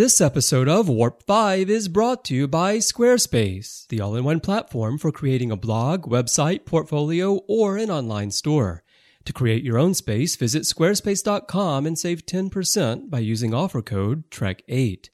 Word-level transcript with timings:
This 0.00 0.22
episode 0.22 0.66
of 0.66 0.88
Warp 0.88 1.22
5 1.24 1.68
is 1.68 1.86
brought 1.86 2.24
to 2.24 2.34
you 2.34 2.48
by 2.48 2.78
Squarespace, 2.78 3.86
the 3.88 4.00
all 4.00 4.16
in 4.16 4.24
one 4.24 4.40
platform 4.40 4.96
for 4.96 5.12
creating 5.12 5.50
a 5.50 5.58
blog, 5.58 6.06
website, 6.06 6.64
portfolio, 6.64 7.42
or 7.46 7.76
an 7.76 7.90
online 7.90 8.30
store. 8.30 8.82
To 9.26 9.34
create 9.34 9.62
your 9.62 9.76
own 9.76 9.92
space, 9.92 10.36
visit 10.36 10.62
squarespace.com 10.62 11.84
and 11.84 11.98
save 11.98 12.24
10% 12.24 13.10
by 13.10 13.18
using 13.18 13.52
offer 13.52 13.82
code 13.82 14.24
TREK8. 14.30 15.10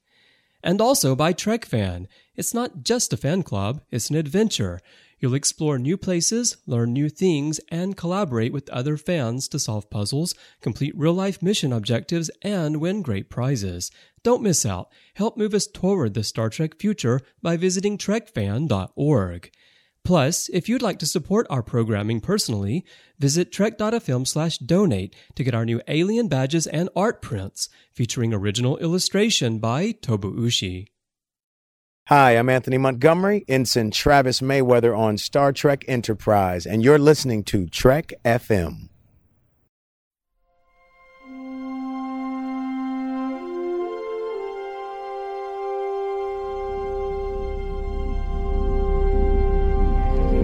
And 0.63 0.79
also 0.79 1.17
by 1.17 1.33
TrekFan. 1.33 2.07
It's 2.37 2.53
not 2.53 2.83
just 2.83 3.11
a 3.11 3.17
fan 3.17 3.43
club, 3.43 3.81
it's 3.91 4.09
an 4.09 4.15
adventure. 4.15 4.79
You'll 5.19 5.33
explore 5.33 5.79
new 5.79 5.97
places, 5.97 6.57
learn 6.67 6.93
new 6.93 7.09
things, 7.09 7.59
and 7.69 7.97
collaborate 7.97 8.53
with 8.53 8.69
other 8.69 8.97
fans 8.97 9.47
to 9.49 9.59
solve 9.59 9.89
puzzles, 9.89 10.35
complete 10.61 10.95
real 10.95 11.13
life 11.13 11.41
mission 11.41 11.73
objectives, 11.73 12.29
and 12.43 12.77
win 12.79 13.01
great 13.01 13.29
prizes. 13.29 13.89
Don't 14.21 14.43
miss 14.43 14.65
out. 14.65 14.89
Help 15.15 15.35
move 15.35 15.53
us 15.53 15.65
toward 15.65 16.13
the 16.13 16.23
Star 16.23 16.49
Trek 16.49 16.77
future 16.79 17.21
by 17.41 17.57
visiting 17.57 17.97
trekfan.org. 17.97 19.51
Plus, 20.03 20.49
if 20.53 20.69
you'd 20.69 20.81
like 20.81 20.99
to 20.99 21.05
support 21.05 21.47
our 21.49 21.61
programming 21.61 22.21
personally, 22.21 22.85
visit 23.19 23.51
trek.fm 23.51 24.25
slash 24.25 24.57
donate 24.57 25.13
to 25.35 25.43
get 25.43 25.53
our 25.53 25.65
new 25.65 25.81
alien 25.87 26.29
badges 26.29 26.65
and 26.67 26.89
art 26.95 27.21
prints 27.21 27.67
featuring 27.91 28.33
original 28.33 28.77
illustration 28.77 29.59
by 29.59 29.91
Tobu 29.91 30.33
Ushi. 30.37 30.87
Hi, 32.09 32.37
I'm 32.37 32.47
Anthony 32.47 32.77
Montgomery, 32.77 33.43
Ensign 33.49 33.91
Travis 33.91 34.39
Mayweather 34.39 34.97
on 34.97 35.17
Star 35.17 35.51
Trek 35.51 35.83
Enterprise, 35.89 36.65
and 36.65 36.81
you're 36.81 36.97
listening 36.97 37.43
to 37.43 37.67
Trek 37.67 38.13
FM. 38.23 38.87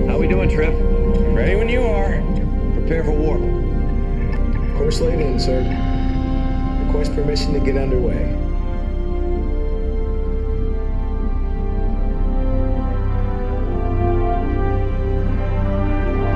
How 0.09 0.17
we 0.17 0.27
doing, 0.27 0.49
Trip? 0.49 0.73
Ready 1.33 1.55
when 1.55 1.69
you 1.69 1.83
are. 1.83 2.21
Prepare 2.73 3.05
for 3.05 3.11
warp. 3.11 3.39
Course 4.77 4.99
laid 4.99 5.21
in, 5.21 5.39
sir. 5.39 5.61
Request 6.87 7.15
permission 7.15 7.53
to 7.53 7.61
get 7.61 7.77
underway. 7.77 8.52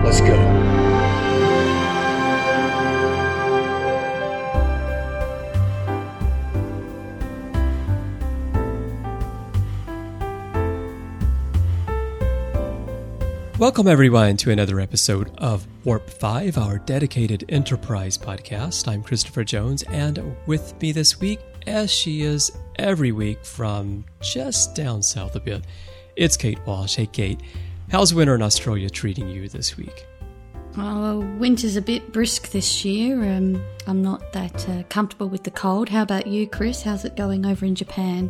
Let's 0.08 0.22
go. 0.22 0.38
Welcome, 13.60 13.88
everyone, 13.90 14.38
to 14.38 14.52
another 14.52 14.80
episode 14.80 15.30
of 15.40 15.68
Warp 15.84 16.10
5, 16.10 16.58
our 16.58 16.78
dedicated 16.78 17.44
enterprise 17.50 18.18
podcast. 18.18 18.88
I'm 18.88 19.04
Christopher 19.04 19.44
Jones, 19.44 19.84
and 19.90 20.38
with 20.46 20.82
me 20.82 20.94
this 20.94 21.20
week, 21.20 21.42
as 21.68 21.92
she 21.92 22.22
is 22.22 22.50
every 22.78 23.12
week 23.12 23.44
from 23.44 24.06
just 24.22 24.74
down 24.74 25.04
south 25.04 25.36
a 25.36 25.42
bit, 25.42 25.66
it's 26.16 26.38
Kate 26.38 26.66
Walsh. 26.66 26.96
Hey, 26.96 27.08
Kate, 27.08 27.42
how's 27.90 28.14
winter 28.14 28.36
in 28.36 28.42
Australia 28.42 28.90
treating 28.90 29.30
you 29.30 29.48
this 29.50 29.78
week? 29.78 30.06
Well, 30.76 31.22
winter's 31.40 31.76
a 31.76 31.82
bit 31.82 32.14
brisk 32.14 32.52
this 32.52 32.86
year. 32.86 33.24
Um, 33.24 33.64
I'm 33.88 34.04
not 34.04 34.32
that 34.34 34.70
uh, 34.70 34.84
comfortable 34.90 35.28
with 35.28 35.44
the 35.44 35.52
cold. 35.52 35.90
How 35.90 36.04
about 36.04 36.28
you, 36.28 36.48
Chris? 36.48 36.84
How's 36.84 37.04
it 37.04 37.16
going 37.16 37.46
over 37.46 37.66
in 37.66 37.74
Japan? 37.74 38.30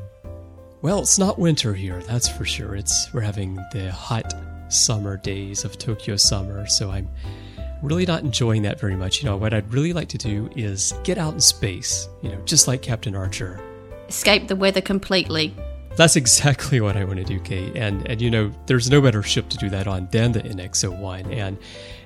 Well, 0.81 0.99
it's 0.99 1.19
not 1.19 1.39
winter 1.39 1.73
here, 1.73 2.01
that's 2.03 2.29
for 2.29 2.45
sure. 2.45 2.75
It's 2.75 3.11
we're 3.13 3.21
having 3.21 3.55
the 3.73 3.91
hot 3.91 4.33
summer 4.69 5.17
days 5.17 5.65
of 5.65 5.77
Tokyo 5.77 6.15
summer, 6.15 6.67
so 6.67 6.91
I'm 6.91 7.09
really 7.81 8.05
not 8.05 8.23
enjoying 8.23 8.61
that 8.61 8.79
very 8.79 8.95
much. 8.95 9.21
You 9.21 9.29
know, 9.29 9.37
what 9.37 9.53
I'd 9.53 9.73
really 9.73 9.91
like 9.91 10.07
to 10.09 10.17
do 10.17 10.49
is 10.55 10.93
get 11.03 11.17
out 11.17 11.33
in 11.33 11.39
space, 11.39 12.07
you 12.21 12.29
know, 12.29 12.41
just 12.45 12.67
like 12.67 12.81
Captain 12.81 13.15
Archer. 13.15 13.59
Escape 14.07 14.47
the 14.47 14.55
weather 14.55 14.81
completely. 14.81 15.53
That's 15.97 16.15
exactly 16.15 16.79
what 16.79 16.95
I 16.95 17.03
want 17.05 17.17
to 17.17 17.25
do, 17.25 17.39
Kate. 17.39 17.75
And 17.75 18.07
and 18.07 18.21
you 18.21 18.29
know, 18.29 18.51
there's 18.67 18.89
no 18.89 19.01
better 19.01 19.23
ship 19.23 19.49
to 19.49 19.57
do 19.57 19.69
that 19.71 19.87
on 19.87 20.07
than 20.11 20.31
the 20.31 20.41
NX-01. 20.41 21.35
And 21.35 21.57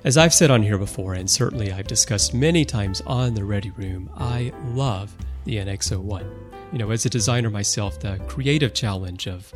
as 0.04 0.16
I've 0.16 0.32
said 0.32 0.50
on 0.50 0.62
here 0.62 0.78
before, 0.78 1.12
and 1.12 1.30
certainly 1.30 1.70
I've 1.70 1.86
discussed 1.86 2.32
many 2.32 2.64
times 2.64 3.02
on 3.02 3.34
the 3.34 3.44
Ready 3.44 3.70
Room, 3.70 4.10
I 4.16 4.52
love 4.68 5.14
the 5.44 5.56
NX-01. 5.56 6.24
You 6.72 6.78
know, 6.78 6.90
as 6.90 7.04
a 7.04 7.10
designer 7.10 7.50
myself, 7.50 8.00
the 8.00 8.18
creative 8.28 8.72
challenge 8.72 9.26
of 9.26 9.52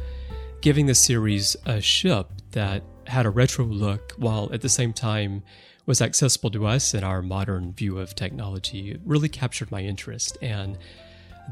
giving 0.60 0.84
the 0.84 0.94
series 0.94 1.56
a 1.64 1.80
ship 1.80 2.30
that 2.50 2.82
had 3.06 3.24
a 3.24 3.30
retro 3.30 3.64
look 3.64 4.12
while 4.18 4.50
at 4.52 4.60
the 4.60 4.68
same 4.68 4.92
time 4.92 5.42
was 5.86 6.02
accessible 6.02 6.50
to 6.50 6.66
us 6.66 6.92
in 6.92 7.04
our 7.04 7.22
modern 7.22 7.72
view 7.72 7.98
of 7.98 8.14
technology 8.14 8.98
really 9.04 9.28
captured 9.28 9.70
my 9.70 9.80
interest 9.80 10.36
and 10.42 10.76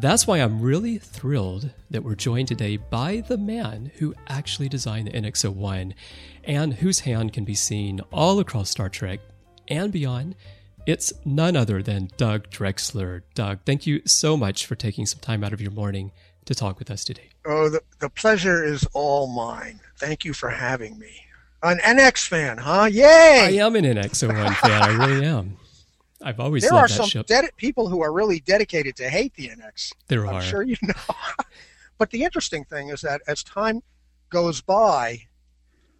that's 0.00 0.27
why 0.27 0.38
I'm 0.38 0.60
really 0.60 0.99
thrilled 0.99 1.71
that 1.91 2.03
we're 2.03 2.15
joined 2.15 2.49
today 2.49 2.77
by 2.77 3.22
the 3.27 3.38
man 3.38 3.93
who 3.99 4.15
actually 4.27 4.69
designed 4.69 5.06
the 5.06 5.12
NX-01 5.12 5.94
and 6.44 6.75
whose 6.75 7.00
hand 7.00 7.32
can 7.32 7.44
be 7.44 7.55
seen 7.55 8.00
all 8.12 8.41
across 8.41 8.71
Star 8.71 8.88
Trek 8.88 9.21
and 9.69 9.93
beyond. 9.93 10.34
It's 10.87 11.12
none 11.25 11.56
other 11.56 11.83
than 11.83 12.10
Doug 12.16 12.50
Drexler. 12.50 13.22
Doug, 13.34 13.60
thank 13.65 13.87
you 13.87 14.03
so 14.04 14.37
much 14.37 14.66
for 14.66 14.75
taking 14.75 15.06
some 15.06 15.21
time 15.21 15.44
out 15.44 15.53
of 15.53 15.60
your 15.60 15.71
morning 15.71 16.12
to 16.44 16.54
talk 16.54 16.78
with 16.78 16.91
us 16.91 17.04
today. 17.04 17.31
Oh, 17.47 17.69
the, 17.69 17.81
the 18.00 18.10
pleasure 18.10 18.65
is 18.65 18.87
all 18.93 19.27
mine. 19.28 19.81
Thank 19.99 20.25
you 20.25 20.33
for 20.34 20.50
having 20.50 20.99
me. 20.99 21.12
An 21.62 21.78
NX 21.78 22.28
fan, 22.28 22.59
huh? 22.59 22.84
Yay! 22.91 23.59
I 23.60 23.65
am 23.65 23.77
an 23.77 23.84
NX-01 23.84 24.56
fan. 24.56 24.83
I 24.83 24.88
really 25.06 25.25
am. 25.25 25.56
I've 26.24 26.40
always 26.40 26.62
there 26.62 26.72
loved 26.72 26.98
are 26.98 27.06
some 27.06 27.22
dedi- 27.24 27.54
people 27.56 27.88
who 27.88 28.02
are 28.02 28.12
really 28.12 28.40
dedicated 28.40 28.96
to 28.96 29.08
hate 29.08 29.34
the 29.34 29.48
NX. 29.48 29.92
There 30.08 30.26
I'm 30.26 30.36
are. 30.36 30.42
sure 30.42 30.62
you 30.62 30.76
know. 30.82 30.94
but 31.98 32.10
the 32.10 32.24
interesting 32.24 32.64
thing 32.64 32.88
is 32.88 33.02
that 33.02 33.20
as 33.28 33.44
time 33.44 33.82
goes 34.30 34.62
by, 34.62 35.20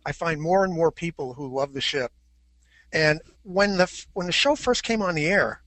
I 0.07 0.13
find 0.13 0.41
more 0.41 0.65
and 0.65 0.73
more 0.73 0.91
people 0.91 1.35
who 1.35 1.55
love 1.55 1.75
the 1.75 1.81
ship. 1.81 2.11
And 2.93 3.21
when 3.43 3.77
the 3.77 4.05
when 4.15 4.27
the 4.27 4.33
show 4.33 4.57
first 4.57 4.83
came 4.83 5.03
on 5.03 5.15
the 5.15 5.27
air, 5.27 5.63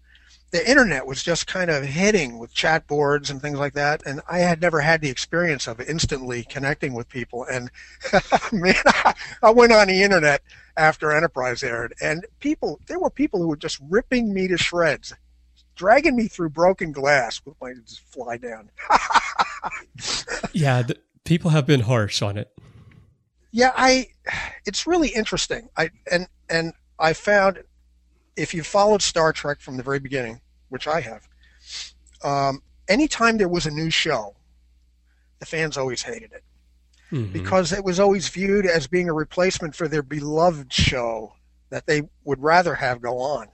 the 0.51 0.68
internet 0.69 1.06
was 1.06 1.22
just 1.22 1.45
kind 1.45 1.69
of 1.69 1.84
hitting 1.84 2.39
with 2.39 2.53
chat 2.53 2.88
boards 2.88 3.29
and 3.29 3.41
things 3.41 3.59
like 3.59 3.74
that, 3.74 4.01
and 4.06 4.22
I 4.28 4.39
had 4.39 4.62
never 4.62 4.79
had 4.79 5.01
the 5.01 5.09
experience 5.09 5.68
of 5.68 5.81
instantly 5.81 6.44
connecting 6.44 6.94
with 6.94 7.09
people. 7.09 7.45
And 7.45 7.69
man, 8.51 8.75
I 9.44 9.51
went 9.51 9.74
on 9.74 9.88
the 9.88 10.01
internet 10.01 10.41
after 10.78 11.12
Enterprise 11.12 11.64
aired, 11.64 11.94
and 12.02 12.26
people 12.40 12.80
there 12.88 13.00
were 13.00 13.10
people 13.10 13.42
who 13.42 13.48
were 13.48 13.58
just 13.58 13.80
ripping 13.90 14.34
me 14.34 14.48
to 14.48 14.58
shreds, 14.58 15.14
dragging 15.76 16.16
me 16.16 16.28
through 16.28 16.50
broken 16.50 16.92
glass 16.92 17.42
with 17.44 17.56
my 17.60 17.74
just 17.86 18.02
fly 18.02 18.38
down. 18.38 18.70
Yeah, 20.54 20.84
the, 20.84 20.98
people 21.26 21.52
have 21.52 21.66
been 21.66 21.82
harsh 21.82 22.22
on 22.22 22.38
it. 22.38 22.52
Yeah, 23.52 23.74
I. 23.76 24.08
It's 24.66 24.88
really 24.88 25.10
interesting. 25.10 25.70
I 25.76 25.90
and 26.12 26.28
and 26.50 26.74
I 27.00 27.14
found 27.14 27.64
if 28.36 28.54
you 28.54 28.64
followed 28.64 29.02
Star 29.02 29.34
Trek 29.34 29.60
from 29.60 29.78
the 29.78 29.84
very 29.84 30.00
beginning, 30.00 30.42
which 30.70 30.88
I 30.88 31.02
have, 31.02 31.28
um, 32.24 32.62
anytime 32.88 33.38
there 33.38 33.50
was 33.50 33.66
a 33.66 33.72
new 33.72 33.90
show, 33.90 34.36
the 35.40 35.46
fans 35.46 35.78
always 35.78 36.04
hated 36.04 36.32
it 36.32 36.44
Mhm. 37.12 37.31
because 37.31 37.72
it 37.72 37.84
was 37.84 38.00
always 38.00 38.28
viewed 38.28 38.66
as 38.66 38.88
being 38.88 39.09
a 39.09 39.13
replacement 39.13 39.75
for 39.75 39.88
their 39.88 40.03
beloved 40.03 40.73
show 40.73 41.34
that 41.69 41.85
they 41.85 42.01
would 42.23 42.41
rather 42.41 42.75
have 42.75 43.01
go 43.01 43.19
on. 43.19 43.47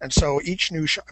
And 0.00 0.12
so 0.12 0.40
each 0.42 0.72
new 0.72 0.86
show, 0.86 1.02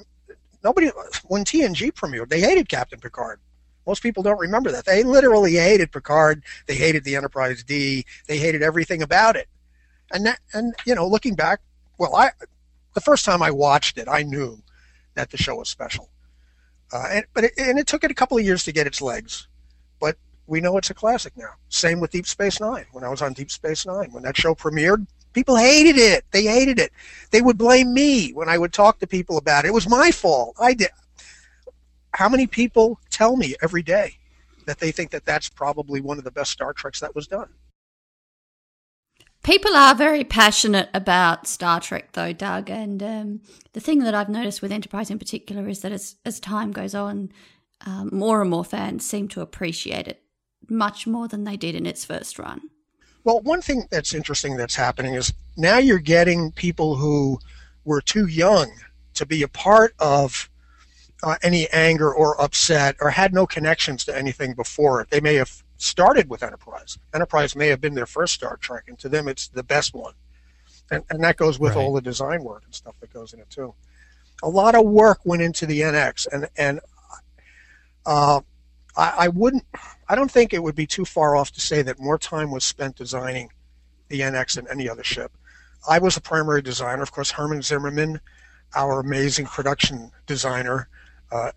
nobody, 0.63 0.91
when 1.25 1.45
TNG 1.45 1.93
premiered, 1.93 2.29
they 2.29 2.41
hated 2.41 2.69
Captain 2.69 2.99
Picard. 3.01 3.41
Most 3.87 4.03
people 4.03 4.23
don't 4.23 4.39
remember 4.39 4.71
that. 4.73 4.85
They 4.85 5.03
literally 5.03 5.55
hated 5.55 5.91
Picard. 5.91 6.45
They 6.67 6.75
hated 6.75 7.05
the 7.05 7.17
Enterprise 7.17 7.63
D. 7.65 8.05
They 8.27 8.39
hated 8.39 8.63
everything 8.63 9.03
about 9.03 9.37
it. 9.37 9.49
And 10.13 10.27
that, 10.27 10.41
and 10.53 10.75
you 10.85 10.95
know, 10.95 11.07
looking 11.07 11.35
back, 11.35 11.61
well, 11.99 12.15
I, 12.15 12.31
the 12.95 13.01
first 13.01 13.25
time 13.25 13.43
I 13.43 13.51
watched 13.51 13.97
it, 13.97 14.09
I 14.09 14.23
knew 14.23 14.63
that 15.15 15.31
the 15.31 15.37
show 15.37 15.57
was 15.57 15.69
special. 15.69 16.11
Uh, 16.93 17.07
and, 17.11 17.25
but 17.33 17.45
it, 17.45 17.53
and 17.57 17.79
it 17.79 17.87
took 17.87 18.05
it 18.05 18.11
a 18.11 18.15
couple 18.15 18.37
of 18.37 18.45
years 18.45 18.65
to 18.65 18.73
get 18.73 18.87
its 18.87 19.01
legs, 19.01 19.47
we 20.51 20.61
know 20.61 20.77
it's 20.77 20.91
a 20.91 20.95
classic 20.95 21.33
now. 21.37 21.53
Same 21.69 22.01
with 22.01 22.11
Deep 22.11 22.27
Space 22.27 22.61
Nine. 22.61 22.85
When 22.91 23.05
I 23.05 23.09
was 23.09 23.23
on 23.23 23.33
Deep 23.33 23.53
Space 23.53 23.87
Nine, 23.87 24.11
when 24.11 24.25
that 24.25 24.37
show 24.37 24.53
premiered, 24.53 25.07
people 25.33 25.57
hated 25.57 25.97
it. 25.97 26.25
They 26.33 26.43
hated 26.43 26.81
it. 26.81 26.91
They 27.31 27.41
would 27.41 27.57
blame 27.57 27.95
me 27.95 28.33
when 28.33 28.49
I 28.49 28.59
would 28.59 28.73
talk 28.73 28.99
to 28.99 29.07
people 29.07 29.39
about 29.39 29.65
it. 29.65 29.69
It 29.69 29.75
was 29.75 29.89
my 29.89 30.11
fault. 30.11 30.57
I 30.61 30.75
did. 30.75 30.91
How 32.15 32.29
many 32.29 32.49
people 32.49 32.99
tell 33.11 33.37
me 33.37 33.55
every 33.63 33.85
day 33.85 34.17
that 34.67 34.81
they 34.81 34.91
think 34.91 35.13
that 35.13 35.25
that's 35.25 35.49
probably 35.49 36.01
one 36.01 36.19
of 36.19 36.25
the 36.25 36.33
best 36.33 36.51
Star 36.51 36.73
Treks 36.73 36.99
that 36.99 37.15
was 37.15 37.29
done? 37.29 37.51
People 39.45 39.77
are 39.77 39.95
very 39.95 40.25
passionate 40.25 40.91
about 40.93 41.47
Star 41.47 41.81
Trek, 41.81 42.13
though, 42.13 42.33
Doug. 42.33 42.69
And 42.69 43.01
um, 43.05 43.41
the 43.73 43.81
thing 43.81 44.01
that 44.01 44.17
I've 44.17 44.29
noticed 44.29 44.63
with 44.63 44.73
Enterprise 44.73 45.11
in 45.11 45.19
particular 45.21 45.69
is 45.69 45.81
that 45.83 45.93
as, 45.93 46.17
as 46.25 46.41
time 46.41 46.73
goes 46.73 46.95
on, 46.95 47.31
um, 47.87 48.11
more 48.13 48.43
and 48.43 48.51
more 48.51 48.65
fans 48.65 49.09
seem 49.09 49.29
to 49.29 49.41
appreciate 49.41 50.09
it 50.09 50.21
much 50.71 51.07
more 51.07 51.29
than 51.29 51.45
they 51.45 51.57
did 51.57 51.75
in 51.75 51.87
its 51.87 52.05
first 52.05 52.39
run. 52.39 52.63
Well, 53.25 53.41
one 53.41 53.61
thing 53.61 53.87
that's 53.91 54.15
interesting 54.15 54.57
that's 54.57 54.75
happening 54.75 55.15
is 55.15 55.33
now 55.57 55.79
you're 55.79 55.99
getting 55.99 56.53
people 56.53 56.97
who 56.97 57.39
were 57.85 58.01
too 58.01 58.27
young 58.27 58.71
to 59.15 59.27
be 59.27 59.43
a 59.43 59.49
part 59.49 59.95
of 59.99 60.49
uh, 61.23 61.37
any 61.43 61.69
anger 61.71 62.13
or 62.15 62.41
upset 62.41 62.97
or 63.01 63.11
had 63.11 63.35
no 63.35 63.47
connections 63.47 64.05
to 64.07 64.17
anything 64.17 64.55
before 64.55 65.03
it. 65.03 65.11
They 65.11 65.21
may 65.21 65.35
have 65.35 65.63
started 65.77 66.31
with 66.31 66.43
Enterprise. 66.43 66.99
Enterprise 67.13 67.55
may 67.55 67.69
have 67.69 67.81
been 67.81 67.95
their 67.95 68.07
first 68.07 68.33
Star 68.35 68.57
Trek, 68.57 68.85
and 68.89 68.99
to 69.01 69.09
them 69.09 69.29
it's 69.29 69.49
the 69.49 69.63
best 69.63 69.95
one. 69.95 70.15
And, 70.91 71.05
and 71.11 71.23
that 71.23 71.37
goes 71.37 71.59
with 71.59 71.75
Right. 71.77 71.83
all 71.83 71.93
the 71.93 72.01
design 72.01 72.43
work 72.43 72.63
and 72.65 72.75
stuff 72.75 72.95
that 73.01 73.13
goes 73.13 73.33
in 73.35 73.41
it 73.41 73.51
too. 73.51 73.75
A 74.43 74.49
lot 74.49 74.75
of 74.75 74.87
work 74.87 75.21
went 75.25 75.43
into 75.43 75.67
the 75.67 75.81
NX, 75.83 76.27
and 76.33 76.49
and 76.57 76.81
uh, 78.07 78.41
I, 78.97 79.15
I 79.19 79.29
wouldn't. 79.29 79.65
I 80.09 80.15
don't 80.15 80.31
think 80.31 80.53
it 80.53 80.63
would 80.63 80.75
be 80.75 80.87
too 80.87 81.05
far 81.05 81.37
off 81.37 81.53
to 81.53 81.61
say 81.61 81.83
that 81.83 81.99
more 81.99 82.19
time 82.19 82.51
was 82.51 82.65
spent 82.65 82.97
designing 82.97 83.51
the 84.09 84.21
NX 84.21 84.55
than 84.55 84.69
any 84.69 84.89
other 84.89 85.05
ship. 85.05 85.33
I 85.89 85.99
was 85.99 86.15
the 86.15 86.21
primary 86.21 86.63
designer. 86.63 87.03
Of 87.03 87.13
course, 87.13 87.31
Herman 87.31 87.63
Zimmerman, 87.63 88.21
our 88.75 89.01
amazing 89.01 89.47
production 89.47 90.11
designer, 90.27 90.89
uh, 91.33 91.53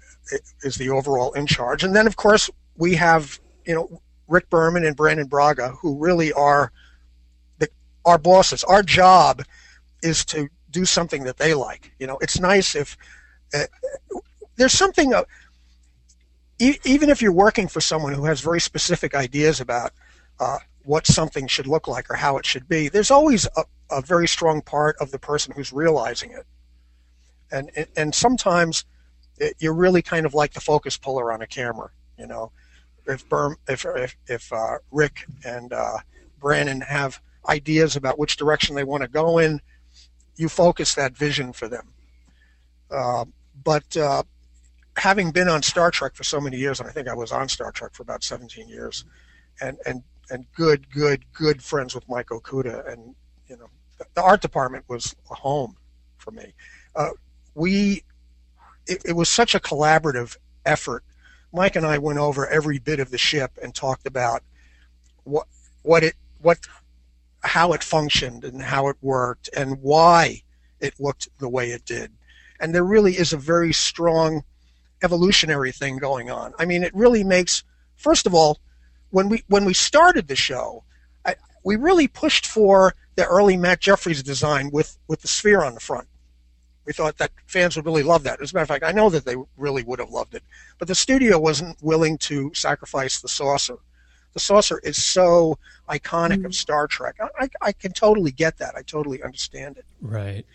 is 0.62 0.76
the 0.76 0.90
overall 0.90 1.34
in 1.34 1.48
charge. 1.48 1.84
And 1.84 1.96
then, 1.96 2.08
of 2.08 2.16
course, 2.16 2.50
we 2.78 2.96
have 2.96 3.40
you 3.66 3.74
know 3.74 4.02
Rick 4.28 4.50
Berman 4.50 4.86
and 4.86 4.96
Brannon 4.96 5.28
Braga, 5.28 5.70
who 5.70 5.98
really 5.98 6.32
are 6.34 6.72
the, 7.60 7.68
our 8.06 8.18
bosses. 8.18 8.64
Our 8.64 8.84
job 8.84 9.44
is 10.02 10.24
to 10.26 10.48
do 10.70 10.86
something 10.86 11.24
that 11.24 11.38
they 11.38 11.54
like. 11.54 11.92
You 12.00 12.08
know, 12.08 12.18
it's 12.22 12.40
nice 12.40 12.76
if 12.76 12.98
uh, 13.54 13.66
there's 14.56 14.74
something. 14.74 15.14
Uh, 15.14 15.24
even 16.84 17.10
if 17.10 17.22
you're 17.22 17.32
working 17.32 17.68
for 17.68 17.82
someone 17.82 18.14
who 18.14 18.26
has 18.26 18.42
very 18.42 18.60
specific 18.60 19.16
ideas 19.16 19.60
about 19.60 19.92
uh, 20.40 20.60
what 20.84 21.08
something 21.08 21.48
should 21.48 21.68
look 21.68 21.88
like 21.88 22.10
or 22.10 22.16
how 22.16 22.38
it 22.38 22.46
should 22.46 22.68
be, 22.68 22.90
there's 22.90 23.12
always 23.12 23.48
a, 23.58 23.64
a 23.92 24.02
very 24.02 24.28
strong 24.28 24.62
part 24.62 24.96
of 25.00 25.12
the 25.12 25.20
person 25.20 25.54
who's 25.56 25.74
realizing 25.74 26.32
it. 26.32 26.46
And 27.52 27.70
and 27.96 28.16
sometimes 28.16 28.86
it, 29.38 29.56
you're 29.60 29.74
really 29.74 30.02
kind 30.02 30.26
of 30.26 30.34
like 30.34 30.54
the 30.54 30.62
focus 30.62 30.98
puller 30.98 31.32
on 31.32 31.42
a 31.42 31.48
camera. 31.48 31.90
You 32.18 32.28
know, 32.28 32.52
if 33.06 33.28
Berm, 33.30 33.56
if 33.68 33.86
if, 33.86 34.16
if 34.28 34.54
uh, 34.54 34.78
Rick 34.92 35.26
and 35.46 35.72
uh, 35.74 35.98
Brannon 36.40 36.82
have 36.82 37.22
ideas 37.48 37.96
about 37.96 38.18
which 38.18 38.38
direction 38.38 38.76
they 38.76 38.84
want 38.84 39.04
to 39.04 39.10
go 39.10 39.38
in, 39.38 39.62
you 40.36 40.50
focus 40.50 40.96
that 40.96 41.16
vision 41.16 41.54
for 41.54 41.68
them. 41.68 41.88
Uh, 42.90 43.26
but 43.64 43.96
uh, 43.98 44.24
having 44.98 45.32
been 45.32 45.48
on 45.48 45.64
Star 45.64 45.92
Trek 45.92 46.16
for 46.16 46.24
so 46.24 46.40
many 46.40 46.58
years, 46.58 46.80
and 46.80 46.88
I 46.88 46.92
think 46.92 47.08
I 47.08 47.16
was 47.16 47.32
on 47.32 47.50
Star 47.50 47.72
Trek 47.72 47.94
for 47.94 48.04
about 48.04 48.24
17 48.24 48.68
years, 48.68 49.06
and 49.62 49.78
and 49.86 50.04
and 50.30 50.46
good, 50.54 50.90
good, 50.90 51.24
good 51.34 51.62
friends 51.62 51.94
with 51.94 52.08
Mike 52.08 52.28
Okuda, 52.28 52.92
and 52.92 53.16
you 53.48 53.58
know, 53.58 53.68
the, 53.98 54.06
the 54.14 54.22
art 54.22 54.42
department 54.42 54.86
was 54.88 55.16
a 55.30 55.36
home 55.36 55.76
for 56.18 56.32
me. 56.32 56.54
Uh, 56.96 57.10
we, 57.56 58.04
it, 58.88 59.02
it 59.06 59.14
was 59.14 59.30
such 59.30 59.54
a 59.54 59.60
collaborative 59.60 60.38
effort. 60.66 61.04
Mike 61.52 61.76
and 61.76 61.86
I 61.86 61.98
went 61.98 62.20
over 62.20 62.48
every 62.48 62.80
bit 62.80 63.00
of 63.00 63.12
the 63.12 63.18
ship 63.18 63.52
and 63.62 63.76
talked 63.76 64.08
about 64.08 64.42
what 65.24 65.48
what 65.84 66.04
it 66.04 66.16
what 66.42 66.60
how 67.44 67.74
it 67.74 67.84
functioned 67.84 68.44
and 68.44 68.62
how 68.62 68.88
it 68.88 68.98
worked 69.02 69.50
and 69.56 69.82
why 69.82 70.42
it 70.80 71.00
looked 71.00 71.30
the 71.40 71.50
way 71.50 71.72
it 71.72 71.86
did. 71.86 72.12
And 72.60 72.74
there 72.74 72.84
really 72.84 73.14
is 73.14 73.34
a 73.34 73.38
very 73.38 73.74
strong 73.74 74.44
evolutionary 75.04 75.72
thing 75.72 75.98
going 75.98 76.30
on. 76.30 76.54
I 76.58 76.66
mean, 76.66 76.84
it 76.84 76.94
really 76.96 77.24
makes 77.24 77.64
first 77.96 78.26
of 78.26 78.34
all, 78.34 78.60
when 79.12 79.30
we 79.30 79.44
when 79.48 79.66
we 79.66 79.74
started 79.74 80.28
the 80.28 80.36
show, 80.36 80.84
I, 81.26 81.36
we 81.64 81.76
really 81.76 82.08
pushed 82.08 82.46
for 82.46 82.94
the 83.16 83.26
early 83.26 83.58
Matt 83.58 83.80
Jefferies 83.80 84.24
design 84.24 84.70
with 84.72 84.98
with 85.08 85.22
the 85.22 85.28
sphere 85.28 85.64
on 85.64 85.74
the 85.74 85.80
front. 85.80 86.08
We 86.86 86.92
thought 86.94 87.18
that 87.18 87.32
fans 87.46 87.76
would 87.76 87.86
really 87.86 88.04
love 88.04 88.24
that. 88.24 88.42
As 88.42 88.52
a 88.52 88.56
matter 88.56 88.64
of 88.64 88.68
fact, 88.68 88.84
I 88.84 88.92
know 88.92 89.10
that 89.10 89.24
they 89.24 89.36
really 89.56 89.84
would 89.84 90.00
have 90.00 90.10
loved 90.10 90.36
it, 90.36 90.44
but 90.80 90.88
the 90.88 90.96
studio 90.96 91.40
wasn't 91.40 91.78
willing 91.82 92.18
to 92.20 92.52
sacrifice 92.54 93.22
the 93.22 93.30
saucer. 93.30 93.78
The 94.34 94.40
saucer 94.42 94.80
is 94.84 95.02
so 95.02 95.60
iconic 95.88 96.44
of 96.44 96.52
mm. 96.52 96.56
Star 96.56 96.88
Trek. 96.88 97.16
I, 97.22 97.46
I, 97.46 97.50
I 97.62 97.72
can 97.72 97.94
totally 97.94 98.32
get 98.32 98.58
that. 98.58 98.74
I 98.76 98.82
totally 98.82 99.22
understand 99.24 99.78
it 99.78 99.86
Right. 100.02 100.46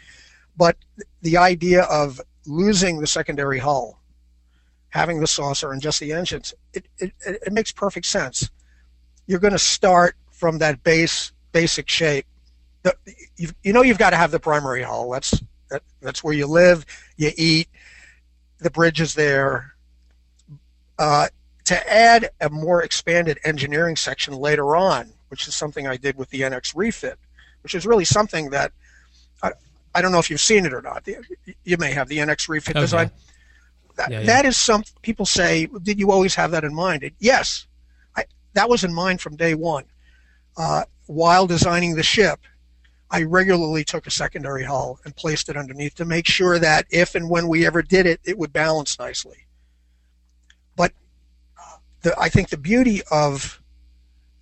but 0.57 0.77
the 1.23 1.37
idea 1.39 1.85
of 1.85 2.21
losing 2.45 3.01
the 3.01 3.07
secondary 3.07 3.59
hull, 3.61 4.01
having 4.91 5.21
the 5.21 5.27
saucer 5.27 5.73
and 5.73 5.83
just 5.83 6.01
the 6.01 6.13
engines, 6.13 6.55
it, 6.73 6.87
it, 6.99 7.13
it 7.25 7.53
makes 7.53 7.73
perfect 7.73 8.07
sense. 8.07 8.51
You're 9.27 9.41
going 9.41 9.53
to 9.53 9.59
start 9.59 10.17
from 10.31 10.59
that 10.59 10.83
base 10.83 11.33
basic 11.53 11.89
shape. 11.89 12.27
The, 12.83 12.95
you, 13.37 13.49
you 13.63 13.73
know 13.73 13.83
you've 13.83 13.99
got 13.99 14.11
to 14.11 14.17
have 14.17 14.31
the 14.31 14.41
primary 14.41 14.83
hull. 14.83 15.11
That's 15.11 15.43
that, 15.71 15.83
that's 16.01 16.25
where 16.25 16.35
you 16.35 16.47
live, 16.47 16.87
you 17.17 17.31
eat. 17.37 17.69
The 18.59 18.71
bridge 18.71 19.01
is 19.01 19.15
there. 19.15 19.75
Uh, 20.99 21.29
to 21.67 21.93
add 21.93 22.31
a 22.41 22.49
more 22.49 22.83
expanded 22.83 23.39
engineering 23.45 23.95
section 23.95 24.33
later 24.33 24.75
on, 24.75 25.13
which 25.29 25.47
is 25.47 25.55
something 25.55 25.87
I 25.87 25.99
did 25.99 26.17
with 26.17 26.31
the 26.31 26.41
NX 26.41 26.73
refit, 26.75 27.19
which 27.63 27.75
is 27.75 27.87
really 27.87 28.07
something 28.07 28.49
that 28.51 28.73
I, 29.43 29.53
I 29.95 30.01
don't 30.01 30.11
know 30.11 30.19
if 30.19 30.31
you've 30.31 30.41
seen 30.41 30.65
it 30.65 30.73
or 30.73 30.81
not. 30.81 31.07
You 31.65 31.77
may 31.77 31.93
have 31.93 32.09
the 32.09 32.19
NX 32.19 32.49
refit 32.49 32.77
Oh, 32.77 32.81
design. 32.81 33.11
That, 33.99 34.11
Yeah, 34.11 34.21
yeah. 34.21 34.27
that 34.27 34.45
is 34.47 34.57
some 34.57 34.85
people 35.03 35.27
say. 35.27 35.69
Did 35.83 35.99
you 35.99 36.11
always 36.11 36.35
have 36.37 36.53
that 36.53 36.65
in 36.65 36.75
mind? 36.75 37.11
Yes, 37.19 37.67
I, 38.17 38.25
that 38.55 38.69
was 38.69 38.85
in 38.85 38.95
mind 38.95 39.21
from 39.21 39.37
day 39.37 39.55
one. 39.55 39.85
Uh, 40.57 40.85
while 41.07 41.47
designing 41.47 41.97
the 41.97 42.03
ship, 42.03 42.41
I 43.11 43.23
regularly 43.25 43.85
took 43.85 44.07
a 44.07 44.11
secondary 44.11 44.65
hull 44.65 45.01
and 45.05 45.15
placed 45.17 45.49
it 45.49 45.57
underneath 45.57 45.97
to 45.97 46.05
make 46.05 46.27
sure 46.27 46.59
that 46.59 46.87
if 46.91 47.15
and 47.15 47.29
when 47.29 47.49
we 47.49 47.67
ever 47.67 47.83
did 47.83 48.07
it, 48.07 48.21
it 48.25 48.39
would 48.39 48.53
balance 48.53 48.99
nicely. 48.99 49.47
But 50.77 50.93
uh, 51.59 51.79
the, 52.03 52.19
I 52.19 52.29
think 52.29 52.51
the 52.51 52.57
beauty 52.57 53.03
of 53.11 53.61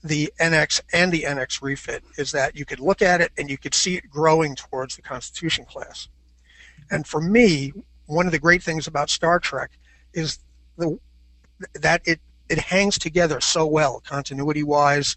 the 0.05 0.33
NX 0.39 0.83
and 0.93 1.11
the 1.11 1.23
NX 1.23 1.63
refit 1.63 2.05
is 2.19 2.33
that 2.33 2.57
you 2.57 2.65
could 2.65 2.81
look 2.81 3.01
at 3.01 3.21
it 3.21 3.33
and 3.39 3.49
you 3.49 3.57
could 3.57 3.75
see 3.75 3.97
it 3.97 4.11
growing 4.11 4.55
towards 4.55 4.97
the 4.97 5.03
Constitution 5.03 5.65
class. 5.65 6.09
And 6.91 7.07
for 7.07 7.21
me, 7.21 7.73
one 8.07 8.27
of 8.27 8.33
the 8.33 8.39
great 8.39 8.63
things 8.63 8.87
about 8.87 9.11
Star 9.11 9.39
Trek 9.39 9.71
is 10.13 10.39
the 10.77 10.99
that 11.75 12.03
it 12.05 12.21
it 12.49 12.59
hangs 12.59 12.99
together 12.99 13.41
so 13.41 13.67
well, 13.67 14.01
continuity 14.07 14.63
wise, 14.63 15.17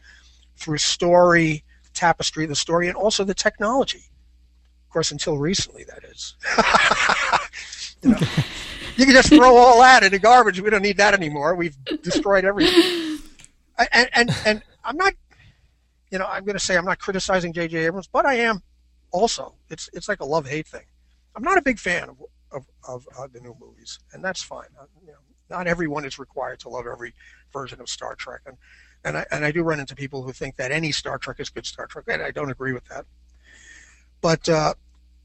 through 0.58 0.78
story, 0.78 1.64
tapestry, 1.94 2.46
of 2.46 2.50
the 2.50 2.56
story, 2.56 2.88
and 2.88 2.96
also 2.96 3.24
the 3.24 3.34
technology. 3.34 4.04
Of 4.88 4.94
course, 4.94 5.12
until 5.12 5.38
recently, 5.38 5.84
that 5.84 6.04
is. 6.04 6.36
you, 8.02 8.10
know, 8.10 8.18
you 8.98 9.06
can 9.06 9.14
just 9.14 9.30
throw 9.30 9.56
all 9.56 9.80
that 9.82 10.04
in 10.04 10.12
the 10.12 10.20
garbage. 10.20 10.60
We 10.60 10.70
don't 10.70 10.82
need 10.82 10.98
that 10.98 11.14
anymore. 11.14 11.56
We've 11.56 11.78
destroyed 12.02 12.46
everything. 12.46 13.20
And 13.94 14.10
and 14.14 14.36
and 14.46 14.64
I'm 14.84 14.98
not, 14.98 15.14
you 16.12 16.18
know, 16.18 16.26
I'm 16.26 16.44
going 16.44 16.58
to 16.58 16.64
say 16.64 16.76
I'm 16.76 16.86
not 16.86 17.00
criticizing 17.00 17.54
J.J. 17.54 17.86
Abrams, 17.86 18.08
but 18.08 18.26
I 18.26 18.36
am 18.36 18.62
also. 19.12 19.54
It's 19.70 19.90
it's 19.94 20.10
like 20.10 20.22
a 20.22 20.26
love 20.26 20.48
hate 20.48 20.68
thing. 20.68 20.86
I'm 21.36 21.44
not 21.44 21.58
a 21.58 21.62
big 21.62 21.80
fan 21.80 22.10
of 22.10 22.20
of, 22.52 22.66
of 22.88 23.08
uh, 23.18 23.28
the 23.32 23.40
new 23.40 23.56
movies, 23.60 24.00
and 24.14 24.24
that's 24.24 24.42
fine. 24.42 24.68
Uh, 24.80 24.86
you 25.02 25.12
know, 25.12 25.18
not 25.50 25.68
everyone 25.68 26.06
is 26.06 26.20
required 26.20 26.60
to 26.60 26.70
love 26.70 26.86
every 26.92 27.14
version 27.52 27.82
of 27.82 27.90
Star 27.90 28.16
Trek, 28.16 28.42
and 28.46 28.58
and 29.04 29.18
I 29.18 29.26
and 29.32 29.46
I 29.46 29.52
do 29.52 29.64
run 29.64 29.80
into 29.80 29.96
people 29.96 30.24
who 30.24 30.32
think 30.32 30.56
that 30.58 30.72
any 30.72 30.92
Star 30.92 31.18
Trek 31.18 31.40
is 31.40 31.50
good 31.50 31.66
Star 31.66 31.88
Trek, 31.88 32.06
and 32.08 32.22
I 32.22 32.32
don't 32.32 32.52
agree 32.52 32.74
with 32.74 32.86
that. 32.86 33.06
But 34.22 34.48
uh, 34.50 34.74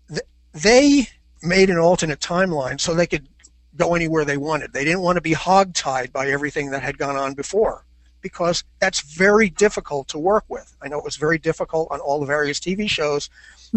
th- 0.09 0.23
they 0.53 1.09
made 1.43 1.71
an 1.71 1.79
alternate 1.79 2.21
timeline 2.21 2.81
so 2.81 2.95
they 2.95 3.07
could 3.07 3.29
go 3.77 3.95
anywhere 3.95 4.25
they 4.25 4.37
wanted. 4.37 4.73
They 4.73 4.85
didn't 4.85 5.01
want 5.01 5.17
to 5.17 5.23
be 5.23 5.33
hogtied 5.33 6.13
by 6.13 6.29
everything 6.29 6.71
that 6.71 6.83
had 6.83 6.97
gone 6.97 7.17
on 7.17 7.35
before 7.35 7.85
because 8.21 8.65
that's 8.79 9.01
very 9.01 9.51
difficult 9.51 10.09
to 10.09 10.19
work 10.19 10.45
with. 10.49 10.75
I 10.81 10.89
know 10.89 10.99
it 10.99 11.05
was 11.05 11.17
very 11.17 11.39
difficult 11.39 11.89
on 11.91 12.01
all 12.01 12.21
the 12.21 12.27
various 12.27 12.59
TV 12.59 12.89
shows 12.89 13.29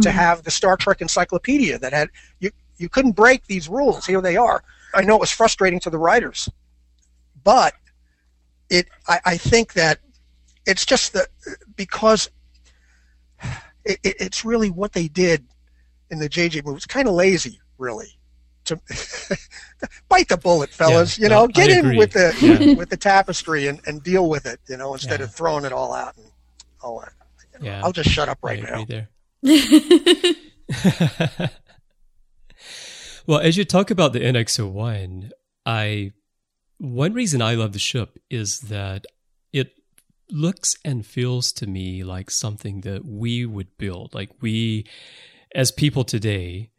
to 0.02 0.12
have 0.12 0.44
the 0.44 0.52
Star 0.52 0.78
Trek 0.78 1.02
encyclopedia 1.02 1.78
that 1.80 1.92
had 1.92 2.10
you 2.40 2.52
you 2.78 2.90
couldn't 2.90 3.14
break 3.14 3.46
these 3.48 3.68
rules. 3.70 4.06
Here 4.06 4.22
they 4.22 4.38
are. 4.38 4.64
I 4.94 5.04
know 5.04 5.16
it 5.16 5.22
was 5.22 5.32
frustrating 5.32 5.80
to 5.82 5.90
the 5.90 5.98
writers, 5.98 6.50
but 7.44 7.74
it 8.70 8.88
I, 9.08 9.20
I 9.26 9.38
think 9.38 9.74
that 9.74 10.00
it's 10.66 10.86
just 10.86 11.14
that 11.14 11.28
because 11.76 12.30
it, 13.86 14.00
it, 14.04 14.16
it's 14.20 14.46
really 14.46 14.70
what 14.70 14.94
they 14.94 15.08
did 15.08 15.46
in 16.12 16.20
the 16.20 16.30
JJ 16.30 16.66
movie. 16.66 16.78
It's 16.78 16.86
kind 16.86 17.08
of 17.08 17.14
lazy, 17.14 17.60
really. 17.78 18.08
To 18.66 18.76
bite 20.10 20.28
the 20.28 20.38
bullet, 20.38 20.70
fellas. 20.70 21.18
Yeah, 21.18 21.24
you 21.26 21.30
no, 21.30 21.42
know, 21.42 21.48
get 21.48 21.70
I 21.70 21.80
in 21.80 21.86
agree. 21.86 21.98
with 21.98 22.12
the 22.12 22.36
Yeah. 22.42 22.76
with 22.76 22.90
the 22.90 22.98
tapestry 22.98 23.68
and, 23.68 23.80
and 23.88 24.04
deal 24.04 24.30
with 24.30 24.46
it. 24.46 24.60
You 24.68 24.78
know, 24.78 24.94
instead 24.94 25.20
Yeah. 25.22 25.26
of 25.26 25.34
throwing 25.34 25.64
it 25.66 25.72
all 25.72 25.94
out 25.94 26.18
and 26.18 26.26
all 26.82 27.00
that. 27.00 27.14
Yeah. 27.62 27.82
I'll 27.84 27.94
just 27.94 28.10
shut 28.10 28.28
up 28.30 28.40
right 28.42 28.64
I 28.66 28.86
now. 28.86 29.08
well, 33.28 33.40
as 33.40 33.58
you 33.58 33.66
talk 33.66 33.92
about 33.92 34.14
the 34.14 34.22
NX01, 34.22 35.32
I 35.66 36.14
one 36.80 37.14
reason 37.14 37.42
I 37.42 37.56
love 37.56 37.74
the 37.74 37.80
ship 37.80 38.20
is 38.30 38.62
that 38.62 39.06
it 39.52 39.74
looks 40.32 40.76
and 40.86 41.06
feels 41.06 41.52
to 41.54 41.68
me 41.68 42.04
like 42.04 42.32
something 42.32 42.82
that 42.82 43.04
we 43.06 43.46
would 43.46 43.78
build. 43.78 44.16
Like 44.16 44.30
we, 44.42 44.88
as 45.54 45.72
people 45.72 46.04
today, 46.04 46.72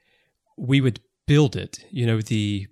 we 0.56 0.80
would 0.80 1.00
build 1.26 1.54
it. 1.54 1.84
You 1.90 2.06
know, 2.06 2.22
the 2.22 2.66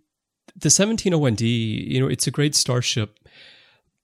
the 0.54 0.70
1701D, 0.70 1.90
you 1.90 2.00
know, 2.00 2.08
it's 2.08 2.26
a 2.26 2.30
great 2.30 2.54
starship, 2.54 3.18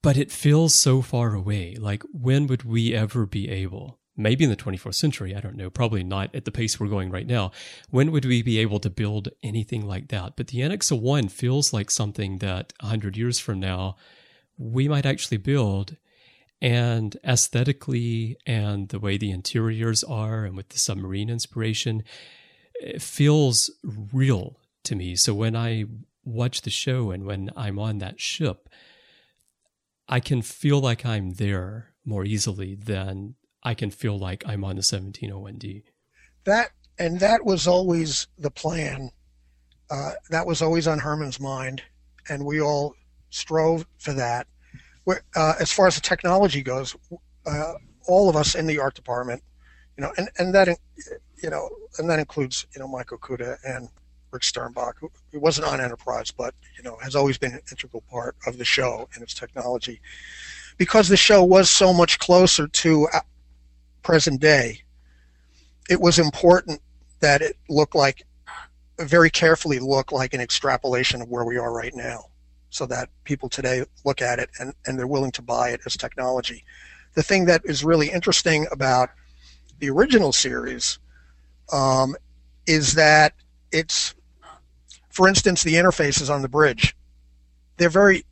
but 0.02 0.18
it 0.18 0.30
feels 0.30 0.74
so 0.74 1.00
far 1.00 1.34
away. 1.34 1.76
Like 1.76 2.02
when 2.12 2.46
would 2.46 2.64
we 2.64 2.94
ever 2.94 3.24
be 3.24 3.48
able? 3.48 4.01
Maybe 4.22 4.44
in 4.44 4.50
the 4.50 4.56
24th 4.56 4.94
century, 4.94 5.34
I 5.34 5.40
don't 5.40 5.56
know, 5.56 5.70
probably 5.70 6.04
not 6.04 6.34
at 6.34 6.44
the 6.44 6.52
pace 6.52 6.78
we're 6.78 6.86
going 6.86 7.10
right 7.10 7.26
now. 7.26 7.50
When 7.90 8.12
would 8.12 8.24
we 8.24 8.42
be 8.42 8.58
able 8.58 8.78
to 8.80 8.90
build 8.90 9.28
anything 9.42 9.86
like 9.86 10.08
that? 10.08 10.36
But 10.36 10.48
the 10.48 10.60
NX-01 10.60 11.30
feels 11.30 11.72
like 11.72 11.90
something 11.90 12.38
that 12.38 12.72
100 12.80 13.16
years 13.16 13.38
from 13.38 13.60
now 13.60 13.96
we 14.58 14.88
might 14.88 15.06
actually 15.06 15.38
build 15.38 15.96
and 16.60 17.16
aesthetically 17.24 18.36
and 18.46 18.88
the 18.90 19.00
way 19.00 19.18
the 19.18 19.30
interiors 19.30 20.04
are 20.04 20.44
and 20.44 20.56
with 20.56 20.68
the 20.70 20.78
submarine 20.78 21.28
inspiration 21.28 22.04
it 22.74 23.02
feels 23.02 23.70
real 24.12 24.60
to 24.84 24.94
me 24.94 25.16
so 25.16 25.34
when 25.34 25.56
i 25.56 25.84
watch 26.24 26.62
the 26.62 26.70
show 26.70 27.10
and 27.10 27.24
when 27.24 27.50
i'm 27.56 27.78
on 27.78 27.98
that 27.98 28.20
ship 28.20 28.68
i 30.08 30.20
can 30.20 30.40
feel 30.40 30.80
like 30.80 31.04
i'm 31.04 31.32
there 31.32 31.92
more 32.04 32.24
easily 32.24 32.76
than 32.76 33.34
i 33.62 33.74
can 33.74 33.90
feel 33.90 34.18
like 34.18 34.42
i'm 34.46 34.64
on 34.64 34.76
the 34.76 34.82
1701d 34.82 35.82
that 36.44 36.70
and 36.98 37.20
that 37.20 37.44
was 37.44 37.66
always 37.66 38.26
the 38.38 38.50
plan. 38.50 39.10
Uh, 39.90 40.12
that 40.30 40.46
was 40.46 40.62
always 40.62 40.86
on 40.86 40.98
herman's 40.98 41.40
mind 41.40 41.82
and 42.28 42.44
we 42.44 42.60
all 42.60 42.94
strove 43.30 43.86
for 43.98 44.12
that. 44.12 44.46
Uh, 45.08 45.54
as 45.60 45.72
far 45.72 45.86
as 45.86 45.96
the 45.96 46.00
technology 46.00 46.62
goes, 46.62 46.96
uh, 47.46 47.72
all 48.06 48.30
of 48.30 48.36
us 48.36 48.54
in 48.54 48.66
the 48.66 48.78
art 48.78 48.94
department, 48.94 49.42
you 49.96 50.02
know, 50.02 50.12
and, 50.16 50.28
and 50.38 50.54
that, 50.54 50.68
you 51.42 51.50
know, 51.50 51.68
and 51.98 52.08
that 52.08 52.18
includes, 52.18 52.66
you 52.74 52.80
know, 52.80 52.86
Mike 52.86 53.08
Okuda 53.08 53.58
and 53.64 53.88
Rick 54.30 54.42
Sternbach, 54.42 54.94
who, 54.98 55.10
who 55.32 55.40
wasn't 55.40 55.66
on 55.66 55.80
Enterprise, 55.80 56.30
but, 56.30 56.54
you 56.78 56.84
know, 56.84 56.96
has 57.02 57.16
always 57.16 57.36
been 57.36 57.52
an 57.52 57.60
integral 57.70 58.02
part 58.10 58.36
of 58.46 58.58
the 58.58 58.64
show 58.64 59.08
and 59.14 59.22
its 59.22 59.34
technology. 59.34 60.00
Because 60.78 61.08
the 61.08 61.16
show 61.16 61.42
was 61.42 61.68
so 61.68 61.92
much 61.92 62.18
closer 62.18 62.68
to 62.68 63.08
uh, 63.12 63.20
present 64.02 64.40
day, 64.40 64.82
it 65.88 66.00
was 66.00 66.18
important 66.18 66.80
that 67.20 67.42
it 67.42 67.56
looked 67.68 67.94
like, 67.94 68.24
very 68.98 69.30
carefully 69.30 69.78
look 69.78 70.12
like 70.12 70.34
an 70.34 70.40
extrapolation 70.40 71.22
of 71.22 71.28
where 71.28 71.44
we 71.44 71.56
are 71.56 71.72
right 71.72 71.94
now 71.94 72.26
so 72.70 72.86
that 72.86 73.08
people 73.24 73.48
today 73.48 73.84
look 74.04 74.22
at 74.22 74.38
it 74.38 74.48
and, 74.58 74.74
and 74.86 74.98
they're 74.98 75.06
willing 75.06 75.32
to 75.32 75.42
buy 75.42 75.70
it 75.70 75.80
as 75.86 75.96
technology. 75.96 76.64
The 77.14 77.22
thing 77.22 77.44
that 77.46 77.62
is 77.64 77.84
really 77.84 78.10
interesting 78.10 78.66
about 78.72 79.10
the 79.78 79.90
original 79.90 80.32
series 80.32 80.98
um, 81.72 82.16
is 82.66 82.94
that 82.94 83.34
it's, 83.72 84.14
for 85.10 85.28
instance, 85.28 85.62
the 85.62 85.74
interfaces 85.74 86.32
on 86.32 86.42
the 86.42 86.48
bridge. 86.48 86.96
They're 87.76 87.90
very, 87.90 88.24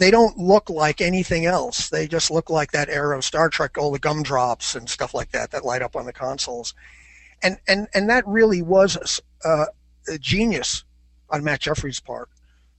they 0.00 0.10
don't 0.10 0.38
look 0.38 0.70
like 0.70 1.02
anything 1.02 1.44
else. 1.44 1.90
They 1.90 2.08
just 2.08 2.30
look 2.30 2.48
like 2.48 2.72
that 2.72 2.88
era 2.88 3.18
of 3.18 3.22
Star 3.22 3.50
Trek, 3.50 3.76
all 3.76 3.92
the 3.92 3.98
gumdrops 3.98 4.74
and 4.74 4.88
stuff 4.88 5.12
like 5.12 5.30
that 5.32 5.50
that 5.50 5.62
light 5.62 5.82
up 5.82 5.94
on 5.94 6.06
the 6.06 6.12
consoles. 6.12 6.72
And, 7.42 7.58
and, 7.68 7.86
and 7.92 8.08
that 8.08 8.26
really 8.26 8.62
was 8.62 9.20
a, 9.44 9.66
a 10.08 10.18
genius 10.18 10.84
on 11.28 11.44
Matt 11.44 11.60
Jefferies' 11.60 12.00
part 12.00 12.30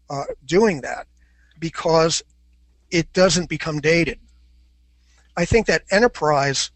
uh, 0.09 0.23
doing 0.45 0.81
that 0.81 1.05
because 1.59 2.23
it 2.89 3.13
doesn't 3.13 3.49
become 3.49 3.79
dated. 3.79 4.19
I 5.37 5.45
think 5.45 5.67
that 5.67 5.83
enterprise, 5.91 6.71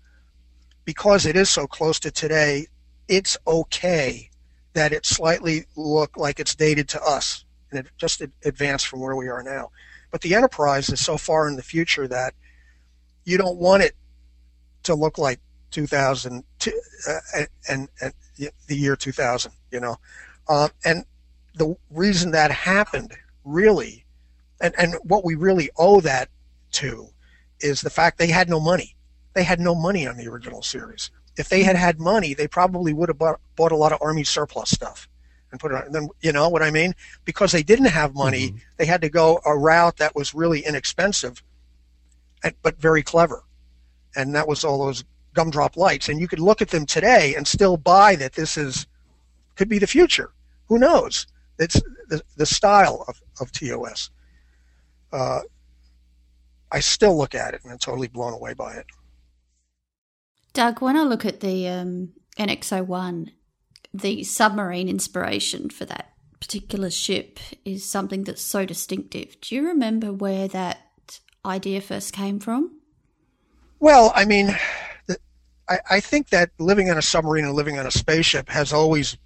because 0.85 1.25
it 1.25 1.35
is 1.35 1.49
so 1.49 1.65
close 1.65 1.99
to 2.01 2.11
today, 2.11 2.67
it's 3.07 3.35
okay 3.47 4.29
that 4.73 4.93
it 4.93 5.07
slightly 5.07 5.65
look 5.75 6.17
like 6.17 6.39
it's 6.39 6.53
dated 6.53 6.87
to 6.89 7.01
us 7.01 7.45
and 7.71 7.79
it 7.79 7.91
just 7.97 8.21
advanced 8.43 8.85
from 8.85 8.99
where 8.99 9.15
we 9.15 9.27
are 9.27 9.41
now. 9.41 9.71
But 10.11 10.21
the 10.21 10.35
enterprise 10.35 10.89
is 10.89 11.03
so 11.03 11.17
far 11.17 11.47
in 11.47 11.55
the 11.55 11.63
future 11.63 12.07
that 12.07 12.33
you 13.23 13.37
don't 13.37 13.57
want 13.57 13.83
it 13.83 13.95
to 14.83 14.95
look 14.95 15.17
like 15.17 15.39
2000 15.71 16.43
uh, 16.67 17.19
and, 17.69 17.89
and, 18.01 18.13
the 18.67 18.75
year 18.75 18.95
2000, 18.95 19.51
you 19.71 19.79
know. 19.79 19.97
Uh, 20.47 20.67
and 20.83 21.05
the 21.55 21.75
reason 21.89 22.31
that 22.31 22.51
happened 22.51 23.13
really, 23.43 24.05
and, 24.61 24.73
and 24.77 24.95
what 25.03 25.23
we 25.23 25.35
really 25.35 25.69
owe 25.77 26.01
that 26.01 26.29
to 26.73 27.07
is 27.61 27.81
the 27.81 27.89
fact 27.89 28.17
they 28.17 28.27
had 28.27 28.49
no 28.49 28.59
money. 28.59 28.95
They 29.33 29.43
had 29.43 29.59
no 29.59 29.73
money 29.73 30.07
on 30.07 30.17
the 30.17 30.27
original 30.27 30.61
series. 30.61 31.11
If 31.37 31.49
they 31.49 31.63
had 31.63 31.75
had 31.75 31.99
money, 31.99 32.33
they 32.33 32.47
probably 32.47 32.93
would 32.93 33.09
have 33.09 33.17
bought, 33.17 33.39
bought 33.55 33.71
a 33.71 33.77
lot 33.77 33.91
of 33.91 34.01
Army 34.01 34.23
surplus 34.23 34.69
stuff 34.69 35.07
and 35.55 35.59
put 35.59 35.71
it 35.71 35.75
on. 35.75 35.85
And 35.85 35.95
then, 35.95 36.09
you 36.21 36.33
know 36.33 36.49
what 36.49 36.61
I 36.61 36.69
mean? 36.69 36.93
Because 37.23 37.51
they 37.51 37.63
didn't 37.63 37.85
have 37.85 38.13
money, 38.13 38.49
mm-hmm. 38.49 38.57
they 38.77 38.85
had 38.85 39.01
to 39.01 39.09
go 39.09 39.39
a 39.45 39.57
route 39.57 39.97
that 39.97 40.15
was 40.15 40.35
really 40.35 40.65
inexpensive, 40.65 41.41
but 42.61 42.79
very 42.79 43.01
clever. 43.01 43.43
And 44.15 44.35
that 44.35 44.47
was 44.47 44.63
all 44.63 44.85
those 44.85 45.03
gumdrop 45.33 45.77
lights. 45.77 46.09
And 46.09 46.19
you 46.19 46.27
could 46.27 46.39
look 46.39 46.61
at 46.61 46.69
them 46.69 46.85
today 46.85 47.35
and 47.35 47.47
still 47.47 47.77
buy 47.77 48.15
that 48.17 48.33
this 48.33 48.57
is 48.57 48.85
could 49.55 49.69
be 49.69 49.79
the 49.79 49.87
future. 49.87 50.31
Who 50.67 50.77
knows? 50.77 51.27
It's 51.59 51.81
the, 52.09 52.21
the 52.35 52.45
style 52.45 53.05
of, 53.07 53.21
of 53.39 53.51
TOS. 53.53 54.09
Uh, 55.13 55.41
I 56.71 56.81
still 56.81 57.17
look 57.17 57.33
at 57.35 57.53
it 57.53 57.61
and 57.63 57.71
I'm 57.71 57.77
totally 57.77 58.09
blown 58.09 58.33
away 58.33 58.53
by 58.53 58.73
it. 58.73 58.85
Doug, 60.51 60.81
when 60.81 60.97
I 60.97 61.03
look 61.03 61.25
at 61.25 61.39
the 61.39 61.69
um, 61.69 62.09
NX01, 62.37 63.31
the 63.99 64.23
submarine 64.23 64.89
inspiration 64.89 65.69
for 65.69 65.85
that 65.85 66.11
particular 66.39 66.89
ship 66.89 67.39
is 67.63 67.89
something 67.89 68.23
that's 68.23 68.41
so 68.41 68.65
distinctive. 68.65 69.39
Do 69.41 69.55
you 69.55 69.65
remember 69.65 70.11
where 70.11 70.47
that 70.49 70.79
idea 71.45 71.81
first 71.81 72.13
came 72.13 72.39
from? 72.39 72.79
Well, 73.79 74.11
I 74.15 74.25
mean, 74.25 74.55
I, 75.67 75.99
think 75.99 76.29
that 76.29 76.51
living 76.59 76.89
on 76.89 76.97
a 76.97 77.01
submarine 77.01 77.45
and 77.45 77.55
living 77.55 77.79
on 77.79 77.87
a 77.87 77.91
spaceship 77.91 78.49
has 78.49 78.71
always 78.71 79.17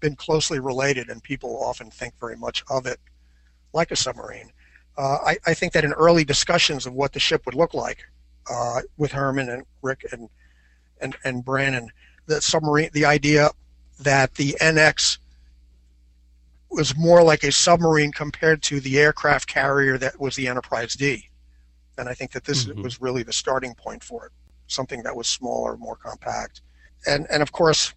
been 0.00 0.16
closely 0.16 0.58
related, 0.58 1.08
and 1.08 1.22
people 1.22 1.62
often 1.62 1.90
think 1.90 2.14
very 2.18 2.36
much 2.36 2.64
of 2.68 2.86
it 2.86 2.98
like 3.72 3.90
a 3.90 3.96
submarine. 3.96 4.50
Uh, 4.98 5.18
I, 5.24 5.38
I, 5.46 5.54
think 5.54 5.72
that 5.72 5.84
in 5.84 5.92
early 5.92 6.24
discussions 6.24 6.84
of 6.84 6.92
what 6.92 7.12
the 7.12 7.20
ship 7.20 7.46
would 7.46 7.54
look 7.54 7.74
like 7.74 8.04
uh, 8.50 8.80
with 8.96 9.12
Herman 9.12 9.48
and 9.48 9.64
Rick 9.80 10.04
and 10.12 10.28
and 11.00 11.16
and 11.24 11.44
Brannon, 11.44 11.90
the 12.26 12.42
submarine, 12.42 12.90
the 12.92 13.04
idea 13.04 13.50
that 14.02 14.34
the 14.34 14.56
NX 14.60 15.18
was 16.70 16.96
more 16.96 17.22
like 17.22 17.44
a 17.44 17.52
submarine 17.52 18.12
compared 18.12 18.62
to 18.62 18.80
the 18.80 18.98
aircraft 18.98 19.46
carrier 19.46 19.98
that 19.98 20.18
was 20.18 20.36
the 20.36 20.48
Enterprise 20.48 20.94
D, 20.94 21.28
and 21.98 22.08
I 22.08 22.14
think 22.14 22.32
that 22.32 22.44
this 22.44 22.64
mm-hmm. 22.64 22.82
was 22.82 23.00
really 23.00 23.22
the 23.22 23.32
starting 23.32 23.74
point 23.74 24.02
for 24.02 24.26
it, 24.26 24.32
something 24.66 25.02
that 25.02 25.14
was 25.14 25.28
smaller, 25.28 25.76
more 25.76 25.96
compact, 25.96 26.62
and 27.06 27.26
and 27.30 27.42
of 27.42 27.52
course 27.52 27.94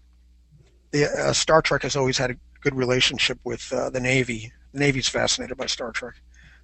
the 0.92 1.06
uh, 1.06 1.34
Star 1.34 1.62
Trek 1.62 1.84
has 1.84 1.96
always 1.96 2.18
had 2.18 2.32
a 2.32 2.36
good 2.62 2.76
relationship 2.76 3.40
with 3.44 3.72
uh, 3.74 3.90
the 3.90 4.00
Navy. 4.00 4.52
The 4.74 4.80
Navy's 4.80 5.08
fascinated 5.08 5.58
by 5.58 5.66
Star 5.68 5.92
Trek. 5.92 6.16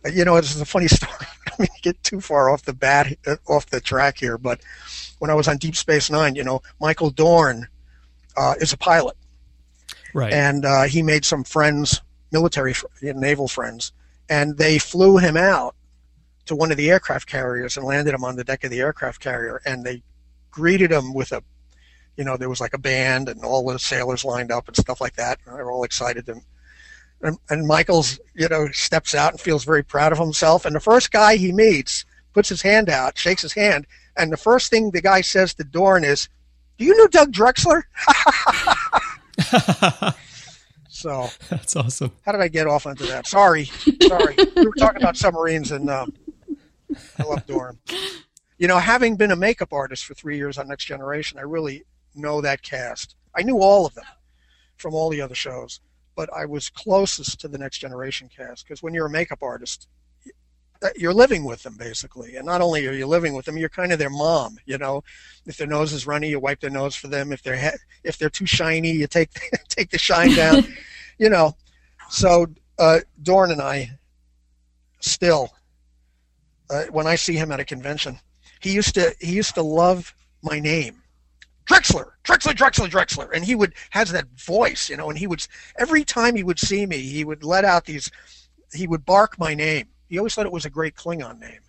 Uh, 0.06 0.10
you 0.10 0.26
know, 0.26 0.36
it's 0.36 0.60
a 0.60 0.66
funny 0.66 0.88
story. 0.90 1.28
I 1.48 1.52
mean, 1.60 1.70
get 1.82 2.02
too 2.04 2.22
far 2.22 2.50
off 2.50 2.64
the 2.64 2.74
bat, 2.74 3.14
uh, 3.28 3.36
off 3.48 3.68
the 3.68 3.82
track 3.82 4.18
here, 4.18 4.38
but 4.38 4.62
when 5.20 5.30
I 5.30 5.34
was 5.34 5.48
on 5.48 5.58
Deep 5.58 5.76
Space 5.76 6.10
Nine, 6.10 6.36
you 6.36 6.44
know, 6.44 6.62
Michael 6.80 7.10
Dorn 7.10 7.68
uh, 8.38 8.56
is 8.60 8.74
a 8.74 8.78
pilot, 8.78 9.16
right? 10.14 10.34
And 10.34 10.66
uh, 10.66 10.84
he 10.84 11.02
made 11.02 11.26
some 11.26 11.44
friends, 11.44 12.02
military, 12.32 12.74
naval 13.02 13.48
friends, 13.48 13.92
and 14.30 14.58
they 14.58 14.78
flew 14.80 15.18
him 15.18 15.38
out 15.38 15.76
to 16.46 16.56
one 16.56 16.72
of 16.72 16.78
the 16.78 16.90
aircraft 16.90 17.28
carriers 17.28 17.78
and 17.78 17.86
landed 17.86 18.14
him 18.14 18.24
on 18.24 18.36
the 18.36 18.44
deck 18.44 18.64
of 18.64 18.72
the 18.72 18.80
aircraft 18.80 19.22
carrier, 19.22 19.62
and 19.66 19.86
they 19.86 20.02
greeted 20.52 20.92
him 20.92 21.14
with 21.14 21.32
a 21.32 21.44
you 22.18 22.24
know, 22.24 22.38
there 22.38 22.50
was 22.50 22.62
like 22.62 22.74
a 22.74 22.80
band 22.80 23.30
and 23.30 23.44
all 23.44 23.66
the 23.66 23.80
sailors 23.80 24.26
lined 24.26 24.52
up 24.52 24.68
and 24.68 24.76
stuff 24.78 25.02
like 25.02 25.16
that. 25.16 25.40
And 25.46 25.58
they 25.58 25.64
were 25.64 25.72
all 25.72 25.84
excited. 25.84 26.28
And, 26.30 26.42
and, 27.22 27.38
and 27.50 27.66
Michael's, 27.66 28.20
you 28.36 28.48
know, 28.48 28.68
steps 28.72 29.16
out 29.16 29.32
and 29.32 29.40
feels 29.40 29.64
very 29.64 29.84
proud 29.84 30.12
of 30.12 30.18
himself. 30.20 30.66
And 30.66 30.76
the 30.76 30.80
first 30.80 31.12
guy 31.12 31.38
he 31.38 31.52
meets 31.52 32.06
puts 32.34 32.50
his 32.50 32.62
hand 32.62 32.90
out, 32.90 33.18
shakes 33.18 33.42
his 33.42 33.54
hand. 33.54 33.88
And 34.18 34.32
the 34.32 34.38
first 34.38 34.70
thing 34.70 34.92
the 34.92 35.02
guy 35.02 35.22
says 35.22 35.54
to 35.56 35.64
Dorn 35.64 36.04
is, 36.04 36.28
do 36.78 36.86
you 36.86 36.96
know 36.98 37.08
Doug 37.08 37.32
Drexler? 37.32 37.84
so 40.90 41.28
that's 41.50 41.76
awesome. 41.76 42.12
How 42.26 42.32
did 42.32 42.42
I 42.42 42.48
get 42.48 42.68
off 42.68 42.86
onto 42.86 43.06
that? 43.08 43.28
Sorry, 43.28 43.66
sorry. 44.04 44.36
we 44.56 44.66
were 44.66 44.74
talking 44.74 45.02
about 45.02 45.18
submarines, 45.18 45.72
and 45.72 45.90
um, 45.90 46.14
I 47.18 47.24
love 47.24 47.46
Dorn. 47.46 47.78
You 48.58 48.68
know, 48.68 48.78
having 48.78 49.16
been 49.16 49.32
a 49.32 49.36
makeup 49.36 49.74
artist 49.74 50.06
for 50.06 50.14
three 50.14 50.38
years 50.38 50.58
on 50.58 50.68
Next 50.68 50.86
Generation, 50.86 51.40
I 51.40 51.44
really 51.44 51.84
know 52.16 52.42
that 52.42 52.62
cast. 52.62 53.16
I 53.36 53.44
knew 53.44 53.60
all 53.60 53.86
of 53.86 53.94
them 53.96 54.06
from 54.78 54.94
all 54.94 55.10
the 55.10 55.22
other 55.22 55.36
shows, 55.36 55.80
but 56.16 56.30
I 56.36 56.46
was 56.46 56.70
closest 56.70 57.40
to 57.42 57.48
the 57.48 57.58
Next 57.58 57.80
Generation 57.80 58.30
cast 58.36 58.66
because 58.66 58.84
when 58.84 58.94
you're 58.94 59.08
a 59.08 59.12
makeup 59.12 59.42
artist, 59.42 59.88
you're 60.96 61.14
living 61.14 61.44
with 61.44 61.64
them 61.64 61.76
basically, 61.78 62.36
and 62.36 62.46
not 62.46 62.62
only 62.62 62.88
are 62.88 62.94
you 62.94 63.06
living 63.08 63.34
with 63.34 63.46
them, 63.46 63.58
you're 63.58 63.70
kind 63.70 63.92
of 63.92 64.00
their 64.00 64.10
mom. 64.10 64.58
You 64.66 64.78
know, 64.78 65.04
if 65.46 65.58
their 65.58 65.68
nose 65.68 65.94
is 65.94 66.08
runny, 66.08 66.30
you 66.30 66.40
wipe 66.40 66.60
their 66.60 66.70
nose 66.70 66.96
for 66.96 67.08
them. 67.08 67.32
If 67.32 67.44
they're 67.44 67.58
he- 67.58 67.78
if 68.04 68.18
they're 68.18 68.30
too 68.30 68.46
shiny, 68.46 68.92
you 68.92 69.08
take 69.08 69.30
take 69.68 69.90
the 69.92 69.98
shine 69.98 70.34
down. 70.36 70.64
you 71.18 71.30
know, 71.30 71.56
so 72.10 72.48
uh, 72.80 73.00
Dorn 73.22 73.52
and 73.52 73.62
I 73.62 73.92
still, 75.00 75.52
uh, 76.70 76.86
when 76.92 77.08
I 77.08 77.16
see 77.16 77.36
him 77.36 77.52
at 77.52 77.60
a 77.60 77.66
convention, 77.66 78.20
he 78.60 78.74
used 78.74 78.96
to 78.96 79.14
he 79.20 79.34
used 79.34 79.56
to 79.56 79.62
love 79.62 80.14
my 80.42 80.60
name. 80.60 81.02
Drexler, 81.66 82.12
Drexler, 82.24 82.54
Drexler, 82.54 82.90
Drexler, 82.90 83.30
and 83.34 83.46
he 83.46 83.56
would 83.56 83.74
has 83.92 84.12
that 84.12 84.28
voice, 84.36 84.90
you 84.90 84.98
know, 84.98 85.10
and 85.10 85.18
he 85.18 85.28
would 85.28 85.46
every 85.78 86.04
time 86.04 86.36
he 86.36 86.44
would 86.44 86.60
see 86.60 86.86
me, 86.86 86.98
he 86.98 87.24
would 87.24 87.44
let 87.44 87.66
out 87.66 87.86
these, 87.86 88.10
he 88.74 88.88
would 88.88 89.06
bark 89.06 89.38
my 89.40 89.54
name. 89.54 89.88
He 90.12 90.18
always 90.18 90.36
thought 90.36 90.46
it 90.46 90.52
was 90.52 90.66
a 90.66 90.70
great 90.70 90.96
Klingon 90.96 91.40
name, 91.40 91.62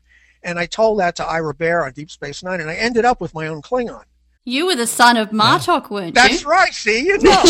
and 0.42 0.58
I 0.58 0.66
told 0.66 0.98
that 0.98 1.14
to 1.16 1.24
Ira 1.24 1.54
Behr 1.54 1.86
on 1.86 1.92
Deep 1.92 2.10
Space 2.10 2.42
Nine, 2.42 2.60
and 2.60 2.68
I 2.68 2.74
ended 2.74 3.04
up 3.04 3.20
with 3.20 3.32
my 3.34 3.46
own 3.46 3.62
Klingon. 3.62 4.02
You 4.44 4.66
were 4.66 4.74
the 4.74 4.88
son 4.88 5.16
of 5.16 5.30
Martok, 5.30 5.90
weren't 5.90 6.16
That's 6.16 6.28
you? 6.28 6.34
That's 6.38 6.44
right. 6.44 6.74
See, 6.74 7.06
you 7.06 7.18
know. 7.22 7.40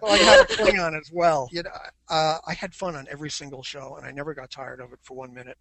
well, 0.00 0.12
I 0.12 0.18
have 0.18 0.48
a 0.48 0.52
Klingon 0.52 0.96
as 0.96 1.10
well. 1.12 1.48
You 1.50 1.64
know, 1.64 1.70
uh, 2.08 2.38
I 2.46 2.54
had 2.54 2.72
fun 2.72 2.94
on 2.94 3.08
every 3.10 3.28
single 3.28 3.64
show, 3.64 3.96
and 3.96 4.06
I 4.06 4.12
never 4.12 4.34
got 4.34 4.52
tired 4.52 4.80
of 4.80 4.92
it 4.92 5.00
for 5.02 5.16
one 5.16 5.34
minute. 5.34 5.58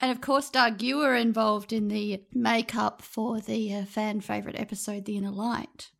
And 0.00 0.12
of 0.12 0.20
course, 0.20 0.48
Doug, 0.48 0.82
you 0.82 0.98
were 0.98 1.16
involved 1.16 1.72
in 1.72 1.88
the 1.88 2.22
makeup 2.32 3.02
for 3.02 3.40
the 3.40 3.74
uh, 3.74 3.84
fan 3.84 4.20
favorite 4.20 4.60
episode, 4.60 5.06
The 5.06 5.16
Inner 5.16 5.32
Light. 5.32 5.90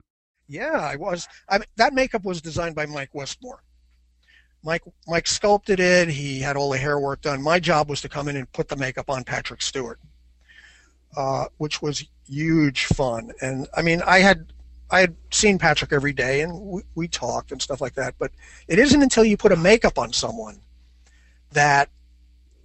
Yeah, 0.47 0.79
I 0.79 0.95
was. 0.95 1.27
I 1.49 1.59
mean, 1.59 1.67
that 1.75 1.95
makeup 1.95 2.25
was 2.25 2.41
designed 2.41 2.77
by 2.77 2.87
Mike 2.87 3.11
Westmore. 3.13 3.65
Mike 4.67 4.83
Mike 5.07 5.29
sculpted 5.29 5.79
it. 5.79 6.09
He 6.09 6.41
had 6.41 6.57
all 6.57 6.71
the 6.71 6.79
hair 6.79 6.99
work 6.99 7.23
done. 7.23 7.41
My 7.41 7.61
job 7.61 7.89
was 7.89 8.01
to 8.01 8.09
come 8.09 8.27
in 8.27 8.37
and 8.37 8.51
put 8.53 8.69
the 8.69 8.77
makeup 8.77 9.09
on 9.09 9.23
Patrick 9.23 9.63
Stewart, 9.63 10.01
uh, 11.17 11.47
which 11.59 11.81
was 11.81 12.05
huge 12.29 12.87
fun. 12.87 13.31
And 13.41 13.69
I 13.77 13.83
mean, 13.83 14.03
I 14.03 14.19
had 14.19 14.53
I 14.91 15.01
had 15.01 15.17
seen 15.31 15.59
Patrick 15.59 15.93
every 15.93 16.13
day, 16.13 16.41
and 16.41 16.61
we, 16.61 16.83
we 16.97 17.07
talked 17.07 17.53
and 17.53 17.63
stuff 17.63 17.81
like 17.81 17.95
that. 17.95 18.17
But 18.19 18.33
it 18.67 18.81
isn't 18.81 19.01
until 19.01 19.25
you 19.25 19.37
put 19.37 19.53
a 19.53 19.57
makeup 19.57 19.99
on 19.99 20.13
someone 20.13 20.61
that 21.53 21.89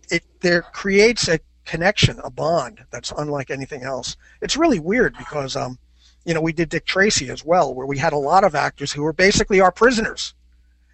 it 0.09 0.23
there 0.41 0.63
creates 0.63 1.27
a 1.27 1.39
connection, 1.65 2.19
a 2.23 2.31
bond 2.31 2.83
that's 2.89 3.13
unlike 3.15 3.51
anything 3.51 3.83
else. 3.83 4.17
It's 4.41 4.57
really 4.57 4.79
weird 4.79 5.15
because 5.19 5.55
um, 5.55 5.77
you 6.25 6.33
know, 6.33 6.41
we 6.41 6.51
did 6.51 6.69
Dick 6.69 6.85
Tracy 6.85 7.29
as 7.29 7.45
well, 7.45 7.75
where 7.75 7.85
we 7.85 7.99
had 7.99 8.13
a 8.13 8.17
lot 8.17 8.43
of 8.43 8.55
actors 8.55 8.91
who 8.91 9.03
were 9.03 9.13
basically 9.13 9.61
our 9.61 9.71
prisoners. 9.71 10.33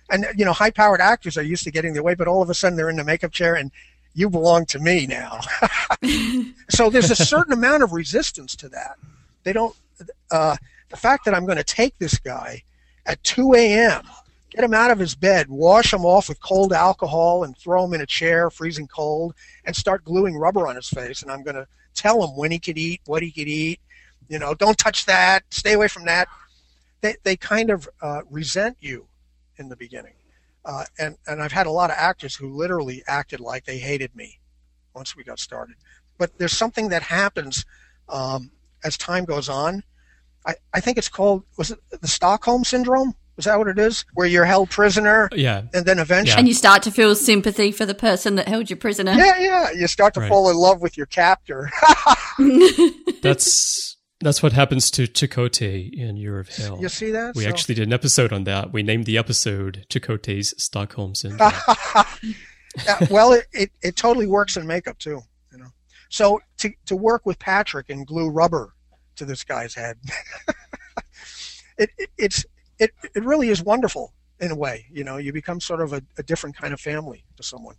And 0.10 0.26
you 0.36 0.46
know, 0.46 0.54
high-powered 0.54 1.02
actors 1.02 1.38
are 1.38 1.44
used 1.44 1.64
to 1.64 1.72
getting 1.72 1.94
their 1.94 2.04
way, 2.04 2.16
but 2.16 2.28
all 2.28 2.42
of 2.42 2.50
a 2.50 2.54
sudden 2.54 2.78
they're 2.78 2.90
in 2.90 2.96
the 2.96 3.04
makeup 3.04 3.32
chair, 3.32 3.56
and 3.56 3.72
you 4.14 4.30
belong 4.30 4.66
to 4.68 4.80
me 4.80 5.06
now. 5.06 5.40
so 6.70 6.90
there's 6.90 7.12
a 7.12 7.16
certain 7.16 7.54
amount 7.54 7.84
of 7.84 7.92
resistance 7.92 8.56
to 8.58 8.70
that. 8.70 8.98
They 9.44 9.54
don't. 9.54 9.76
Uh, 10.32 10.56
the 10.90 10.98
fact 10.98 11.26
that 11.26 11.34
I'm 11.34 11.46
going 11.46 11.58
to 11.58 11.64
take 11.64 11.98
this 11.98 12.18
guy 12.18 12.64
at 13.06 13.22
2 13.24 13.56
a.m., 13.56 14.04
get 14.52 14.64
him 14.64 14.74
out 14.74 14.92
of 14.92 15.00
his 15.00 15.16
bed, 15.16 15.48
wash 15.50 15.94
him 15.94 16.06
off 16.06 16.30
with 16.30 16.42
cold 16.42 16.72
alcohol, 16.72 17.44
and 17.44 17.58
throw 17.58 17.84
him 17.84 17.94
in 17.94 18.02
a 18.02 18.06
chair, 18.06 18.50
freezing 18.50 18.88
cold, 18.88 19.34
and 19.66 19.76
start 19.76 20.04
gluing 20.06 20.36
rubber 20.36 20.68
on 20.68 20.76
his 20.76 20.90
face, 20.90 21.22
and 21.22 21.32
I'm 21.32 21.44
going 21.44 21.56
to 21.56 21.68
tell 21.94 22.24
him 22.24 22.36
when 22.38 22.52
he 22.52 22.60
could 22.60 22.78
eat, 22.78 23.02
what 23.06 23.24
he 23.24 23.32
could 23.32 23.48
eat, 23.48 23.80
you 24.30 24.40
know, 24.40 24.54
don't 24.54 24.78
touch 24.78 25.06
that, 25.06 25.44
stay 25.50 25.74
away 25.74 25.88
from 25.88 26.06
that. 26.06 26.28
They, 27.02 27.16
they 27.24 27.36
kind 27.36 27.70
of 27.70 27.88
uh, 28.02 28.22
resent 28.30 28.78
you 28.80 29.08
in 29.60 29.70
the 29.70 29.76
beginning. 29.76 30.14
Uh, 30.66 30.84
and, 31.00 31.16
and 31.28 31.42
I've 31.42 31.52
had 31.52 31.66
a 31.68 31.72
lot 31.72 31.90
of 31.90 31.96
actors 31.98 32.36
who 32.36 32.54
literally 32.54 33.04
acted 33.08 33.40
like 33.40 33.66
they 33.66 33.78
hated 33.78 34.16
me 34.16 34.40
once 34.94 35.16
we 35.16 35.24
got 35.24 35.40
started. 35.40 35.76
But 36.18 36.38
there's 36.38 36.54
something 36.58 36.90
that 36.90 37.04
happens 37.04 37.66
um, 38.10 38.52
as 38.84 38.98
time 38.98 39.24
goes 39.26 39.48
on. 39.50 39.84
I, 40.46 40.56
I 40.74 40.80
think 40.82 40.98
it's 40.98 41.10
called, 41.10 41.44
was 41.58 41.72
it 41.72 41.80
the 42.02 42.08
Stockholm 42.08 42.64
Syndrome? 42.64 43.14
Is 43.38 43.46
that 43.46 43.58
what 43.60 43.68
it 43.68 43.78
is? 43.78 44.04
Where 44.16 44.26
you're 44.28 44.46
held 44.46 44.72
prisoner 44.72 45.30
Yeah. 45.32 45.64
and 45.74 45.86
then 45.86 46.00
eventually. 46.00 46.40
And 46.40 46.48
you 46.48 46.56
start 46.56 46.82
to 46.84 46.92
feel 46.92 47.14
sympathy 47.16 47.72
for 47.72 47.86
the 47.86 47.94
person 47.94 48.34
that 48.36 48.48
held 48.48 48.70
you 48.70 48.76
prisoner. 48.76 49.12
Yeah, 49.14 49.38
yeah. 49.40 49.72
You 49.72 49.88
start 49.88 50.16
to 50.16 50.22
Right. 50.22 50.30
fall 50.30 50.50
in 50.50 50.58
love 50.58 50.82
with 50.82 50.98
your 50.98 51.06
captor. 51.06 51.70
That's 53.22 53.87
that's 54.28 54.44
what 54.44 54.52
happens 54.54 54.92
to 54.92 55.04
Chakotay 55.08 55.92
in 55.94 56.18
Year 56.18 56.40
of 56.40 56.50
Hell. 56.50 56.80
you 56.82 56.90
see 56.90 57.12
that? 57.12 57.34
We 57.36 57.44
So- 57.44 57.50
actually 57.50 57.76
did 57.76 57.88
an 57.88 57.94
episode 57.94 58.34
on 58.34 58.44
that. 58.44 58.74
We 58.74 58.84
named 58.84 59.06
the 59.06 59.18
episode 59.18 59.86
Chakotay's 59.90 60.54
Stockholm 60.62 61.16
Syndrome. 61.16 61.52
Yeah, 62.86 63.08
well, 63.10 63.34
it, 63.34 63.46
it, 63.54 63.72
it 63.82 63.96
totally 63.96 64.28
works 64.28 64.56
in 64.56 64.68
makeup 64.68 65.00
too, 65.00 65.22
you 65.52 65.58
know. 65.58 65.70
So 66.10 66.42
to 66.60 66.72
to 66.86 66.96
work 66.96 67.26
with 67.26 67.40
Patrick 67.40 67.90
and 67.90 68.06
glue 68.06 68.30
rubber 68.30 68.76
to 69.16 69.26
this 69.26 69.44
guy's 69.44 69.74
head, 69.74 69.98
it, 71.80 71.90
it 71.98 72.10
it's 72.20 72.46
it 72.78 72.92
it 73.16 73.24
really 73.26 73.50
is 73.50 73.64
wonderful 73.64 74.14
in 74.40 74.52
a 74.52 74.56
way. 74.56 74.86
You 74.92 75.04
know, 75.04 75.18
you 75.18 75.34
become 75.34 75.60
sort 75.60 75.82
of 75.82 75.92
a, 75.92 76.04
a 76.20 76.24
different 76.24 76.56
kind 76.56 76.72
of 76.72 76.80
family 76.80 77.24
to 77.38 77.42
someone. 77.44 77.78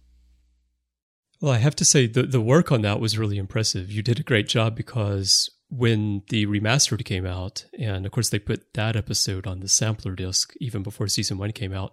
Well, 1.41 1.53
I 1.53 1.59
have 1.59 1.77
to 1.77 1.85
say 1.85 2.09
the 2.09 2.25
the 2.25 2.41
work 2.41 2.73
on 2.73 2.83
that 2.83 2.99
was 2.99 3.17
really 3.17 3.39
impressive. 3.39 3.93
You 3.93 4.03
did 4.03 4.19
a 4.19 4.25
great 4.25 4.49
job 4.49 4.75
because 4.75 5.49
when 5.71 6.23
the 6.31 6.47
remastered 6.47 7.05
came 7.05 7.27
out, 7.27 7.67
and 7.79 8.07
of 8.07 8.13
course 8.13 8.31
they 8.31 8.39
put 8.39 8.73
that 8.75 8.97
episode 8.97 9.47
on 9.47 9.61
the 9.61 9.69
sampler 9.69 10.15
disc 10.15 10.55
even 10.61 10.83
before 10.83 11.09
season 11.09 11.39
one 11.39 11.53
came 11.53 11.73
out, 11.73 11.93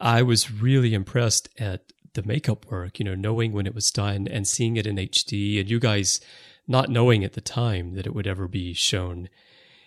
I 0.00 0.22
was 0.22 0.50
really 0.50 0.94
impressed 0.94 1.48
at 1.58 1.92
the 2.14 2.22
makeup 2.22 2.66
work. 2.70 2.98
You 2.98 3.04
know, 3.04 3.14
knowing 3.14 3.52
when 3.52 3.66
it 3.66 3.74
was 3.74 3.90
done 3.90 4.26
and 4.26 4.46
seeing 4.46 4.76
it 4.76 4.86
in 4.86 4.96
HD, 4.96 5.60
and 5.60 5.70
you 5.70 5.78
guys 5.78 6.20
not 6.66 6.90
knowing 6.90 7.24
at 7.24 7.34
the 7.34 7.40
time 7.40 7.94
that 7.94 8.06
it 8.06 8.14
would 8.14 8.26
ever 8.26 8.48
be 8.48 8.74
shown 8.74 9.28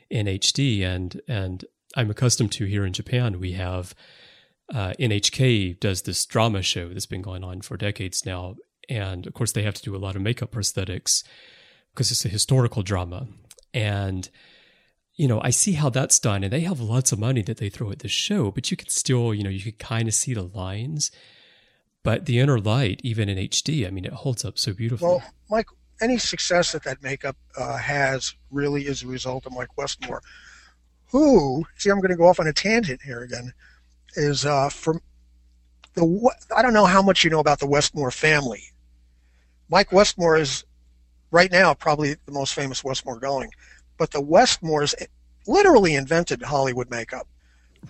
in 0.09 0.25
HD, 0.25 0.81
and 0.83 1.21
and 1.27 1.65
I'm 1.95 2.09
accustomed 2.09 2.53
to 2.53 2.65
here 2.65 2.85
in 2.85 2.93
Japan 2.93 3.39
we 3.39 3.53
have 3.53 3.93
uh, 4.73 4.93
NHK 4.99 5.79
does 5.79 6.03
this 6.03 6.25
drama 6.25 6.61
show 6.61 6.89
that's 6.89 7.05
been 7.05 7.21
going 7.21 7.43
on 7.43 7.61
for 7.61 7.75
decades 7.75 8.25
now. 8.25 8.55
And 8.89 9.27
of 9.27 9.33
course, 9.33 9.51
they 9.51 9.63
have 9.63 9.73
to 9.75 9.83
do 9.83 9.95
a 9.95 9.97
lot 9.97 10.15
of 10.15 10.21
makeup 10.21 10.51
prosthetics 10.51 11.23
because 11.93 12.11
it's 12.11 12.25
a 12.25 12.29
historical 12.29 12.83
drama. 12.83 13.27
And, 13.73 14.29
you 15.15 15.27
know, 15.27 15.41
I 15.41 15.49
see 15.49 15.73
how 15.73 15.89
that's 15.89 16.19
done. 16.19 16.43
And 16.43 16.51
they 16.51 16.61
have 16.61 16.79
lots 16.79 17.11
of 17.11 17.19
money 17.19 17.41
that 17.43 17.57
they 17.57 17.69
throw 17.69 17.91
at 17.91 17.99
this 17.99 18.11
show, 18.11 18.51
but 18.51 18.71
you 18.71 18.77
can 18.77 18.89
still, 18.89 19.33
you 19.33 19.43
know, 19.43 19.49
you 19.49 19.61
can 19.61 19.73
kind 19.73 20.07
of 20.07 20.13
see 20.13 20.33
the 20.33 20.43
lines. 20.43 21.11
But 22.03 22.25
the 22.25 22.39
inner 22.39 22.59
light, 22.59 22.99
even 23.03 23.29
in 23.29 23.37
HD, 23.37 23.85
I 23.85 23.91
mean, 23.91 24.05
it 24.05 24.13
holds 24.13 24.43
up 24.43 24.57
so 24.57 24.73
beautifully. 24.73 25.07
Well, 25.07 25.23
Mike, 25.49 25.67
any 26.01 26.17
success 26.17 26.71
that 26.71 26.83
that 26.83 27.03
makeup 27.03 27.37
uh, 27.55 27.77
has 27.77 28.33
really 28.49 28.87
is 28.87 29.03
a 29.03 29.07
result 29.07 29.45
of 29.45 29.53
Mike 29.53 29.77
Westmore, 29.77 30.23
who, 31.11 31.63
see, 31.75 31.91
I'm 31.91 31.99
going 31.99 32.09
to 32.09 32.17
go 32.17 32.27
off 32.27 32.39
on 32.39 32.47
a 32.47 32.53
tangent 32.53 33.01
here 33.03 33.21
again, 33.21 33.53
is 34.15 34.45
uh, 34.45 34.69
from 34.69 35.01
the, 35.93 36.31
I 36.55 36.61
don't 36.61 36.73
know 36.73 36.85
how 36.85 37.01
much 37.01 37.23
you 37.23 37.29
know 37.29 37.39
about 37.39 37.59
the 37.59 37.67
Westmore 37.67 38.11
family. 38.11 38.63
Mike 39.69 39.91
Westmore 39.91 40.37
is 40.37 40.63
right 41.31 41.51
now 41.51 41.73
probably 41.73 42.15
the 42.25 42.31
most 42.31 42.53
famous 42.53 42.83
Westmore 42.83 43.19
going, 43.19 43.49
but 43.97 44.11
the 44.11 44.21
Westmores 44.21 44.93
literally 45.47 45.95
invented 45.95 46.41
Hollywood 46.41 46.89
makeup. 46.89 47.27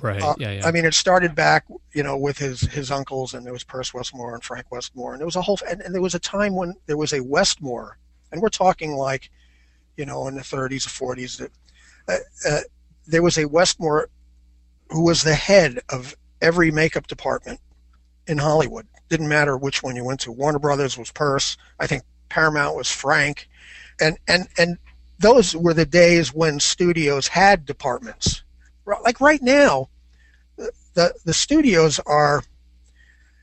right. 0.01 0.21
Uh, 0.21 0.35
yeah, 0.37 0.51
yeah. 0.51 0.67
I 0.67 0.71
mean, 0.71 0.85
it 0.85 0.93
started 0.93 1.35
back, 1.35 1.65
you 1.93 2.03
know, 2.03 2.17
with 2.17 2.37
his 2.37 2.61
his 2.61 2.91
uncles, 2.91 3.33
and 3.33 3.45
there 3.45 3.53
was 3.53 3.63
Perce 3.63 3.93
Westmore 3.93 4.33
and 4.33 4.43
Frank 4.43 4.71
Westmore, 4.71 5.13
and 5.13 5.19
there 5.19 5.27
was 5.27 5.35
a 5.35 5.41
whole, 5.41 5.57
and, 5.69 5.81
and 5.81 5.93
there 5.93 6.01
was 6.01 6.15
a 6.15 6.19
time 6.19 6.55
when 6.55 6.73
there 6.85 6.97
was 6.97 7.13
a 7.13 7.21
Westmore, 7.21 7.97
and 8.31 8.41
we're 8.41 8.49
talking 8.49 8.93
like, 8.93 9.29
you 9.97 10.05
know, 10.05 10.27
in 10.27 10.35
the 10.35 10.41
30s 10.41 10.85
or 10.87 11.15
40s, 11.15 11.37
that 11.37 11.51
uh, 12.07 12.49
uh, 12.49 12.61
there 13.07 13.23
was 13.23 13.37
a 13.37 13.47
Westmore 13.47 14.09
who 14.89 15.03
was 15.03 15.23
the 15.23 15.35
head 15.35 15.79
of 15.89 16.15
every 16.41 16.71
makeup 16.71 17.07
department 17.07 17.59
in 18.27 18.37
Hollywood. 18.37 18.87
Didn't 19.09 19.29
matter 19.29 19.57
which 19.57 19.83
one 19.83 19.95
you 19.95 20.03
went 20.03 20.21
to. 20.21 20.31
Warner 20.31 20.59
Brothers 20.59 20.97
was 20.97 21.11
Perce. 21.11 21.57
I 21.79 21.87
think 21.87 22.03
Paramount 22.31 22.77
was 22.77 22.89
Frank, 22.89 23.49
and 23.99 24.17
and 24.25 24.47
and 24.57 24.77
those 25.19 25.53
were 25.53 25.73
the 25.73 25.85
days 25.85 26.33
when 26.33 26.61
studios 26.61 27.27
had 27.27 27.65
departments. 27.65 28.43
Like 28.85 29.19
right 29.19 29.41
now, 29.41 29.89
the 30.93 31.13
the 31.25 31.33
studios 31.33 31.99
are 32.05 32.41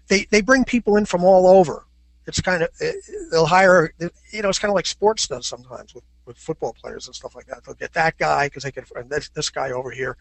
they 0.09 0.27
they 0.31 0.41
bring 0.41 0.65
people 0.65 0.97
in 0.97 1.05
from 1.05 1.23
all 1.23 1.47
over. 1.47 1.85
It's 2.27 2.41
kind 2.41 2.63
of 2.63 2.71
eh, 2.81 2.93
they'll 3.31 3.45
hire 3.45 3.93
you 3.99 4.43
know 4.43 4.49
it's 4.49 4.59
kind 4.59 4.71
of 4.71 4.75
like 4.75 4.87
sports 4.87 5.29
does 5.29 5.47
sometimes 5.47 5.95
with, 5.95 6.05
with 6.25 6.39
football 6.39 6.73
players 6.73 7.09
and 7.09 7.15
stuff 7.15 7.37
like 7.37 7.47
that. 7.47 7.65
They'll 7.65 7.75
get 7.75 7.93
that 7.93 8.17
guy 8.17 8.47
because 8.47 8.63
they 8.63 8.73
can 8.73 8.87
and 8.97 9.11
this 9.11 9.29
this 9.29 9.51
guy 9.51 9.71
over 9.71 9.91
here. 9.91 10.17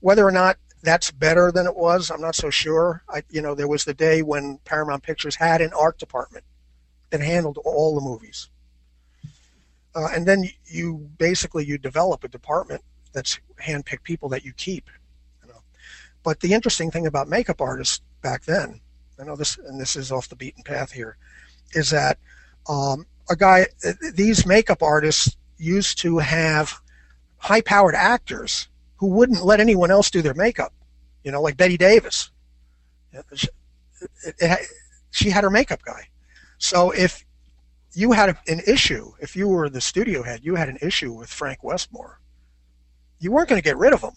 Whether 0.00 0.26
or 0.26 0.32
not 0.32 0.56
that's 0.82 1.10
better 1.10 1.52
than 1.52 1.66
it 1.66 1.76
was, 1.76 2.10
I'm 2.10 2.22
not 2.22 2.36
so 2.36 2.48
sure. 2.48 3.02
I 3.10 3.22
you 3.28 3.42
know 3.42 3.54
there 3.54 3.68
was 3.68 3.84
the 3.84 3.92
day 3.92 4.22
when 4.22 4.58
Paramount 4.64 5.02
Pictures 5.02 5.36
had 5.36 5.60
an 5.60 5.74
art 5.78 5.98
department 5.98 6.44
that 7.12 7.20
handled 7.20 7.58
all 7.64 7.94
the 7.94 8.00
movies. 8.00 8.48
Uh, 9.94 10.08
and 10.12 10.26
then 10.26 10.44
you 10.66 11.08
basically 11.18 11.64
you 11.64 11.78
develop 11.78 12.24
a 12.24 12.28
department 12.28 12.82
that's 13.12 13.38
handpicked 13.62 14.02
people 14.02 14.28
that 14.30 14.44
you 14.44 14.52
keep. 14.54 14.90
You 15.42 15.52
know. 15.52 15.62
But 16.24 16.40
the 16.40 16.52
interesting 16.52 16.90
thing 16.90 17.06
about 17.06 17.28
makeup 17.28 17.60
artists 17.60 18.00
back 18.20 18.44
then 18.44 18.80
I 19.22 19.24
know 19.24 19.36
this, 19.36 19.56
and 19.58 19.80
this 19.80 19.94
is 19.94 20.10
off 20.10 20.28
the 20.28 20.36
beaten 20.36 20.64
path 20.64 20.90
here, 20.90 21.16
is 21.72 21.90
that 21.90 22.18
um, 22.68 23.06
a 23.30 23.36
guy, 23.36 23.66
these 24.14 24.44
makeup 24.44 24.82
artists 24.82 25.36
used 25.58 25.98
to 25.98 26.18
have 26.18 26.80
high-powered 27.36 27.94
actors 27.94 28.68
who 28.96 29.06
wouldn't 29.06 29.44
let 29.44 29.60
anyone 29.60 29.92
else 29.92 30.10
do 30.10 30.22
their 30.22 30.34
makeup. 30.34 30.72
You 31.22 31.30
know, 31.30 31.40
like 31.40 31.56
Bette 31.56 31.76
Davis. 31.76 32.30
She, 33.34 33.46
it, 34.24 34.34
it, 34.38 34.66
she 35.10 35.30
had 35.30 35.44
her 35.44 35.50
makeup 35.50 35.82
guy. 35.84 36.08
So 36.62 36.92
if 36.92 37.26
you 37.92 38.12
had 38.12 38.38
an 38.46 38.60
issue, 38.68 39.12
if 39.20 39.34
you 39.34 39.48
were 39.48 39.68
the 39.68 39.80
studio 39.80 40.22
head, 40.22 40.40
you 40.44 40.54
had 40.54 40.68
an 40.68 40.78
issue 40.80 41.12
with 41.12 41.28
Frank 41.28 41.64
Westmore, 41.64 42.20
you 43.18 43.32
weren't 43.32 43.48
going 43.48 43.60
to 43.60 43.64
get 43.64 43.76
rid 43.76 43.92
of 43.92 44.00
him 44.00 44.12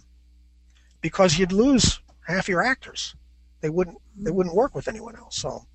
because 1.01 1.39
you'd 1.39 1.51
lose 1.51 1.99
half 2.27 2.47
your 2.47 2.62
actors. 2.62 3.15
They 3.62 3.71
wouldn't 3.71 3.97
they 4.15 4.29
wouldn't 4.29 4.55
work 4.55 4.75
with 4.75 4.88
anyone 4.88 5.15
else. 5.15 5.38
So 5.38 5.65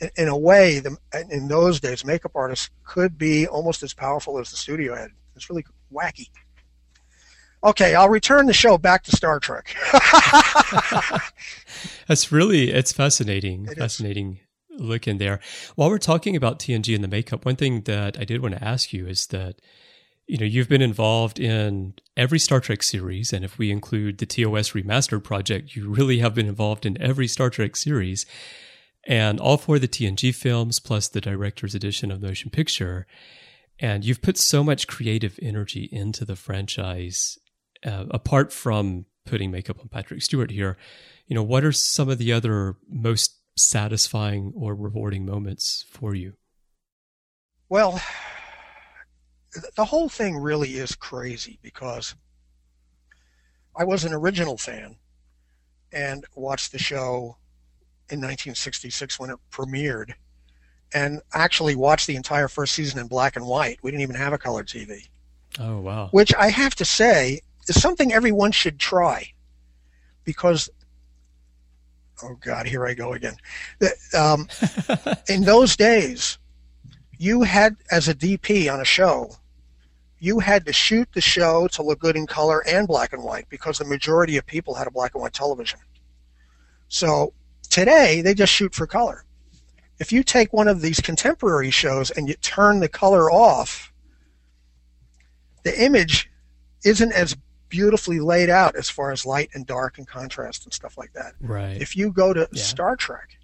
in, 0.00 0.10
in 0.16 0.26
a 0.28 0.36
way, 0.36 0.80
the, 0.80 0.96
in 1.30 1.46
those 1.46 1.78
days, 1.78 2.04
makeup 2.04 2.32
artists 2.34 2.70
could 2.84 3.16
be 3.16 3.46
almost 3.46 3.84
as 3.84 3.94
powerful 3.94 4.38
as 4.40 4.50
the 4.50 4.56
studio 4.56 4.96
head. 4.96 5.10
It's 5.36 5.48
really 5.48 5.64
wacky. 5.94 6.28
Okay, 7.62 7.94
I'll 7.94 8.08
return 8.08 8.46
the 8.46 8.52
show 8.52 8.78
back 8.78 9.04
to 9.04 9.12
Star 9.12 9.38
Trek. 9.38 9.76
That's 12.08 12.32
really 12.32 12.72
it's 12.72 12.92
fascinating. 12.92 13.68
It 13.70 13.78
fascinating. 13.78 14.40
Look 14.78 15.06
in 15.06 15.18
there. 15.18 15.40
While 15.74 15.90
we're 15.90 15.98
talking 15.98 16.36
about 16.36 16.58
TNG 16.58 16.94
and 16.94 17.04
the 17.04 17.08
makeup, 17.08 17.44
one 17.44 17.56
thing 17.56 17.82
that 17.82 18.18
I 18.18 18.24
did 18.24 18.42
want 18.42 18.54
to 18.54 18.64
ask 18.64 18.92
you 18.92 19.06
is 19.06 19.26
that 19.28 19.56
you 20.26 20.38
know 20.38 20.46
you've 20.46 20.68
been 20.68 20.82
involved 20.82 21.38
in 21.38 21.94
every 22.16 22.38
Star 22.38 22.60
Trek 22.60 22.82
series, 22.82 23.32
and 23.32 23.44
if 23.44 23.58
we 23.58 23.70
include 23.70 24.18
the 24.18 24.26
TOS 24.26 24.70
remastered 24.70 25.24
project, 25.24 25.76
you 25.76 25.88
really 25.88 26.18
have 26.18 26.34
been 26.34 26.48
involved 26.48 26.84
in 26.84 27.00
every 27.00 27.28
Star 27.28 27.50
Trek 27.50 27.76
series, 27.76 28.26
and 29.04 29.38
all 29.38 29.56
for 29.56 29.78
the 29.78 29.88
TNG 29.88 30.34
films 30.34 30.80
plus 30.80 31.08
the 31.08 31.20
director's 31.20 31.74
edition 31.74 32.10
of 32.10 32.22
motion 32.22 32.50
picture. 32.50 33.06
And 33.78 34.06
you've 34.06 34.22
put 34.22 34.38
so 34.38 34.64
much 34.64 34.86
creative 34.86 35.38
energy 35.42 35.86
into 35.92 36.24
the 36.24 36.34
franchise 36.34 37.38
uh, 37.84 38.06
apart 38.10 38.52
from 38.52 39.06
putting 39.24 39.50
makeup 39.50 39.78
on 39.80 39.88
Patrick 39.88 40.22
Stewart 40.22 40.50
here, 40.50 40.76
you 41.26 41.34
know, 41.34 41.42
what 41.42 41.64
are 41.64 41.72
some 41.72 42.08
of 42.08 42.18
the 42.18 42.32
other 42.32 42.76
most 42.88 43.35
satisfying 43.56 44.52
or 44.54 44.74
rewarding 44.74 45.24
moments 45.24 45.84
for 45.90 46.14
you? 46.14 46.34
Well, 47.68 48.00
the 49.76 49.84
whole 49.84 50.08
thing 50.08 50.36
really 50.36 50.76
is 50.76 50.94
crazy 50.94 51.58
because 51.62 52.14
I 53.76 53.84
was 53.84 54.04
an 54.04 54.12
original 54.12 54.56
fan 54.56 54.96
and 55.92 56.24
watched 56.34 56.72
the 56.72 56.78
show 56.78 57.36
in 58.08 58.20
1966 58.20 59.18
when 59.18 59.30
it 59.30 59.38
premiered 59.50 60.12
and 60.94 61.20
actually 61.34 61.74
watched 61.74 62.06
the 62.06 62.16
entire 62.16 62.48
first 62.48 62.74
season 62.74 63.00
in 63.00 63.08
black 63.08 63.36
and 63.36 63.46
white. 63.46 63.78
We 63.82 63.90
didn't 63.90 64.02
even 64.02 64.16
have 64.16 64.32
a 64.32 64.38
color 64.38 64.62
TV. 64.62 65.08
Oh, 65.58 65.80
wow. 65.80 66.08
Which 66.12 66.34
I 66.34 66.50
have 66.50 66.74
to 66.76 66.84
say 66.84 67.40
is 67.68 67.80
something 67.80 68.12
everyone 68.12 68.52
should 68.52 68.78
try 68.78 69.32
because 70.24 70.70
oh 72.22 72.36
god 72.40 72.66
here 72.66 72.86
i 72.86 72.94
go 72.94 73.12
again. 73.12 73.36
Um, 74.14 74.48
in 75.28 75.42
those 75.42 75.76
days 75.76 76.38
you 77.18 77.42
had 77.42 77.76
as 77.90 78.08
a 78.08 78.14
dp 78.14 78.72
on 78.72 78.80
a 78.80 78.84
show 78.84 79.36
you 80.18 80.38
had 80.38 80.64
to 80.66 80.72
shoot 80.72 81.08
the 81.12 81.20
show 81.20 81.68
to 81.68 81.82
look 81.82 81.98
good 81.98 82.16
in 82.16 82.26
color 82.26 82.66
and 82.66 82.88
black 82.88 83.12
and 83.12 83.22
white 83.22 83.48
because 83.48 83.78
the 83.78 83.84
majority 83.84 84.36
of 84.36 84.46
people 84.46 84.74
had 84.74 84.86
a 84.86 84.90
black 84.90 85.14
and 85.14 85.22
white 85.22 85.32
television. 85.32 85.78
So 86.88 87.32
today 87.68 88.22
they 88.22 88.34
just 88.34 88.52
shoot 88.52 88.74
for 88.74 88.86
color. 88.86 89.24
If 89.98 90.12
you 90.12 90.22
take 90.22 90.52
one 90.52 90.68
of 90.68 90.80
these 90.80 91.00
contemporary 91.00 91.70
shows 91.70 92.10
and 92.10 92.28
you 92.28 92.34
turn 92.34 92.80
the 92.80 92.88
color 92.88 93.30
off 93.30 93.92
the 95.64 95.84
image 95.84 96.30
isn't 96.84 97.12
as 97.12 97.36
beautifully 97.68 98.20
laid 98.20 98.48
out 98.50 98.76
as 98.76 98.88
far 98.88 99.12
as 99.12 99.26
light 99.26 99.50
and 99.54 99.66
dark 99.66 99.98
and 99.98 100.06
contrast 100.06 100.64
and 100.64 100.72
stuff 100.72 100.96
like 100.96 101.12
that. 101.14 101.34
Right. 101.40 101.80
If 101.80 101.96
you 101.96 102.12
go 102.12 102.32
to 102.32 102.48
Yeah. 102.52 102.62
Star 102.62 102.96
Trek 102.96 103.38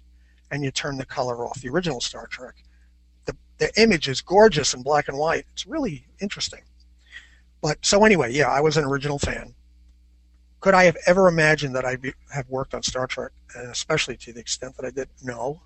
and 0.51 0.63
you 0.63 0.71
turn 0.71 0.97
the 0.97 1.05
color 1.05 1.45
off, 1.45 1.59
the 1.61 1.69
original 1.69 2.01
Star 2.01 2.27
Trek, 2.27 2.55
the 3.25 3.35
the 3.57 3.71
image 3.81 4.07
is 4.07 4.21
gorgeous 4.21 4.73
in 4.73 4.83
black 4.83 5.07
and 5.07 5.17
white. 5.17 5.45
It's 5.53 5.65
really 5.65 6.05
interesting. 6.21 6.61
But 7.61 7.77
so 7.85 8.03
anyway, 8.05 8.33
yeah, 8.33 8.49
I 8.49 8.59
was 8.61 8.77
an 8.77 8.83
original 8.83 9.19
fan. 9.19 9.55
Could 10.59 10.73
I 10.73 10.85
have 10.85 10.97
ever 11.07 11.27
imagined 11.27 11.75
that 11.75 11.83
I'd 11.85 12.01
be, 12.01 12.13
have 12.33 12.49
worked 12.49 12.73
on 12.73 12.83
Star 12.83 13.05
Trek, 13.07 13.31
and 13.55 13.69
especially 13.69 14.15
to 14.17 14.31
the 14.33 14.39
extent 14.39 14.75
that 14.77 14.85
I 14.85 14.91
did? 14.91 15.09
No. 15.21 15.61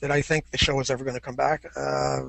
Did 0.00 0.10
I 0.10 0.20
think 0.22 0.50
the 0.50 0.58
show 0.58 0.74
was 0.76 0.90
ever 0.90 1.02
going 1.04 1.14
to 1.16 1.20
come 1.20 1.34
back? 1.34 1.64
Uh, 1.76 2.22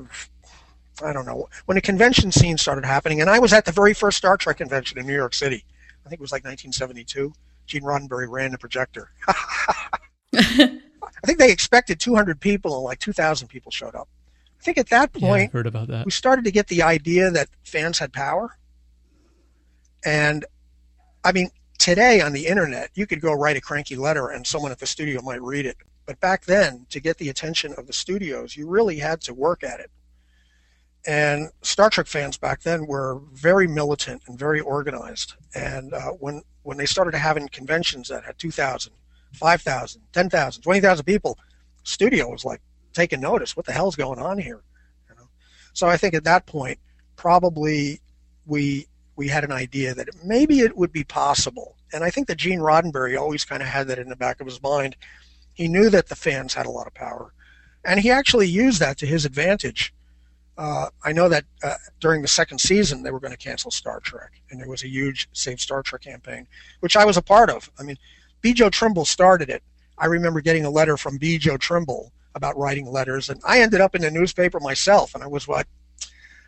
I 1.04 1.14
don't 1.14 1.26
know. 1.26 1.48
When 1.66 1.76
the 1.76 1.82
convention 1.82 2.32
scene 2.32 2.58
started 2.58 2.86
happening, 2.86 3.22
and 3.22 3.30
I 3.30 3.40
was 3.40 3.54
at 3.54 3.66
the 3.66 3.72
very 3.72 3.94
first 3.94 4.18
Star 4.18 4.38
Trek 4.38 4.58
convention 4.58 4.98
in 4.98 5.06
New 5.06 5.14
York 5.14 5.34
City. 5.34 5.64
I 6.06 6.10
think 6.10 6.20
it 6.20 6.24
was 6.24 6.32
like 6.32 6.44
1972. 6.44 7.34
Gene 7.66 7.82
Roddenberry 7.84 8.30
ran 8.30 8.52
the 8.52 8.58
projector. 8.58 9.12
I 10.34 11.26
think 11.26 11.40
they 11.40 11.52
expected 11.52 12.00
200 12.00 12.40
people, 12.40 12.76
and 12.76 12.84
like 12.84 13.00
2,000 13.00 13.48
people 13.48 13.72
showed 13.72 13.96
up. 13.96 14.08
I 14.60 14.64
think 14.64 14.78
at 14.78 14.90
that 14.90 15.14
point, 15.14 15.50
I 15.50 15.58
heard 15.58 15.68
about 15.68 15.88
that. 15.90 16.06
we 16.06 16.12
started 16.12 16.46
to 16.46 16.52
get 16.52 16.68
the 16.68 16.82
idea 16.82 17.30
that 17.32 17.50
fans 17.64 18.00
had 18.00 18.12
power. 18.14 18.58
And 20.06 20.46
I 21.24 21.32
mean, 21.32 21.50
today 21.78 22.22
on 22.22 22.34
the 22.34 22.48
internet, 22.48 22.90
you 22.96 23.06
could 23.06 23.22
go 23.22 23.34
write 23.34 23.58
a 23.58 23.62
cranky 23.62 23.96
letter 23.96 24.30
and 24.30 24.48
someone 24.48 24.72
at 24.72 24.80
the 24.80 24.88
studio 24.88 25.22
might 25.22 25.42
read 25.42 25.66
it. 25.66 25.78
But 26.06 26.20
back 26.22 26.46
then, 26.46 26.86
to 26.90 27.00
get 27.00 27.18
the 27.18 27.30
attention 27.30 27.74
of 27.78 27.86
the 27.86 27.94
studios, 27.94 28.56
you 28.56 28.68
really 28.68 28.98
had 28.98 29.22
to 29.22 29.34
work 29.34 29.64
at 29.64 29.80
it. 29.80 29.92
And 31.08 31.50
Star 31.62 31.90
Trek 31.90 32.06
fans 32.06 32.38
back 32.38 32.62
then 32.62 32.86
were 32.86 33.22
very 33.34 33.66
militant 33.66 34.24
and 34.28 34.38
very 34.38 34.60
organized. 34.60 35.36
And 35.56 35.94
uh, 35.94 36.12
when 36.12 36.44
when 36.64 36.78
they 36.78 36.86
started 36.86 37.16
having 37.16 37.48
conventions 37.48 38.10
that 38.10 38.26
had 38.26 38.38
2,000, 38.38 38.92
5,000, 39.32 40.02
10,000, 40.12 40.62
20,000 40.62 41.06
people, 41.06 41.40
studio 41.84 42.30
was 42.30 42.44
like 42.44 42.60
taking 42.92 43.22
notice. 43.22 43.56
What 43.56 43.66
the 43.66 43.72
hell's 43.72 43.96
going 43.96 44.20
on 44.20 44.38
here? 44.38 44.62
You 45.10 45.16
know? 45.16 45.30
So 45.72 45.88
I 45.88 45.96
think 45.96 46.14
at 46.14 46.26
that 46.26 46.46
point, 46.46 46.78
probably 47.16 48.02
we 48.46 48.88
we 49.16 49.30
had 49.30 49.46
an 49.46 49.52
idea 49.52 49.96
that 49.96 50.10
maybe 50.26 50.60
it 50.60 50.76
would 50.76 50.92
be 50.92 51.06
possible. 51.06 51.78
And 51.94 52.04
I 52.04 52.10
think 52.10 52.28
that 52.28 52.38
Gene 52.38 52.60
Roddenberry 52.60 53.18
always 53.18 53.46
kind 53.46 53.64
of 53.64 53.70
had 53.70 53.88
that 53.88 53.98
in 53.98 54.10
the 54.10 54.16
back 54.18 54.42
of 54.42 54.46
his 54.46 54.62
mind. 54.62 54.98
He 55.54 55.70
knew 55.70 55.90
that 55.90 56.10
the 56.10 56.16
fans 56.16 56.54
had 56.54 56.66
a 56.66 56.70
lot 56.72 56.86
of 56.86 56.94
power, 56.94 57.34
and 57.86 58.00
he 58.00 58.12
actually 58.12 58.48
used 58.48 58.82
that 58.82 58.98
to 59.00 59.08
his 59.08 59.26
advantage. 59.26 59.94
Uh, 60.58 60.90
I 61.04 61.12
know 61.12 61.30
that 61.30 61.46
uh, 61.64 61.76
during 62.00 62.22
the 62.22 62.28
second 62.28 62.60
season 62.60 63.04
they 63.04 63.12
were 63.12 63.20
going 63.20 63.32
to 63.32 63.38
cancel 63.38 63.70
Star 63.70 64.00
Trek, 64.00 64.42
and 64.50 64.60
there 64.60 64.70
was 64.70 64.84
a 64.84 64.88
huge 64.88 65.30
Save 65.34 65.62
Star 65.62 65.84
Trek 65.84 66.02
campaign, 66.02 66.48
which 66.80 66.98
I 66.98 67.06
was 67.06 67.18
a 67.18 67.22
part 67.22 67.50
of. 67.50 67.70
I 67.80 67.84
mean, 67.84 67.98
Bjo 68.42 68.72
Trimble 68.72 69.06
started 69.06 69.50
it. 69.50 69.62
I 69.98 70.08
remember 70.08 70.42
getting 70.42 70.66
a 70.66 70.70
letter 70.70 70.98
from 70.98 71.20
Bjo 71.20 71.60
Trimble 71.60 72.12
about 72.34 72.58
writing 72.58 72.88
letters, 72.88 73.30
and 73.30 73.40
I 73.46 73.62
ended 73.62 73.82
up 73.82 73.96
in 73.96 74.02
the 74.02 74.12
newspaper 74.12 74.60
myself. 74.60 75.14
And 75.14 75.24
I 75.24 75.28
was 75.28 75.48
what? 75.48 75.68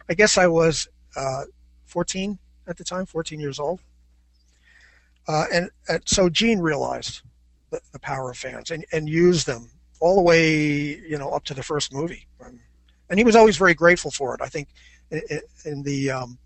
I 0.10 0.14
guess 0.16 0.38
I 0.38 0.48
was 0.48 0.88
uh, 1.16 1.44
14 1.86 2.40
at 2.68 2.78
the 2.78 2.84
time, 2.84 3.06
14 3.06 3.40
years 3.40 3.60
old. 3.60 3.82
Uh, 5.28 5.46
and, 5.52 5.70
so 6.06 6.30
Gene 6.30 6.60
realized 6.60 7.22
the, 7.70 7.80
the 7.92 8.00
power 8.00 8.32
of 8.32 8.38
fans 8.38 8.72
and, 8.72 8.86
and 8.92 9.08
used 9.08 9.46
them 9.46 9.70
all 10.00 10.16
the 10.16 10.22
way, 10.22 10.96
you 10.96 11.18
know, 11.18 11.30
up 11.30 11.44
to 11.46 11.54
the 11.54 11.62
first 11.62 11.94
movie. 11.94 12.26
And 13.10 13.18
he 13.20 13.26
was 13.26 13.36
always 13.36 13.58
very 13.58 13.74
grateful 13.74 14.12
for 14.12 14.36
it. 14.36 14.42
I 14.42 14.48
think 14.48 14.68
in, 15.12 15.22
in 15.66 15.84
the 15.84 16.12
um, 16.12 16.38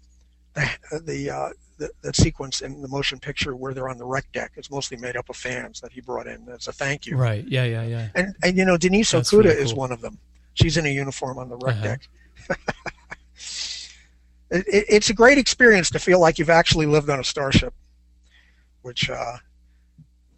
the 0.53 0.69
the, 1.05 1.29
uh, 1.29 1.49
the 1.77 1.89
that 2.01 2.15
sequence 2.15 2.61
in 2.61 2.81
the 2.81 2.87
motion 2.87 3.19
picture 3.19 3.55
where 3.55 3.73
they're 3.73 3.89
on 3.89 3.97
the 3.97 4.05
rec 4.05 4.31
deck 4.31 4.51
is 4.55 4.69
mostly 4.71 4.95
made 4.97 5.17
up 5.17 5.29
of 5.29 5.35
fans 5.35 5.81
that 5.81 5.91
he 5.91 6.01
brought 6.01 6.27
in 6.27 6.47
as 6.49 6.67
a 6.67 6.71
thank 6.71 7.05
you. 7.05 7.17
Right. 7.17 7.45
Yeah, 7.47 7.65
yeah, 7.65 7.83
yeah. 7.83 8.07
And 8.15 8.35
and 8.43 8.57
you 8.57 8.65
know 8.65 8.77
Denise 8.77 9.11
That's 9.11 9.31
Okuda 9.31 9.45
really 9.45 9.61
is 9.61 9.73
one 9.73 9.91
of 9.91 10.01
them. 10.01 10.17
She's 10.53 10.77
in 10.77 10.85
a 10.85 10.89
uniform 10.89 11.37
on 11.39 11.49
the 11.49 11.57
rec 11.57 11.75
Uh-huh. 11.75 11.83
deck. 11.83 12.07
it, 14.51 14.65
it, 14.67 14.85
it's 14.89 15.09
a 15.09 15.13
great 15.13 15.37
experience 15.37 15.89
to 15.91 15.99
feel 15.99 16.19
like 16.19 16.37
you've 16.37 16.49
actually 16.49 16.85
lived 16.85 17.09
on 17.09 17.19
a 17.19 17.23
starship, 17.23 17.73
which, 18.83 19.09
uh, 19.09 19.37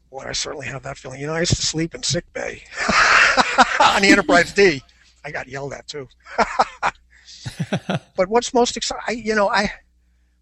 well, 0.09 0.25
I 0.27 0.31
certainly 0.31 0.67
have 0.67 0.83
that 0.83 0.97
feeling. 0.97 1.19
You 1.19 1.27
know, 1.27 1.33
I 1.33 1.41
used 1.41 1.55
to 1.57 1.61
sleep 1.61 1.93
in 1.95 2.03
sick 2.03 2.31
bay 2.33 2.63
on 3.79 4.01
the 4.01 4.09
Enterprise 4.09 4.53
D. 4.53 4.81
I 5.25 5.31
got 5.31 5.47
yelled 5.47 5.73
at 5.73 5.87
too. 5.87 6.07
but 8.15 8.27
what's 8.29 8.53
most 8.53 8.77
exciting, 8.77 9.25
you 9.25 9.35
know, 9.35 9.49
I 9.49 9.71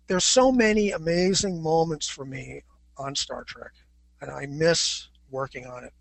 there's 0.07 0.25
so 0.25 0.51
many 0.51 0.91
amazing 0.91 1.61
moments 1.63 2.09
for 2.09 2.25
me 2.25 2.61
on 2.97 3.15
Star 3.15 3.43
Trek, 3.45 3.71
and 4.21 4.29
I 4.29 4.45
miss 4.47 5.07
working 5.31 5.65
on 5.65 5.85
it 5.85 5.93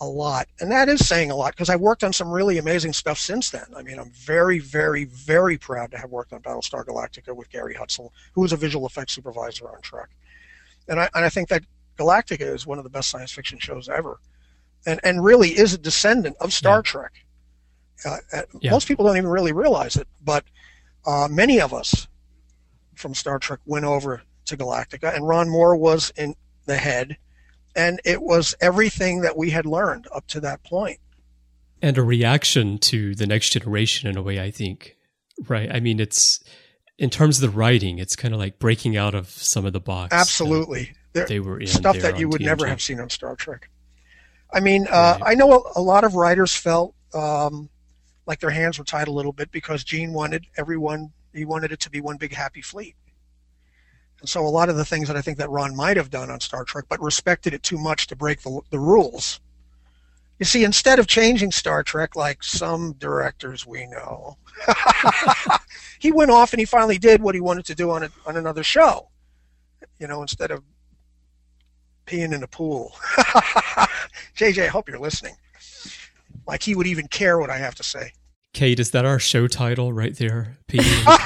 a 0.00 0.06
lot. 0.06 0.46
And 0.60 0.70
that 0.70 0.88
is 0.88 1.06
saying 1.08 1.30
a 1.30 1.36
lot 1.36 1.52
because 1.54 1.70
I've 1.70 1.80
worked 1.80 2.04
on 2.04 2.12
some 2.12 2.30
really 2.30 2.58
amazing 2.58 2.92
stuff 2.92 3.18
since 3.18 3.50
then. 3.50 3.64
I 3.76 3.82
mean, 3.82 3.98
I'm 3.98 4.10
very, 4.10 4.58
very, 4.58 5.04
very 5.04 5.56
proud 5.56 5.90
to 5.92 5.98
have 5.98 6.10
worked 6.10 6.32
on 6.32 6.42
Battlestar 6.42 6.84
Galactica 6.84 7.34
with 7.34 7.50
Gary 7.50 7.74
Hutzel, 7.74 8.10
who 8.34 8.42
was 8.42 8.52
a 8.52 8.56
visual 8.56 8.86
effects 8.86 9.14
supervisor 9.14 9.68
on 9.70 9.80
Trek. 9.82 10.10
And 10.88 11.00
I, 11.00 11.08
and 11.14 11.24
I 11.24 11.28
think 11.30 11.48
that 11.48 11.64
Galactica 11.96 12.42
is 12.54 12.66
one 12.66 12.78
of 12.78 12.84
the 12.84 12.90
best 12.90 13.08
science 13.08 13.32
fiction 13.32 13.58
shows 13.58 13.88
ever. 13.88 14.18
and 14.86 15.00
and 15.04 15.24
really 15.24 15.50
is 15.50 15.72
a 15.74 15.78
descendant 15.78 16.36
of 16.40 16.52
Star 16.52 16.78
Yeah. 16.78 16.82
Trek. 16.82 17.12
Uh, 18.04 18.16
uh, 18.32 18.42
Yeah. 18.60 18.70
Most 18.70 18.88
people 18.88 19.04
don't 19.06 19.16
even 19.16 19.30
really 19.30 19.52
realize 19.52 19.96
it, 19.96 20.08
but 20.22 20.44
uh, 21.06 21.28
many 21.30 21.60
of 21.60 21.72
us 21.74 22.06
from 22.94 23.14
Star 23.14 23.38
Trek 23.38 23.60
went 23.66 23.84
over 23.84 24.22
to 24.46 24.56
Galactica, 24.56 25.14
and 25.14 25.26
Ron 25.26 25.48
Moore 25.50 25.76
was 25.76 26.12
in 26.16 26.34
the 26.66 26.76
head, 26.76 27.16
and 27.76 28.00
it 28.04 28.22
was 28.22 28.54
everything 28.60 29.20
that 29.22 29.36
we 29.36 29.50
had 29.50 29.66
learned 29.66 30.06
up 30.14 30.26
to 30.28 30.40
that 30.40 30.62
point. 30.64 30.98
and 31.82 31.98
a 31.98 32.02
reaction 32.02 32.78
to 32.78 33.14
the 33.14 33.26
next 33.26 33.50
generation 33.50 34.08
in 34.08 34.16
a 34.16 34.22
way 34.22 34.40
i 34.40 34.50
think 34.50 34.96
right 35.48 35.70
i 35.74 35.80
mean 35.80 35.98
it's 36.00 36.40
in 36.98 37.10
terms 37.10 37.36
of 37.42 37.50
the 37.50 37.56
writing 37.58 37.98
it's 37.98 38.14
kind 38.16 38.32
of 38.32 38.38
like 38.40 38.58
breaking 38.58 38.96
out 38.96 39.14
of 39.14 39.28
some 39.28 39.66
of 39.66 39.72
the 39.72 39.80
box 39.80 40.14
Absolutely, 40.14 40.92
There- 41.12 41.26
they 41.26 41.40
were 41.40 41.58
in 41.60 41.66
stuff 41.66 41.98
that 41.98 42.18
you 42.18 42.28
would 42.28 42.40
never 42.40 42.66
have 42.66 42.80
seen 42.80 43.00
on 43.00 43.10
Star 43.10 43.34
Trek. 43.36 43.68
I 44.52 44.60
mean, 44.60 44.86
uh, 44.88 45.18
Right. 45.20 45.32
I 45.32 45.34
know 45.34 45.50
a, 45.52 45.80
a 45.80 45.82
lot 45.82 46.04
of 46.04 46.14
writers 46.14 46.54
felt 46.54 46.94
um, 47.12 47.68
like 48.26 48.40
their 48.40 48.50
hands 48.50 48.78
were 48.78 48.84
tied 48.84 49.08
a 49.08 49.12
little 49.12 49.32
bit 49.32 49.50
because 49.50 49.84
Gene 49.84 50.12
wanted 50.12 50.46
everyone, 50.56 51.12
he 51.32 51.44
wanted 51.44 51.72
it 51.72 51.80
to 51.80 51.90
be 51.90 52.00
one 52.00 52.16
big 52.16 52.34
happy 52.34 52.62
fleet. 52.62 52.96
And 54.20 54.28
so 54.28 54.46
a 54.46 54.48
lot 54.48 54.68
of 54.68 54.76
the 54.76 54.84
things 54.84 55.08
that 55.08 55.16
I 55.16 55.22
think 55.22 55.38
that 55.38 55.50
Ron 55.50 55.76
might 55.76 55.96
have 55.96 56.10
done 56.10 56.30
on 56.30 56.40
Star 56.40 56.64
Trek, 56.64 56.86
but 56.88 57.02
respected 57.02 57.52
it 57.52 57.62
too 57.62 57.78
much 57.78 58.06
to 58.06 58.16
break 58.16 58.42
the, 58.42 58.60
the 58.70 58.78
rules. 58.78 59.40
You 60.38 60.46
see, 60.46 60.64
instead 60.64 60.98
of 60.98 61.06
changing 61.06 61.52
Star 61.52 61.82
Trek 61.82 62.16
like 62.16 62.42
some 62.42 62.94
directors 62.94 63.66
we 63.66 63.86
know, 63.86 64.38
he 65.98 66.10
went 66.10 66.30
off 66.30 66.52
and 66.52 66.60
he 66.60 66.64
finally 66.64 66.98
did 66.98 67.22
what 67.22 67.34
he 67.34 67.40
wanted 67.40 67.66
to 67.66 67.74
do 67.74 67.90
on, 67.90 68.04
a, 68.04 68.10
on 68.26 68.36
another 68.36 68.62
show. 68.62 69.08
You 69.98 70.08
know, 70.08 70.22
instead 70.22 70.50
of 70.50 70.62
peeing 72.06 72.34
in 72.34 72.42
a 72.42 72.48
pool. 72.48 72.92
JJ, 74.36 74.64
I 74.64 74.68
hope 74.68 74.88
you're 74.88 74.98
listening. 74.98 75.36
Like 76.46 76.62
he 76.62 76.74
would 76.74 76.86
even 76.86 77.08
care 77.08 77.38
what 77.38 77.50
I 77.50 77.58
have 77.58 77.74
to 77.76 77.82
say. 77.82 78.12
kate 78.52 78.80
is 78.80 78.90
that 78.92 79.04
our 79.04 79.18
show 79.18 79.46
title 79.46 79.92
right 79.92 80.16
there 80.16 80.58
Peeing 80.68 80.98
in 80.98 81.04
the 81.04 81.18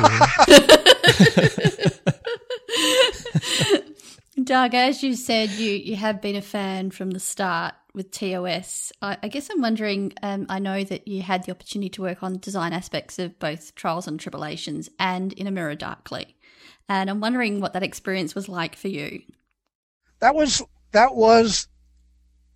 pool? 4.34 4.44
Doug, 4.44 4.74
as 4.74 5.02
you 5.02 5.14
said, 5.14 5.50
you, 5.50 5.72
you 5.72 5.96
have 5.96 6.22
been 6.22 6.36
a 6.36 6.40
fan 6.40 6.90
from 6.90 7.10
the 7.10 7.20
start 7.20 7.74
with 7.92 8.10
TOS. 8.12 8.92
I, 9.02 9.18
I 9.22 9.28
guess 9.28 9.50
I'm 9.50 9.60
wondering, 9.60 10.12
um, 10.22 10.46
I 10.48 10.58
know 10.60 10.84
that 10.84 11.08
you 11.08 11.22
had 11.22 11.44
the 11.44 11.50
opportunity 11.50 11.90
to 11.90 12.02
work 12.02 12.22
on 12.22 12.38
design 12.38 12.72
aspects 12.72 13.18
of 13.18 13.38
both 13.38 13.74
Trials 13.74 14.06
and 14.06 14.18
Tribble-ations 14.18 14.88
and 14.98 15.32
In 15.32 15.48
a 15.48 15.50
Mirror 15.50 15.74
Darkly. 15.74 16.36
And 16.88 17.10
I'm 17.10 17.20
wondering 17.20 17.60
what 17.60 17.72
that 17.74 17.82
experience 17.82 18.34
was 18.34 18.48
like 18.48 18.76
for 18.76 18.88
you. 18.88 19.22
That 20.20 20.34
was 20.34 20.62
that 20.92 21.14
was 21.14 21.68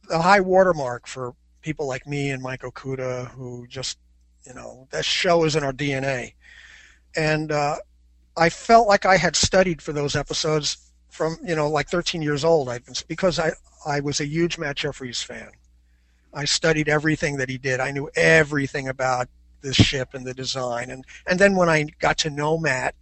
the 0.09 0.21
high 0.21 0.41
watermark 0.41 1.07
for 1.07 1.35
people 1.63 1.87
like 1.87 2.07
me 2.07 2.31
and 2.31 2.43
Mike 2.43 2.63
Okuda, 2.63 3.29
who 3.31 3.67
just 3.69 3.99
you 4.47 4.55
know 4.55 4.87
that 4.91 5.05
show 5.05 5.45
is 5.45 5.57
in 5.57 5.63
our 5.63 5.73
DNA, 5.73 6.35
and 7.17 7.53
uh, 7.53 7.77
I 8.37 8.49
felt 8.49 8.89
like 8.89 9.07
I 9.07 9.17
had 9.17 9.37
studied 9.37 9.81
for 9.81 9.93
those 9.93 10.17
episodes 10.17 10.93
from 11.09 11.39
you 11.45 11.55
know 11.55 11.71
like 11.71 11.89
13 11.89 12.23
years 12.23 12.45
old. 12.45 12.69
I've 12.69 12.85
been 12.85 12.95
because 13.09 13.39
I 13.39 13.53
I 13.87 14.01
was 14.01 14.21
a 14.21 14.27
huge 14.27 14.59
Matt 14.59 14.77
Jefferies 14.77 15.23
fan. 15.23 15.51
I 16.35 16.45
studied 16.45 16.89
everything 16.89 17.37
that 17.37 17.49
he 17.49 17.59
did. 17.59 17.81
I 17.81 17.91
knew 17.91 18.11
everything 18.17 18.89
about 18.89 19.29
this 19.61 19.77
ship 19.77 20.15
and 20.15 20.27
the 20.27 20.35
design, 20.35 20.91
and 20.91 21.05
and 21.27 21.39
then 21.39 21.57
when 21.57 21.69
I 21.69 21.85
got 22.01 22.19
to 22.19 22.31
know 22.31 22.59
Matt, 22.59 22.95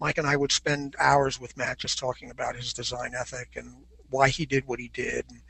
Mike 0.00 0.18
and 0.18 0.26
I 0.26 0.36
would 0.36 0.52
spend 0.52 0.94
hours 0.98 1.40
with 1.40 1.56
Matt 1.56 1.78
just 1.78 1.98
talking 1.98 2.30
about 2.30 2.56
his 2.56 2.72
design 2.72 3.12
ethic 3.18 3.56
and 3.56 3.84
why 4.10 4.28
he 4.28 4.46
did 4.46 4.66
what 4.66 4.78
he 4.78 4.88
did. 4.88 5.24
And 5.28 5.40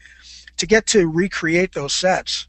to 0.58 0.66
get 0.66 0.86
to 0.88 1.08
recreate 1.08 1.72
those 1.72 1.92
sets, 1.92 2.48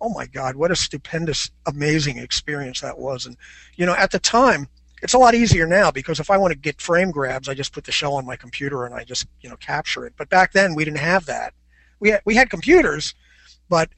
oh 0.00 0.08
my 0.10 0.26
God, 0.26 0.56
what 0.56 0.70
a 0.70 0.76
stupendous, 0.76 1.50
amazing 1.66 2.18
experience 2.18 2.80
that 2.80 2.98
was. 2.98 3.26
And, 3.26 3.36
you 3.76 3.86
know, 3.86 3.94
at 3.94 4.10
the 4.10 4.18
time, 4.18 4.66
it's 5.02 5.14
a 5.14 5.18
lot 5.18 5.34
easier 5.34 5.66
now 5.66 5.90
because 5.90 6.20
if 6.20 6.30
I 6.30 6.36
want 6.38 6.52
to 6.52 6.58
get 6.58 6.80
frame 6.80 7.10
grabs, 7.10 7.48
I 7.48 7.54
just 7.54 7.72
put 7.72 7.84
the 7.84 7.92
show 7.92 8.12
on 8.14 8.24
my 8.24 8.36
computer 8.36 8.84
and 8.84 8.94
I 8.94 9.04
just, 9.04 9.26
you 9.40 9.50
know, 9.50 9.56
capture 9.56 10.06
it. 10.06 10.14
But 10.16 10.28
back 10.28 10.52
then, 10.52 10.74
we 10.74 10.84
didn't 10.84 10.98
have 10.98 11.26
that. 11.26 11.54
We 12.00 12.10
had, 12.10 12.22
we 12.24 12.34
had 12.34 12.50
computers, 12.50 13.14
but 13.68 13.90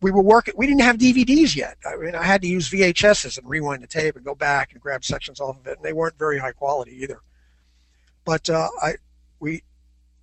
we 0.00 0.10
were 0.10 0.22
working. 0.22 0.54
We 0.56 0.66
didn't 0.66 0.82
have 0.82 0.96
DVDs 0.96 1.54
yet. 1.54 1.76
I 1.86 1.96
mean, 1.96 2.14
I 2.14 2.22
had 2.22 2.40
to 2.42 2.48
use 2.48 2.70
VHSs 2.70 3.38
and 3.38 3.48
rewind 3.48 3.82
the 3.82 3.86
tape 3.86 4.16
and 4.16 4.24
go 4.24 4.34
back 4.34 4.72
and 4.72 4.80
grab 4.80 5.04
sections 5.04 5.40
off 5.40 5.58
of 5.58 5.66
it, 5.66 5.76
and 5.76 5.84
they 5.84 5.92
weren't 5.92 6.18
very 6.18 6.38
high 6.38 6.52
quality 6.52 7.02
either. 7.02 7.20
But 8.24 8.48
uh, 8.48 8.68
I, 8.82 8.94
we, 9.40 9.62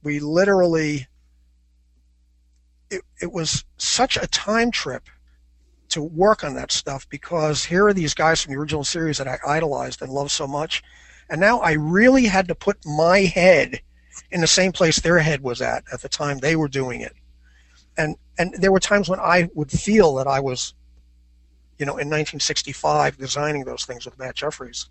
we 0.03 0.19
literally, 0.19 1.07
it, 2.89 3.01
it 3.21 3.31
was 3.31 3.65
such 3.77 4.17
a 4.17 4.27
time 4.27 4.71
trip 4.71 5.09
to 5.89 6.01
work 6.01 6.43
on 6.43 6.53
that 6.55 6.71
stuff 6.71 7.07
because 7.09 7.63
here 7.63 7.87
are 7.87 7.93
these 7.93 8.13
guys 8.13 8.41
from 8.41 8.53
the 8.53 8.59
original 8.59 8.83
series 8.83 9.17
that 9.17 9.27
I 9.27 9.37
idolized 9.47 10.01
and 10.01 10.11
loved 10.11 10.31
so 10.31 10.47
much, 10.47 10.83
and 11.29 11.39
now 11.39 11.59
I 11.59 11.73
really 11.73 12.25
had 12.25 12.47
to 12.49 12.55
put 12.55 12.77
my 12.85 13.19
head 13.19 13.81
in 14.31 14.41
the 14.41 14.47
same 14.47 14.71
place 14.71 14.99
their 14.99 15.19
head 15.19 15.41
was 15.41 15.61
at 15.61 15.83
at 15.91 16.01
the 16.01 16.09
time 16.09 16.37
they 16.37 16.55
were 16.55 16.67
doing 16.67 17.01
it. 17.01 17.13
And 17.97 18.15
and 18.37 18.53
there 18.59 18.71
were 18.71 18.79
times 18.79 19.09
when 19.09 19.19
I 19.19 19.49
would 19.55 19.71
feel 19.71 20.15
that 20.15 20.27
I 20.27 20.39
was, 20.39 20.73
you 21.79 21.85
know, 21.85 21.93
in 21.93 22.09
1965 22.09 23.17
designing 23.17 23.63
those 23.63 23.85
things 23.85 24.05
with 24.05 24.17
Matt 24.19 24.35
Jefferies, 24.35 24.89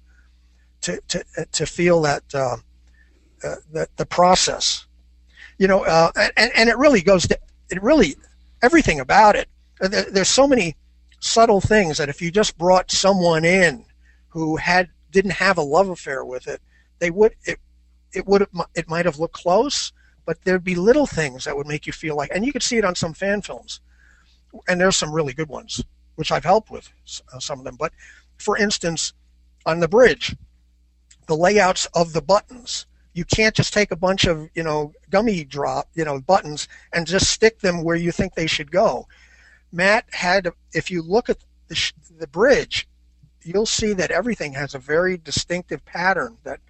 to 0.82 1.00
to 1.08 1.24
to 1.52 1.66
feel 1.66 2.00
that 2.02 2.22
uh, 2.34 2.56
uh, 3.44 3.56
that 3.72 3.94
the 3.96 4.06
process, 4.06 4.86
you 5.58 5.68
know, 5.68 5.84
uh, 5.84 6.10
and 6.36 6.50
and 6.54 6.68
it 6.68 6.76
really 6.78 7.02
goes 7.02 7.26
to 7.28 7.38
it 7.70 7.82
really 7.82 8.16
everything 8.62 9.00
about 9.00 9.36
it. 9.36 9.48
There, 9.80 10.10
there's 10.10 10.28
so 10.28 10.46
many 10.46 10.76
subtle 11.20 11.60
things 11.60 11.98
that 11.98 12.08
if 12.08 12.20
you 12.20 12.30
just 12.30 12.58
brought 12.58 12.90
someone 12.90 13.44
in 13.44 13.84
who 14.28 14.56
had 14.56 14.88
didn't 15.10 15.32
have 15.32 15.58
a 15.58 15.62
love 15.62 15.88
affair 15.88 16.24
with 16.24 16.46
it, 16.46 16.60
they 16.98 17.10
would 17.10 17.34
it 17.44 17.58
it 18.12 18.26
would 18.26 18.46
it 18.74 18.88
might 18.88 19.06
have 19.06 19.18
looked 19.18 19.34
close, 19.34 19.92
but 20.24 20.42
there'd 20.44 20.64
be 20.64 20.74
little 20.74 21.06
things 21.06 21.44
that 21.44 21.56
would 21.56 21.66
make 21.66 21.86
you 21.86 21.92
feel 21.92 22.16
like, 22.16 22.30
and 22.34 22.44
you 22.44 22.52
could 22.52 22.62
see 22.62 22.76
it 22.78 22.84
on 22.84 22.94
some 22.94 23.14
fan 23.14 23.42
films, 23.42 23.80
and 24.68 24.80
there's 24.80 24.96
some 24.96 25.12
really 25.12 25.32
good 25.32 25.48
ones, 25.48 25.84
which 26.16 26.32
I've 26.32 26.44
helped 26.44 26.70
with 26.70 26.90
uh, 27.32 27.38
some 27.38 27.58
of 27.58 27.64
them. 27.64 27.76
But 27.76 27.92
for 28.38 28.56
instance, 28.56 29.12
on 29.64 29.80
the 29.80 29.88
bridge, 29.88 30.36
the 31.26 31.36
layouts 31.36 31.86
of 31.94 32.12
the 32.12 32.22
buttons, 32.22 32.86
you 33.16 33.24
can't 33.24 33.54
just 33.54 33.72
take 33.72 33.90
a 33.90 33.96
bunch 33.96 34.26
of 34.26 34.48
you 34.54 34.62
know 34.62 34.92
gummy 35.10 35.42
drop 35.42 35.88
you 35.94 36.04
know 36.04 36.20
buttons 36.20 36.68
and 36.92 37.06
just 37.06 37.30
stick 37.30 37.60
them 37.60 37.82
where 37.82 37.96
you 37.96 38.12
think 38.12 38.34
they 38.34 38.46
should 38.46 38.70
go. 38.70 39.08
Matt 39.72 40.04
had, 40.12 40.52
if 40.72 40.90
you 40.90 41.02
look 41.02 41.28
at 41.28 41.38
the, 41.68 41.92
the 42.18 42.26
bridge, 42.28 42.86
you'll 43.42 43.66
see 43.66 43.92
that 43.94 44.10
everything 44.10 44.52
has 44.52 44.74
a 44.74 44.78
very 44.78 45.16
distinctive 45.16 45.84
pattern 45.84 46.36
that 46.44 46.60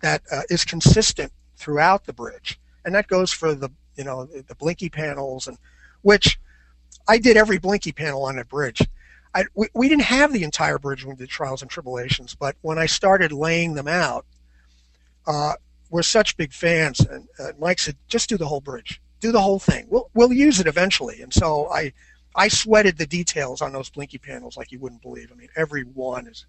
that 0.00 0.22
uh, 0.30 0.42
is 0.50 0.64
consistent 0.64 1.32
throughout 1.56 2.04
the 2.04 2.12
bridge 2.12 2.60
and 2.84 2.94
that 2.94 3.08
goes 3.08 3.32
for 3.32 3.54
the 3.54 3.70
you 3.96 4.04
know 4.04 4.26
the, 4.26 4.54
blinky 4.54 4.88
panels 4.88 5.46
and 5.46 5.58
which 6.02 6.38
I 7.08 7.18
did 7.18 7.36
every 7.36 7.58
blinky 7.58 7.92
panel 7.92 8.24
on 8.24 8.36
that 8.36 8.48
bridge. 8.48 8.80
I, 9.34 9.44
we, 9.54 9.68
we 9.74 9.88
didn't 9.88 10.02
have 10.02 10.32
the 10.32 10.44
entire 10.44 10.78
bridge 10.78 11.04
when 11.04 11.16
we 11.16 11.18
did 11.18 11.28
Trials 11.28 11.62
and 11.62 11.70
Tribble-ations, 11.70 12.34
but 12.34 12.56
when 12.62 12.78
I 12.78 12.86
started 12.86 13.32
laying 13.32 13.74
them 13.74 13.86
out, 13.86 14.24
uh, 15.26 15.54
we're 15.90 16.02
such 16.02 16.36
big 16.36 16.52
fans, 16.52 17.00
and 17.00 17.28
uh, 17.38 17.52
Mike 17.58 17.78
said, 17.78 17.96
"Just 18.08 18.28
do 18.28 18.36
the 18.36 18.46
whole 18.46 18.60
bridge, 18.60 19.00
do 19.20 19.32
the 19.32 19.40
whole 19.40 19.58
thing. 19.58 19.86
We'll 19.88 20.10
we'll 20.14 20.32
use 20.32 20.60
it 20.60 20.66
eventually." 20.66 21.22
And 21.22 21.32
so 21.32 21.68
I 21.70 21.92
I 22.34 22.48
sweated 22.48 22.98
the 22.98 23.06
details 23.06 23.62
on 23.62 23.72
those 23.72 23.88
blinky 23.88 24.18
panels 24.18 24.56
like 24.56 24.72
you 24.72 24.78
wouldn't 24.78 25.02
believe. 25.02 25.30
I 25.32 25.36
mean, 25.36 25.48
every 25.56 25.82
one 25.82 26.26
is. 26.26 26.46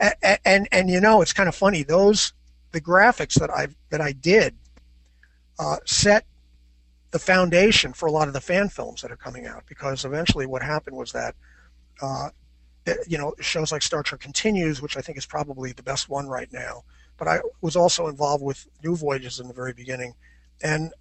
And 0.00 0.38
and, 0.44 0.68
and 0.70 0.90
you 0.90 1.00
know, 1.00 1.22
it's 1.22 1.32
kind 1.32 1.48
of 1.48 1.54
funny. 1.54 1.82
Those 1.82 2.32
the 2.72 2.80
graphics 2.80 3.34
that 3.34 3.50
I 3.50 3.68
that 3.90 4.00
I 4.00 4.12
did 4.12 4.54
uh, 5.58 5.78
set 5.84 6.24
the 7.10 7.18
foundation 7.18 7.92
for 7.92 8.06
a 8.06 8.12
lot 8.12 8.28
of 8.28 8.34
the 8.34 8.40
fan 8.40 8.68
films 8.68 9.00
that 9.02 9.10
are 9.10 9.16
coming 9.16 9.46
out 9.46 9.64
because 9.66 10.04
eventually 10.04 10.46
what 10.46 10.62
happened 10.62 10.96
was 10.96 11.12
that 11.12 11.34
uh, 12.02 12.28
you 13.06 13.18
know 13.18 13.34
shows 13.40 13.72
like 13.72 13.82
Star 13.82 14.02
Trek 14.02 14.20
Continues, 14.20 14.80
which 14.82 14.96
I 14.96 15.00
think 15.00 15.18
is 15.18 15.26
probably 15.26 15.72
the 15.72 15.82
best 15.82 16.08
one 16.08 16.28
right 16.28 16.52
now. 16.52 16.84
But 17.18 17.28
I 17.28 17.40
was 17.60 17.76
also 17.76 18.06
involved 18.06 18.42
with 18.42 18.66
New 18.82 18.96
Voyages 18.96 19.40
in 19.40 19.48
the 19.48 19.54
very 19.54 19.72
beginning, 19.72 20.14
and 20.62 20.92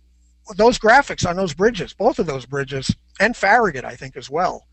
those 0.56 0.80
graphics 0.80 1.28
on 1.30 1.36
those 1.36 1.54
bridges, 1.54 1.94
both 1.94 2.20
of 2.20 2.26
those 2.26 2.46
bridges, 2.46 2.96
and 3.20 3.36
Farragut, 3.36 3.86
I 3.86 3.96
think 3.96 4.18
as 4.18 4.30
well, 4.30 4.66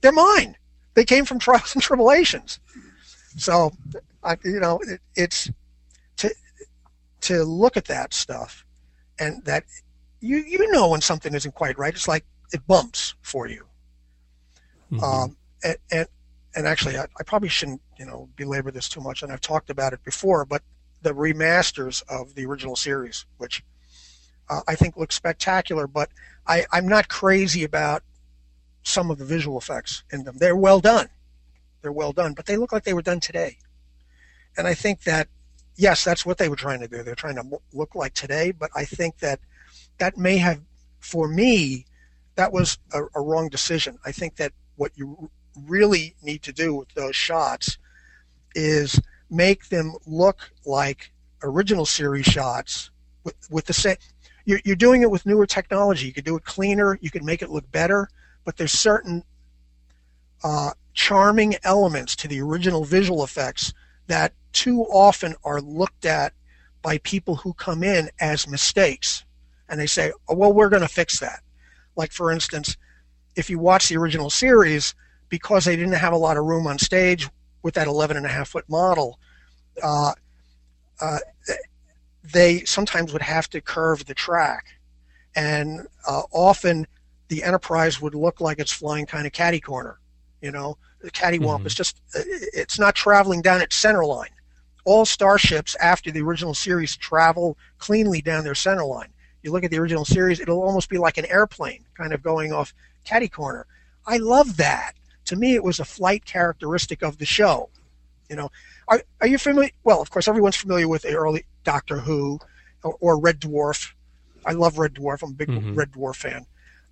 they're 0.00 0.12
mine. 0.12 0.56
They 0.94 1.04
came 1.04 1.24
from 1.24 1.38
Trials 1.40 1.74
and 1.74 1.82
Tribble-ations. 1.82 2.60
So, 3.36 3.72
I, 4.22 4.36
you 4.44 4.60
know, 4.60 4.80
it, 4.80 5.00
it's 5.16 5.50
to 6.18 6.32
to 7.22 7.42
look 7.42 7.76
at 7.76 7.86
that 7.86 8.14
stuff, 8.14 8.64
and 9.18 9.44
that 9.44 9.64
you 10.20 10.36
you 10.36 10.70
know 10.70 10.90
when 10.90 11.00
something 11.00 11.34
isn't 11.34 11.54
quite 11.54 11.76
right. 11.78 11.94
It's 11.94 12.06
like 12.06 12.24
it 12.52 12.64
bumps 12.66 13.14
for 13.22 13.48
you. 13.48 13.64
Mhm. 14.92 15.02
Um, 15.02 15.36
and, 15.64 15.76
and 15.90 16.08
and 16.54 16.66
actually, 16.68 16.96
I, 16.96 17.06
I 17.18 17.22
probably 17.24 17.48
shouldn't 17.48 17.80
you 17.98 18.06
know 18.06 18.28
belabor 18.36 18.70
this 18.70 18.88
too 18.88 19.00
much, 19.00 19.22
and 19.22 19.32
I've 19.32 19.40
talked 19.40 19.70
about 19.70 19.92
it 19.92 20.04
before, 20.04 20.44
but 20.44 20.62
the 21.04 21.14
remasters 21.14 22.02
of 22.08 22.34
the 22.34 22.44
original 22.44 22.74
series, 22.74 23.26
which 23.38 23.62
uh, 24.50 24.62
I 24.66 24.74
think 24.74 24.96
look 24.96 25.12
spectacular. 25.12 25.86
But 25.86 26.10
I, 26.46 26.66
I'm 26.72 26.88
not 26.88 27.08
crazy 27.08 27.62
about 27.62 28.02
some 28.82 29.10
of 29.10 29.18
the 29.18 29.24
visual 29.24 29.58
effects 29.58 30.02
in 30.10 30.24
them. 30.24 30.36
They're 30.38 30.56
well 30.56 30.80
done. 30.80 31.08
They're 31.82 31.92
well 31.92 32.12
done, 32.12 32.32
but 32.32 32.46
they 32.46 32.56
look 32.56 32.72
like 32.72 32.84
they 32.84 32.94
were 32.94 33.02
done 33.02 33.20
today. 33.20 33.58
And 34.56 34.66
I 34.66 34.74
think 34.74 35.02
that, 35.02 35.28
yes, 35.76 36.02
that's 36.02 36.24
what 36.24 36.38
they 36.38 36.48
were 36.48 36.56
trying 36.56 36.80
to 36.80 36.88
do. 36.88 37.02
They're 37.02 37.14
trying 37.14 37.36
to 37.36 37.60
look 37.72 37.94
like 37.94 38.14
today, 38.14 38.52
but 38.52 38.70
I 38.74 38.84
think 38.84 39.18
that 39.18 39.40
that 39.98 40.16
may 40.16 40.38
have, 40.38 40.60
for 41.00 41.28
me, 41.28 41.84
that 42.36 42.52
was 42.52 42.78
a, 42.92 43.02
a 43.14 43.20
wrong 43.20 43.48
decision. 43.48 43.98
I 44.04 44.12
think 44.12 44.36
that 44.36 44.52
what 44.76 44.92
you 44.96 45.30
really 45.66 46.14
need 46.22 46.42
to 46.42 46.52
do 46.52 46.74
with 46.74 46.88
those 46.94 47.14
shots 47.14 47.78
is 48.54 49.00
make 49.30 49.68
them 49.68 49.94
look 50.06 50.50
like 50.64 51.12
original 51.42 51.86
series 51.86 52.26
shots 52.26 52.90
with, 53.24 53.34
with 53.50 53.66
the 53.66 53.72
same. 53.72 53.96
You're, 54.44 54.60
you're 54.64 54.76
doing 54.76 55.02
it 55.02 55.10
with 55.10 55.24
newer 55.26 55.46
technology. 55.46 56.06
You 56.06 56.12
could 56.12 56.24
do 56.24 56.36
it 56.36 56.44
cleaner. 56.44 56.98
You 57.00 57.10
could 57.10 57.24
make 57.24 57.42
it 57.42 57.50
look 57.50 57.70
better 57.72 58.08
but 58.44 58.56
there's 58.56 58.72
certain 58.72 59.24
uh, 60.42 60.72
charming 60.92 61.54
elements 61.64 62.14
to 62.16 62.28
the 62.28 62.40
original 62.40 62.84
visual 62.84 63.24
effects 63.24 63.72
that 64.06 64.32
too 64.52 64.82
often 64.84 65.34
are 65.44 65.60
looked 65.60 66.04
at 66.04 66.32
by 66.82 66.98
people 66.98 67.34
who 67.34 67.54
come 67.54 67.82
in 67.82 68.10
as 68.20 68.46
mistakes. 68.46 69.24
And 69.68 69.80
they 69.80 69.86
say, 69.86 70.12
oh, 70.28 70.34
well, 70.34 70.52
we're 70.52 70.68
going 70.68 70.82
to 70.82 70.88
fix 70.88 71.18
that. 71.20 71.40
Like, 71.96 72.12
for 72.12 72.30
instance, 72.30 72.76
if 73.34 73.48
you 73.48 73.58
watch 73.58 73.88
the 73.88 73.96
original 73.96 74.30
series, 74.30 74.94
because 75.30 75.64
they 75.64 75.74
didn't 75.74 75.94
have 75.94 76.12
a 76.12 76.18
lot 76.18 76.36
of 76.36 76.44
room 76.44 76.66
on 76.66 76.78
stage 76.78 77.28
with 77.64 77.74
that 77.74 77.88
11 77.88 78.16
and 78.16 78.26
a 78.26 78.28
half 78.28 78.50
foot 78.50 78.68
model, 78.68 79.18
uh, 79.82 80.12
uh, 81.00 81.18
they 82.32 82.60
sometimes 82.60 83.12
would 83.12 83.22
have 83.22 83.50
to 83.50 83.60
curve 83.60 84.04
the 84.06 84.14
track. 84.14 84.66
And 85.34 85.88
uh, 86.06 86.22
often 86.30 86.86
the 87.28 87.42
Enterprise 87.42 88.00
would 88.00 88.14
look 88.14 88.40
like 88.40 88.60
it's 88.60 88.70
flying 88.70 89.06
kind 89.06 89.26
of 89.26 89.32
catty 89.32 89.58
corner. 89.58 89.98
You 90.40 90.52
know, 90.52 90.76
the 91.00 91.10
cattywomp 91.10 91.58
mm-hmm. 91.58 91.66
is 91.66 91.74
just, 91.74 92.00
it's 92.14 92.78
not 92.78 92.94
traveling 92.94 93.42
down 93.42 93.62
its 93.62 93.74
center 93.74 94.04
line. 94.04 94.28
All 94.84 95.06
starships 95.06 95.74
after 95.80 96.10
the 96.10 96.20
original 96.20 96.54
series 96.54 96.96
travel 96.96 97.56
cleanly 97.78 98.20
down 98.20 98.44
their 98.44 98.54
center 98.54 98.84
line. 98.84 99.08
You 99.42 99.52
look 99.52 99.64
at 99.64 99.70
the 99.70 99.78
original 99.78 100.04
series, 100.04 100.38
it'll 100.38 100.62
almost 100.62 100.90
be 100.90 100.98
like 100.98 101.16
an 101.16 101.26
airplane 101.26 101.84
kind 101.94 102.12
of 102.12 102.22
going 102.22 102.52
off 102.52 102.74
catty 103.04 103.28
corner. 103.28 103.66
I 104.06 104.18
love 104.18 104.58
that. 104.58 104.92
To 105.26 105.36
me, 105.36 105.54
it 105.54 105.64
was 105.64 105.80
a 105.80 105.84
flight 105.84 106.24
characteristic 106.24 107.02
of 107.02 107.18
the 107.18 107.26
show. 107.26 107.70
You 108.28 108.36
know, 108.36 108.50
are, 108.88 109.02
are 109.20 109.26
you 109.26 109.38
familiar? 109.38 109.70
Well, 109.84 110.00
of 110.00 110.10
course, 110.10 110.28
everyone's 110.28 110.56
familiar 110.56 110.88
with 110.88 111.02
the 111.02 111.14
early 111.14 111.44
Doctor 111.62 111.98
Who 111.98 112.38
or, 112.82 112.96
or 113.00 113.18
Red 113.18 113.40
Dwarf. 113.40 113.92
I 114.46 114.52
love 114.52 114.78
Red 114.78 114.94
Dwarf. 114.94 115.22
I'm 115.22 115.30
a 115.30 115.34
big 115.34 115.48
mm-hmm. 115.48 115.74
Red 115.74 115.92
Dwarf 115.92 116.16
fan. 116.16 116.46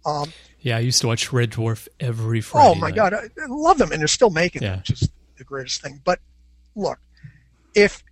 Um, 0.05 0.33
yeah, 0.61 0.77
I 0.77 0.81
used 0.81 1.01
to 1.03 1.07
watch 1.07 1.33
Red 1.33 1.51
Dwarf 1.51 1.87
every 2.01 2.41
Friday. 2.41 2.69
Oh 2.69 2.75
my 2.75 2.89
night. 2.89 2.97
god, 2.97 3.15
I, 3.15 3.19
I 3.19 3.47
love 3.49 3.79
them, 3.79 3.93
and 3.93 4.01
they're 4.01 4.09
still 4.09 4.31
making 4.31 4.63
yeah. 4.63 4.71
them, 4.71 4.79
which 4.79 4.91
is 4.91 5.11
the 5.37 5.45
greatest 5.45 5.83
thing. 5.83 6.01
But 6.05 6.19
look, 6.75 6.99
if 7.75 8.03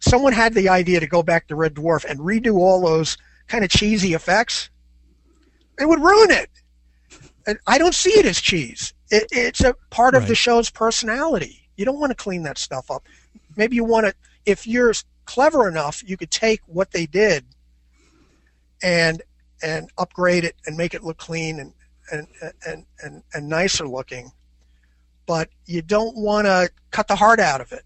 someone 0.00 0.32
had 0.32 0.54
the 0.54 0.68
idea 0.68 1.00
to 1.00 1.06
go 1.06 1.22
back 1.22 1.48
to 1.48 1.56
Red 1.56 1.74
Dwarf 1.74 2.04
and 2.04 2.20
redo 2.20 2.56
all 2.56 2.80
those 2.80 3.16
kind 3.48 3.64
of 3.64 3.70
cheesy 3.70 4.14
effects, 4.14 4.70
it 5.80 5.88
would 5.88 6.00
ruin 6.00 6.30
it. 6.30 6.50
And 7.46 7.58
I 7.66 7.78
don't 7.78 7.94
see 7.94 8.10
it 8.10 8.26
as 8.26 8.40
cheese. 8.40 8.94
It, 9.12 9.28
it's 9.30 9.60
a 9.60 9.74
part 9.90 10.14
of 10.14 10.26
the 10.26 10.34
show's 10.34 10.70
personality. 10.70 11.68
You 11.76 11.84
don't 11.84 12.00
want 12.00 12.10
to 12.10 12.16
clean 12.16 12.42
that 12.44 12.56
stuff 12.56 12.90
up. 12.90 13.04
Maybe 13.56 13.76
you 13.76 13.84
want 13.84 14.06
to, 14.06 14.14
if 14.46 14.66
you're 14.66 14.94
clever 15.26 15.68
enough, 15.68 16.02
you 16.04 16.16
could 16.16 16.30
take 16.30 16.60
what 16.66 16.90
they 16.92 17.06
did 17.06 17.44
and 18.82 19.22
and 19.62 19.90
upgrade 19.98 20.44
it 20.44 20.56
and 20.66 20.76
make 20.76 20.94
it 20.94 21.04
look 21.04 21.18
clean 21.18 21.60
and 21.60 21.72
and 22.10 22.26
and 22.66 22.86
and, 23.02 23.22
and 23.32 23.48
nicer 23.48 23.86
looking 23.86 24.32
but 25.26 25.48
you 25.66 25.80
don't 25.82 26.16
want 26.16 26.46
to 26.46 26.68
cut 26.90 27.06
the 27.06 27.14
heart 27.14 27.38
out 27.38 27.60
of 27.60 27.70
it 27.70 27.84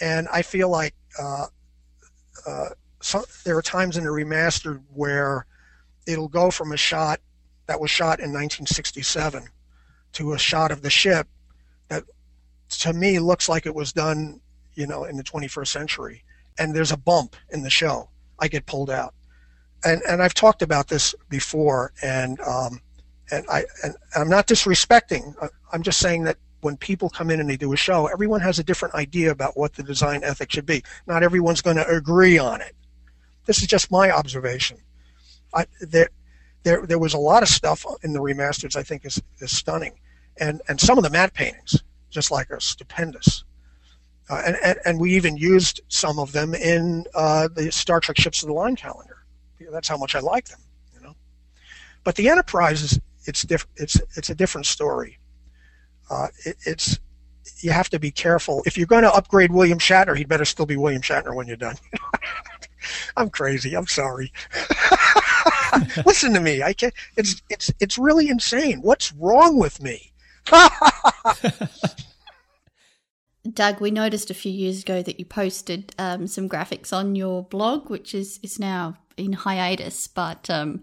and 0.00 0.26
i 0.32 0.40
feel 0.40 0.70
like 0.70 0.94
uh, 1.18 1.46
uh, 2.46 2.68
so, 3.02 3.22
there 3.44 3.56
are 3.56 3.62
times 3.62 3.98
in 3.98 4.04
the 4.04 4.10
remastered 4.10 4.80
where 4.94 5.44
it'll 6.06 6.28
go 6.28 6.50
from 6.50 6.72
a 6.72 6.76
shot 6.76 7.20
that 7.66 7.78
was 7.78 7.90
shot 7.90 8.18
in 8.18 8.32
1967 8.32 9.46
to 10.12 10.32
a 10.32 10.38
shot 10.38 10.70
of 10.70 10.82
the 10.82 10.90
ship 10.90 11.28
that 11.88 12.04
to 12.68 12.92
me 12.92 13.18
looks 13.18 13.48
like 13.48 13.66
it 13.66 13.74
was 13.74 13.92
done 13.92 14.40
you 14.74 14.86
know 14.86 15.04
in 15.04 15.16
the 15.16 15.24
21st 15.24 15.68
century 15.68 16.24
and 16.58 16.74
there's 16.74 16.92
a 16.92 16.96
bump 16.96 17.36
in 17.50 17.62
the 17.62 17.70
show 17.70 18.08
i 18.38 18.48
get 18.48 18.66
pulled 18.66 18.90
out 18.90 19.14
and 19.84 20.02
and 20.08 20.22
I've 20.22 20.34
talked 20.34 20.62
about 20.62 20.88
this 20.88 21.14
before, 21.28 21.92
and 22.02 22.40
um, 22.40 22.80
and 23.30 23.44
I 23.50 23.64
and 23.82 23.94
I'm 24.14 24.28
not 24.28 24.46
disrespecting. 24.46 25.34
Uh, 25.40 25.48
I'm 25.72 25.82
just 25.82 25.98
saying 25.98 26.24
that 26.24 26.36
when 26.60 26.76
people 26.76 27.08
come 27.08 27.30
in 27.30 27.40
and 27.40 27.48
they 27.48 27.56
do 27.56 27.72
a 27.72 27.76
show, 27.76 28.06
everyone 28.06 28.40
has 28.40 28.58
a 28.58 28.64
different 28.64 28.94
idea 28.94 29.30
about 29.30 29.56
what 29.56 29.74
the 29.74 29.82
design 29.82 30.22
ethic 30.22 30.52
should 30.52 30.66
be. 30.66 30.82
Not 31.06 31.22
everyone's 31.22 31.62
going 31.62 31.76
to 31.76 31.88
agree 31.88 32.38
on 32.38 32.60
it. 32.60 32.76
This 33.46 33.62
is 33.62 33.66
just 33.66 33.90
my 33.90 34.10
observation. 34.10 34.76
I, 35.54 35.64
there, 35.80 36.10
there, 36.62 36.86
there 36.86 36.98
was 36.98 37.14
a 37.14 37.18
lot 37.18 37.42
of 37.42 37.48
stuff 37.48 37.84
in 38.02 38.12
the 38.12 38.20
remasters 38.20 38.76
I 38.76 38.82
think 38.82 39.04
is, 39.04 39.22
is 39.38 39.56
stunning, 39.56 39.92
and 40.38 40.60
and 40.68 40.80
some 40.80 40.98
of 40.98 41.04
the 41.04 41.10
matte 41.10 41.34
paintings, 41.34 41.82
just 42.10 42.30
like 42.30 42.50
are 42.50 42.60
stupendous. 42.60 43.44
Uh, 44.28 44.42
and, 44.46 44.56
and 44.64 44.78
and 44.84 45.00
we 45.00 45.14
even 45.14 45.36
used 45.36 45.80
some 45.88 46.18
of 46.18 46.32
them 46.32 46.54
in 46.54 47.04
uh, 47.14 47.48
the 47.54 47.70
Star 47.72 48.00
Trek 48.00 48.18
Ships 48.18 48.42
of 48.42 48.48
the 48.48 48.54
Line 48.54 48.76
calendar 48.76 49.20
that's 49.70 49.88
how 49.88 49.96
much 49.96 50.14
I 50.14 50.20
like 50.20 50.48
them, 50.48 50.60
you 50.94 51.00
know. 51.00 51.14
But 52.04 52.16
the 52.16 52.28
Enterprise 52.28 52.82
is 52.82 53.00
it's 53.26 53.42
different. 53.42 53.72
It's 53.76 54.00
it's 54.16 54.30
a 54.30 54.34
different 54.34 54.66
story. 54.66 55.18
Uh, 56.10 56.28
it, 56.44 56.56
it's 56.66 56.98
you 57.60 57.70
have 57.70 57.88
to 57.90 57.98
be 57.98 58.10
careful. 58.10 58.62
If 58.66 58.76
you're 58.76 58.86
going 58.86 59.02
to 59.02 59.12
upgrade 59.12 59.52
William 59.52 59.78
Shatner, 59.78 60.16
he'd 60.16 60.28
better 60.28 60.44
still 60.44 60.66
be 60.66 60.76
William 60.76 61.02
Shatner 61.02 61.34
when 61.34 61.46
you're 61.46 61.56
done. 61.56 61.76
I'm 63.16 63.30
crazy. 63.30 63.74
I'm 63.76 63.86
sorry. 63.86 64.32
Listen 66.06 66.34
to 66.34 66.40
me. 66.40 66.62
I 66.62 66.72
can't. 66.72 66.94
It's 67.16 67.42
it's 67.50 67.70
it's 67.80 67.98
really 67.98 68.28
insane. 68.28 68.80
What's 68.82 69.12
wrong 69.12 69.58
with 69.58 69.82
me? 69.82 70.12
Doug, 73.52 73.80
we 73.80 73.90
noticed 73.90 74.30
a 74.30 74.34
few 74.34 74.52
years 74.52 74.82
ago 74.82 75.02
that 75.02 75.18
you 75.18 75.24
posted 75.24 75.94
um, 75.98 76.26
some 76.26 76.48
graphics 76.48 76.92
on 76.92 77.14
your 77.14 77.42
blog, 77.44 77.88
which 77.88 78.14
is, 78.14 78.38
is 78.42 78.58
now 78.58 78.98
in 79.16 79.32
hiatus, 79.32 80.06
but 80.06 80.50
um, 80.50 80.82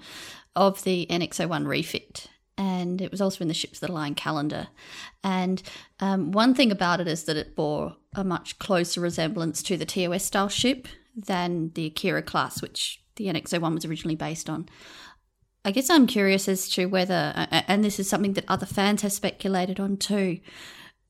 of 0.55 0.83
the 0.83 1.05
NX01 1.09 1.67
refit. 1.67 2.27
And 2.57 2.99
it 2.99 3.11
was 3.11 3.21
also 3.21 3.43
in 3.43 3.47
the 3.47 3.53
Ships 3.53 3.79
of 3.81 3.87
the 3.87 3.93
Line 3.93 4.15
calendar. 4.15 4.69
And 5.23 5.61
um, 5.99 6.31
one 6.31 6.55
thing 6.55 6.71
about 6.71 6.99
it 6.99 7.07
is 7.07 7.25
that 7.25 7.37
it 7.37 7.55
bore 7.55 7.95
a 8.15 8.23
much 8.23 8.57
closer 8.57 9.01
resemblance 9.01 9.61
to 9.63 9.77
the 9.77 9.85
TOS 9.85 10.23
style 10.25 10.49
ship 10.49 10.87
than 11.15 11.71
the 11.75 11.85
Akira 11.85 12.23
class, 12.23 12.59
which 12.59 13.03
the 13.17 13.27
NX01 13.27 13.73
was 13.73 13.85
originally 13.85 14.15
based 14.15 14.49
on. 14.49 14.67
I 15.65 15.71
guess 15.71 15.89
I'm 15.89 16.07
curious 16.07 16.47
as 16.47 16.69
to 16.69 16.85
whether, 16.85 17.33
and 17.51 17.83
this 17.83 17.99
is 17.99 18.09
something 18.09 18.33
that 18.33 18.45
other 18.47 18.65
fans 18.65 19.01
have 19.01 19.11
speculated 19.11 19.81
on 19.81 19.97
too, 19.97 20.39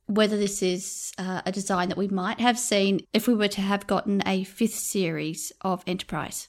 whether 0.08 0.36
this 0.36 0.64
is 0.64 1.14
uh, 1.20 1.42
a 1.46 1.52
design 1.52 1.90
that 1.90 1.98
we 1.98 2.08
might 2.08 2.40
have 2.40 2.58
seen 2.58 3.02
if 3.14 3.28
we 3.28 3.36
were 3.36 3.50
to 3.50 3.62
have 3.62 3.86
gotten 3.86 4.28
a 4.28 4.46
fifth 4.46 4.74
series 4.74 5.52
of 5.62 5.84
Enterprise. 5.86 6.48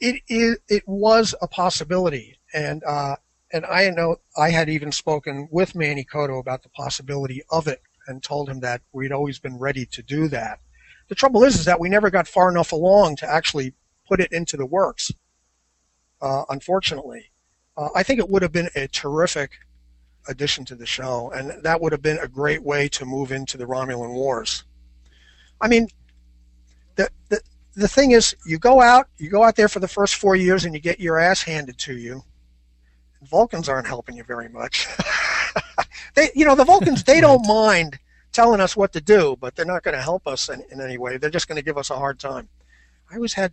It 0.00 0.22
is. 0.28 0.58
It 0.68 0.82
was 0.86 1.34
a 1.42 1.46
possibility, 1.46 2.38
and 2.54 2.82
uh, 2.84 3.16
and 3.52 3.66
I 3.66 3.90
know 3.90 4.16
I 4.36 4.50
had 4.50 4.68
even 4.68 4.90
spoken 4.92 5.48
with 5.52 5.74
Manny 5.74 6.04
Coto 6.04 6.40
about 6.40 6.62
the 6.62 6.70
possibility 6.70 7.42
of 7.50 7.68
it, 7.68 7.82
and 8.06 8.22
told 8.22 8.48
him 8.48 8.60
that 8.60 8.80
we'd 8.92 9.12
always 9.12 9.38
been 9.38 9.58
ready 9.58 9.84
to 9.86 10.02
do 10.02 10.26
that. 10.28 10.60
The 11.08 11.14
trouble 11.14 11.44
is, 11.44 11.56
is 11.56 11.66
that 11.66 11.80
we 11.80 11.88
never 11.88 12.10
got 12.10 12.26
far 12.26 12.48
enough 12.50 12.72
along 12.72 13.16
to 13.16 13.30
actually 13.30 13.74
put 14.08 14.20
it 14.20 14.32
into 14.32 14.56
the 14.56 14.66
works. 14.66 15.10
Uh, 16.20 16.44
unfortunately, 16.50 17.30
uh, 17.76 17.88
I 17.94 18.02
think 18.02 18.20
it 18.20 18.28
would 18.28 18.42
have 18.42 18.52
been 18.52 18.68
a 18.76 18.86
terrific 18.88 19.52
addition 20.28 20.64
to 20.66 20.74
the 20.74 20.86
show, 20.86 21.30
and 21.34 21.62
that 21.62 21.80
would 21.80 21.92
have 21.92 22.02
been 22.02 22.18
a 22.18 22.28
great 22.28 22.62
way 22.62 22.88
to 22.88 23.04
move 23.04 23.32
into 23.32 23.56
the 23.56 23.64
Romulan 23.64 24.12
Wars. 24.12 24.64
I 25.60 25.68
mean, 25.68 25.88
the 26.96 27.08
the 27.28 27.40
the 27.74 27.88
thing 27.88 28.10
is, 28.10 28.36
you 28.46 28.58
go 28.58 28.80
out, 28.80 29.08
you 29.18 29.30
go 29.30 29.42
out 29.42 29.56
there 29.56 29.68
for 29.68 29.80
the 29.80 29.88
first 29.88 30.16
four 30.16 30.36
years, 30.36 30.64
and 30.64 30.74
you 30.74 30.80
get 30.80 31.00
your 31.00 31.18
ass 31.18 31.42
handed 31.42 31.78
to 31.78 31.96
you. 31.96 32.22
Vulcans 33.22 33.68
aren't 33.68 33.86
helping 33.86 34.16
you 34.16 34.24
very 34.24 34.48
much. 34.48 34.86
they, 36.14 36.30
you 36.34 36.44
know, 36.44 36.54
the 36.54 36.64
Vulcans 36.64 37.02
they 37.04 37.20
don't 37.20 37.46
mind 37.46 37.98
telling 38.32 38.60
us 38.60 38.76
what 38.76 38.92
to 38.92 39.00
do, 39.00 39.36
but 39.40 39.54
they're 39.54 39.66
not 39.66 39.82
going 39.82 39.94
to 39.94 40.02
help 40.02 40.26
us 40.26 40.48
in, 40.48 40.62
in 40.70 40.80
any 40.80 40.98
way. 40.98 41.16
They're 41.18 41.30
just 41.30 41.48
going 41.48 41.56
to 41.56 41.64
give 41.64 41.78
us 41.78 41.90
a 41.90 41.96
hard 41.96 42.18
time. 42.18 42.48
I 43.10 43.16
always 43.16 43.34
had, 43.34 43.52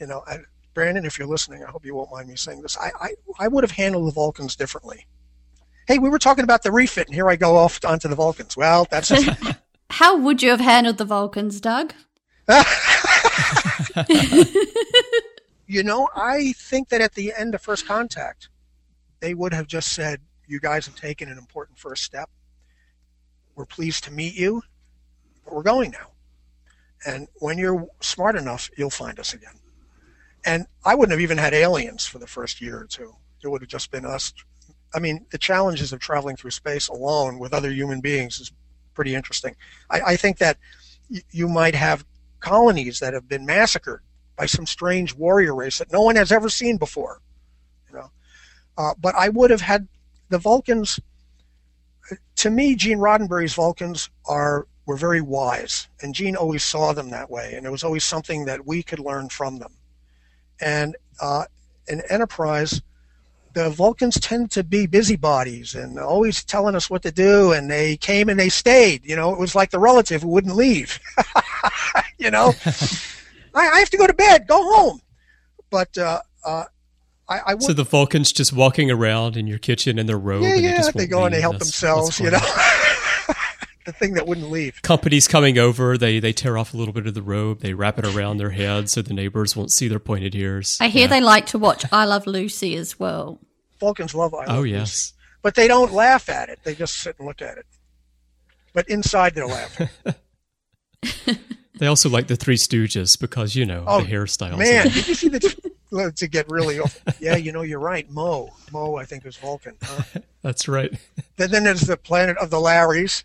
you 0.00 0.06
know, 0.06 0.22
I, 0.26 0.38
Brannon, 0.74 1.04
if 1.04 1.18
you're 1.18 1.28
listening, 1.28 1.62
I 1.62 1.70
hope 1.70 1.84
you 1.84 1.94
won't 1.94 2.10
mind 2.10 2.28
me 2.28 2.36
saying 2.36 2.62
this. 2.62 2.76
I, 2.78 2.90
I, 3.00 3.14
I 3.38 3.48
would 3.48 3.64
have 3.64 3.72
handled 3.72 4.06
the 4.08 4.12
Vulcans 4.12 4.56
differently 4.56 5.06
hey, 5.90 5.98
we 5.98 6.08
were 6.08 6.20
talking 6.20 6.44
about 6.44 6.62
the 6.62 6.70
refit, 6.70 7.08
and 7.08 7.14
here 7.16 7.28
I 7.28 7.34
go 7.34 7.56
off 7.56 7.84
onto 7.84 8.06
the 8.06 8.14
Vulcans. 8.14 8.56
Well, 8.56 8.86
that's. 8.90 9.08
Just 9.08 9.28
how 9.90 10.16
would 10.16 10.40
you 10.40 10.50
have 10.50 10.60
handled 10.60 10.98
the 10.98 11.04
Vulcans, 11.04 11.60
Doug? 11.60 11.92
You 15.66 15.84
know, 15.84 16.08
I 16.16 16.50
think 16.54 16.88
that 16.88 17.00
at 17.00 17.14
the 17.14 17.32
end 17.32 17.54
of 17.54 17.62
first 17.62 17.86
contact, 17.86 18.48
they 19.20 19.34
would 19.34 19.54
have 19.54 19.68
just 19.68 19.92
said, 19.92 20.20
"You 20.48 20.58
guys 20.58 20.84
have 20.86 20.96
taken 20.96 21.30
an 21.30 21.38
important 21.38 21.78
first 21.78 22.02
step. 22.02 22.28
We're 23.54 23.66
pleased 23.66 24.02
to 24.04 24.10
meet 24.10 24.34
you, 24.34 24.62
but 25.44 25.54
we're 25.54 25.62
going 25.62 25.92
now. 25.92 26.08
And 27.06 27.28
when 27.36 27.56
you're 27.56 27.86
smart 28.00 28.34
enough, 28.34 28.68
you'll 28.76 28.90
find 28.90 29.20
us 29.20 29.32
again." 29.32 29.59
And 30.44 30.66
I 30.84 30.94
wouldn't 30.94 31.12
have 31.12 31.20
even 31.20 31.38
had 31.38 31.54
aliens 31.54 32.06
for 32.06 32.18
the 32.18 32.26
first 32.26 32.60
year 32.60 32.78
or 32.78 32.86
two. 32.86 33.14
It 33.42 33.48
would 33.48 33.62
have 33.62 33.68
just 33.68 33.90
been 33.90 34.04
us. 34.04 34.32
I 34.94 34.98
mean, 34.98 35.26
the 35.30 35.38
challenges 35.38 35.92
of 35.92 36.00
traveling 36.00 36.36
through 36.36 36.50
space 36.50 36.88
alone 36.88 37.38
with 37.38 37.54
other 37.54 37.70
human 37.70 38.00
beings 38.00 38.40
is 38.40 38.52
pretty 38.94 39.14
interesting. 39.14 39.54
I, 39.90 40.00
I 40.00 40.16
think 40.16 40.38
that 40.38 40.58
you 41.30 41.48
might 41.48 41.74
have 41.74 42.04
colonies 42.40 42.98
that 43.00 43.14
have 43.14 43.28
been 43.28 43.46
massacred 43.46 44.00
by 44.36 44.46
some 44.46 44.66
strange 44.66 45.14
warrior 45.14 45.54
race 45.54 45.78
that 45.78 45.92
no 45.92 46.02
one 46.02 46.16
has 46.16 46.32
ever 46.32 46.48
seen 46.48 46.76
before. 46.76 47.20
You 47.88 47.96
know, 47.96 48.10
uh, 48.78 48.94
but 49.00 49.14
I 49.14 49.28
would 49.28 49.50
have 49.50 49.60
had 49.60 49.86
the 50.28 50.38
Vulcans. 50.38 50.98
To 52.36 52.50
me, 52.50 52.74
Gene 52.74 52.98
Roddenberry's 52.98 53.54
Vulcans 53.54 54.08
are 54.26 54.66
were 54.86 54.96
very 54.96 55.20
wise, 55.20 55.88
and 56.02 56.14
Gene 56.14 56.36
always 56.36 56.64
saw 56.64 56.92
them 56.92 57.10
that 57.10 57.30
way, 57.30 57.54
and 57.54 57.66
it 57.66 57.70
was 57.70 57.84
always 57.84 58.02
something 58.02 58.46
that 58.46 58.66
we 58.66 58.82
could 58.82 58.98
learn 58.98 59.28
from 59.28 59.58
them. 59.58 59.72
And 60.60 60.96
uh, 61.20 61.44
in 61.88 62.02
Enterprise, 62.10 62.80
the 63.52 63.70
Vulcans 63.70 64.18
tend 64.20 64.50
to 64.52 64.62
be 64.62 64.86
busybodies 64.86 65.74
and 65.74 65.98
always 65.98 66.44
telling 66.44 66.74
us 66.74 66.88
what 66.88 67.02
to 67.02 67.10
do, 67.10 67.52
and 67.52 67.70
they 67.70 67.96
came 67.96 68.28
and 68.28 68.38
they 68.38 68.48
stayed. 68.48 69.04
You 69.04 69.16
know, 69.16 69.32
it 69.32 69.38
was 69.38 69.54
like 69.54 69.70
the 69.70 69.78
relative 69.78 70.22
who 70.22 70.28
wouldn't 70.28 70.54
leave. 70.54 71.00
you 72.18 72.30
know, 72.30 72.54
I, 73.54 73.68
I, 73.68 73.78
have 73.80 73.90
to 73.90 73.96
go 73.96 74.06
to 74.06 74.14
bed, 74.14 74.46
go 74.46 74.62
home. 74.62 75.00
But 75.70 75.96
uh, 75.98 76.20
uh, 76.44 76.64
I, 77.28 77.38
I 77.46 77.54
would, 77.54 77.62
so 77.62 77.72
the 77.72 77.84
Vulcans 77.84 78.32
just 78.32 78.52
walking 78.52 78.90
around 78.90 79.36
in 79.36 79.46
your 79.46 79.58
kitchen 79.58 79.98
in 79.98 80.06
their 80.06 80.18
robe. 80.18 80.42
Yeah, 80.42 80.54
yeah, 80.54 80.82
they, 80.82 81.00
they 81.00 81.06
go 81.06 81.24
and 81.24 81.34
they 81.34 81.40
help 81.40 81.54
that's, 81.54 81.66
themselves. 81.66 82.18
That's 82.18 82.20
you 82.20 82.30
know. 82.30 82.38
the 83.90 83.98
thing 83.98 84.14
that 84.14 84.26
wouldn't 84.26 84.50
leave. 84.50 84.80
Companies 84.82 85.26
coming 85.26 85.58
over, 85.58 85.98
they 85.98 86.20
they 86.20 86.32
tear 86.32 86.56
off 86.56 86.72
a 86.74 86.76
little 86.76 86.94
bit 86.94 87.06
of 87.06 87.14
the 87.14 87.22
robe, 87.22 87.60
they 87.60 87.74
wrap 87.74 87.98
it 87.98 88.06
around 88.06 88.36
their 88.36 88.50
head 88.50 88.88
so 88.88 89.02
the 89.02 89.14
neighbors 89.14 89.56
won't 89.56 89.72
see 89.72 89.88
their 89.88 89.98
pointed 89.98 90.34
ears. 90.34 90.78
I 90.80 90.88
hear 90.88 91.02
yeah. 91.02 91.08
they 91.08 91.20
like 91.20 91.46
to 91.46 91.58
watch 91.58 91.84
I 91.92 92.04
Love 92.04 92.26
Lucy 92.26 92.76
as 92.76 92.98
well. 92.98 93.40
Vulcans 93.78 94.14
love 94.14 94.34
I 94.34 94.46
Love 94.46 94.48
Oh 94.48 94.60
Lucy. 94.60 94.70
yes. 94.70 95.12
But 95.42 95.54
they 95.54 95.66
don't 95.68 95.92
laugh 95.92 96.28
at 96.28 96.48
it. 96.50 96.60
They 96.64 96.74
just 96.74 96.98
sit 96.98 97.16
and 97.18 97.26
look 97.26 97.42
at 97.42 97.58
it. 97.58 97.66
But 98.72 98.88
inside 98.88 99.34
they're 99.34 99.46
laughing. 99.46 99.88
they 101.78 101.86
also 101.86 102.08
like 102.08 102.28
the 102.28 102.36
Three 102.36 102.56
Stooges 102.56 103.18
because 103.18 103.56
you 103.56 103.66
know 103.66 103.84
oh, 103.86 104.02
the 104.02 104.10
hairstyles. 104.10 104.58
Man, 104.58 104.88
did 104.88 105.08
you 105.08 105.14
see 105.14 105.28
the 105.28 105.72
to 106.16 106.28
get 106.28 106.50
really 106.50 106.78
off. 106.78 107.02
Yeah, 107.20 107.36
you 107.36 107.52
know, 107.52 107.62
you're 107.62 107.80
right. 107.80 108.08
Moe, 108.10 108.52
Moe, 108.72 108.96
I 108.96 109.04
think 109.04 109.26
is 109.26 109.36
Vulcan. 109.36 109.76
Huh? 109.82 110.20
That's 110.42 110.68
right. 110.68 110.92
Then, 111.36 111.50
then 111.50 111.64
there's 111.64 111.82
the 111.82 111.96
planet 111.96 112.36
of 112.38 112.50
the 112.50 112.58
Larrys, 112.58 113.24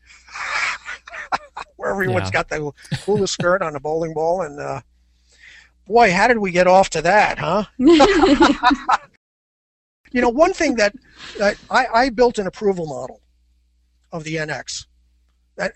where 1.76 1.92
everyone's 1.92 2.28
yeah. 2.28 2.32
got 2.32 2.50
the 2.50 2.72
coolest 3.04 3.34
skirt 3.34 3.62
on 3.62 3.76
a 3.76 3.80
bowling 3.80 4.14
ball, 4.14 4.42
and 4.42 4.60
uh, 4.60 4.82
boy, 5.88 6.12
how 6.12 6.28
did 6.28 6.40
we 6.40 6.52
get 6.52 6.68
off 6.68 6.90
to 6.92 7.02
that, 7.02 7.40
huh? 7.40 7.64
you 7.78 7.98
know, 10.22 10.30
one 10.30 10.54
thing 10.54 10.76
that, 10.76 10.96
that 11.38 11.58
I, 11.70 11.88
I 11.94 12.10
built 12.10 12.40
an 12.40 12.48
approval 12.48 12.88
model 12.88 13.22
of 14.12 14.24
the 14.24 14.36
NX, 14.36 14.86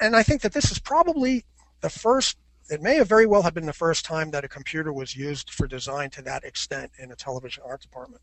and 0.01 0.15
I 0.15 0.23
think 0.23 0.41
that 0.41 0.53
this 0.53 0.71
is 0.71 0.79
probably 0.79 1.45
the 1.81 1.89
first 1.89 2.37
it 2.69 2.81
may 2.81 2.95
have 2.95 3.07
very 3.07 3.25
well 3.25 3.41
have 3.41 3.53
been 3.53 3.65
the 3.65 3.73
first 3.73 4.05
time 4.05 4.31
that 4.31 4.45
a 4.45 4.47
computer 4.47 4.93
was 4.93 5.15
used 5.15 5.49
for 5.49 5.67
design 5.67 6.09
to 6.11 6.21
that 6.21 6.43
extent 6.43 6.91
in 6.99 7.11
a 7.11 7.15
television 7.15 7.63
art 7.65 7.81
department. 7.81 8.21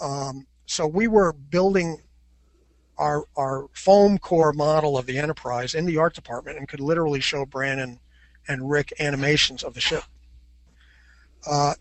Um, 0.00 0.46
so 0.66 0.86
we 0.86 1.08
were 1.08 1.32
building 1.32 2.02
our 2.98 3.24
our 3.36 3.66
foam 3.72 4.18
core 4.18 4.52
model 4.52 4.96
of 4.96 5.06
the 5.06 5.18
Enterprise 5.18 5.74
in 5.74 5.84
the 5.84 5.98
art 5.98 6.14
department 6.14 6.58
and 6.58 6.68
could 6.68 6.80
literally 6.80 7.20
show 7.20 7.44
Brannon 7.44 7.98
and 8.48 8.70
Rick 8.70 8.92
animations 9.00 9.62
of 9.62 9.74
the 9.74 9.80
ship. 9.80 10.04
Uh, 11.46 11.74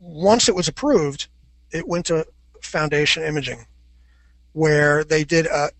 once 0.00 0.48
it 0.48 0.54
was 0.54 0.68
approved, 0.68 1.28
it 1.70 1.86
went 1.86 2.06
to 2.06 2.26
Foundation 2.60 3.22
Imaging, 3.22 3.66
where 4.52 5.04
they 5.04 5.24
did 5.24 5.46
a, 5.46 5.70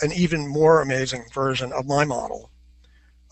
an 0.00 0.12
even 0.12 0.46
more 0.46 0.80
amazing 0.80 1.24
version 1.32 1.72
of 1.72 1.86
my 1.86 2.04
model. 2.04 2.50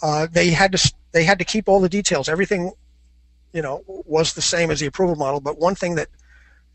Uh, 0.02 0.26
they 0.30 0.50
had 0.50 0.72
to 0.72 0.92
they 1.14 1.24
had 1.24 1.38
to 1.38 1.44
keep 1.44 1.68
all 1.68 1.80
the 1.80 1.88
details. 1.88 2.28
Everything, 2.28 2.72
you 3.52 3.62
know, 3.62 3.82
was 3.86 4.34
the 4.34 4.42
same 4.42 4.72
as 4.72 4.80
the 4.80 4.86
approval 4.86 5.14
model. 5.14 5.40
But 5.40 5.60
one 5.60 5.76
thing 5.76 5.94
that 5.94 6.08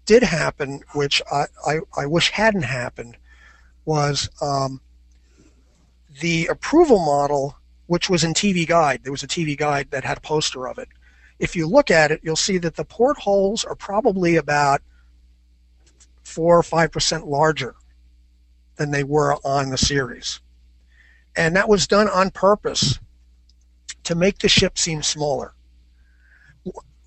did 0.06 0.24
happen, 0.24 0.82
which 0.94 1.22
I, 1.30 1.46
I, 1.68 1.80
I 1.98 2.06
wish 2.06 2.30
hadn't 2.30 2.64
happened, 2.64 3.18
was 3.84 4.30
um, 4.42 4.80
the 6.22 6.48
approval 6.48 7.00
model, 7.00 7.58
which 7.88 8.10
was 8.10 8.24
in 8.24 8.34
TV 8.34 8.66
Guide. 8.66 9.02
There 9.04 9.12
was 9.12 9.24
a 9.24 9.28
TV 9.28 9.58
Guide 9.58 9.92
that 9.92 10.06
had 10.06 10.18
a 10.18 10.22
poster 10.22 10.70
of 10.70 10.78
it. 10.78 10.88
If 11.38 11.54
you 11.54 11.68
look 11.68 11.92
at 11.92 12.10
it, 12.10 12.22
you'll 12.24 12.38
see 12.38 12.58
that 12.60 12.78
the 12.78 12.86
portholes 12.86 13.66
are 13.66 13.76
probably 13.76 14.38
about 14.38 14.82
four 16.24 16.58
or 16.58 16.64
five 16.64 16.94
percent 16.94 17.28
larger 17.28 17.76
than 18.78 18.92
they 18.92 19.04
were 19.04 19.36
on 19.44 19.70
the 19.70 19.78
series. 19.78 20.40
And 21.36 21.58
that 21.58 21.68
was 21.68 21.88
done 21.88 22.08
on 22.08 22.32
purpose 22.32 23.00
to 24.04 24.16
make 24.16 24.40
the 24.40 24.50
ship 24.50 24.78
seem 24.78 25.04
smaller. 25.04 25.54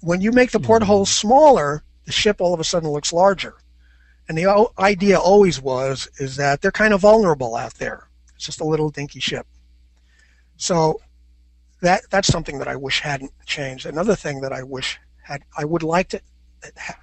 When 0.00 0.20
you 0.20 0.32
make 0.32 0.50
the 0.50 0.60
portholes 0.60 1.10
mm-hmm. 1.10 1.28
smaller, 1.28 1.84
the 2.04 2.12
ship 2.12 2.40
all 2.40 2.54
of 2.54 2.60
a 2.60 2.64
sudden 2.64 2.90
looks 2.90 3.12
larger. 3.12 3.54
And 4.28 4.38
the 4.38 4.68
idea 4.78 5.18
always 5.18 5.60
was 5.60 6.08
is 6.18 6.36
that 6.36 6.60
they're 6.60 6.70
kind 6.70 6.94
of 6.94 7.00
vulnerable 7.00 7.56
out 7.56 7.74
there. 7.74 8.08
It's 8.34 8.46
just 8.46 8.60
a 8.60 8.64
little 8.64 8.90
dinky 8.90 9.20
ship. 9.20 9.46
So 10.56 11.00
that 11.80 12.02
that's 12.10 12.28
something 12.28 12.58
that 12.58 12.68
I 12.68 12.76
wish 12.76 13.00
hadn't 13.00 13.32
changed. 13.46 13.86
Another 13.86 14.14
thing 14.14 14.40
that 14.40 14.52
I 14.52 14.62
wish 14.62 14.98
had 15.22 15.42
I 15.56 15.64
would 15.64 15.82
like 15.82 16.08
to 16.10 16.20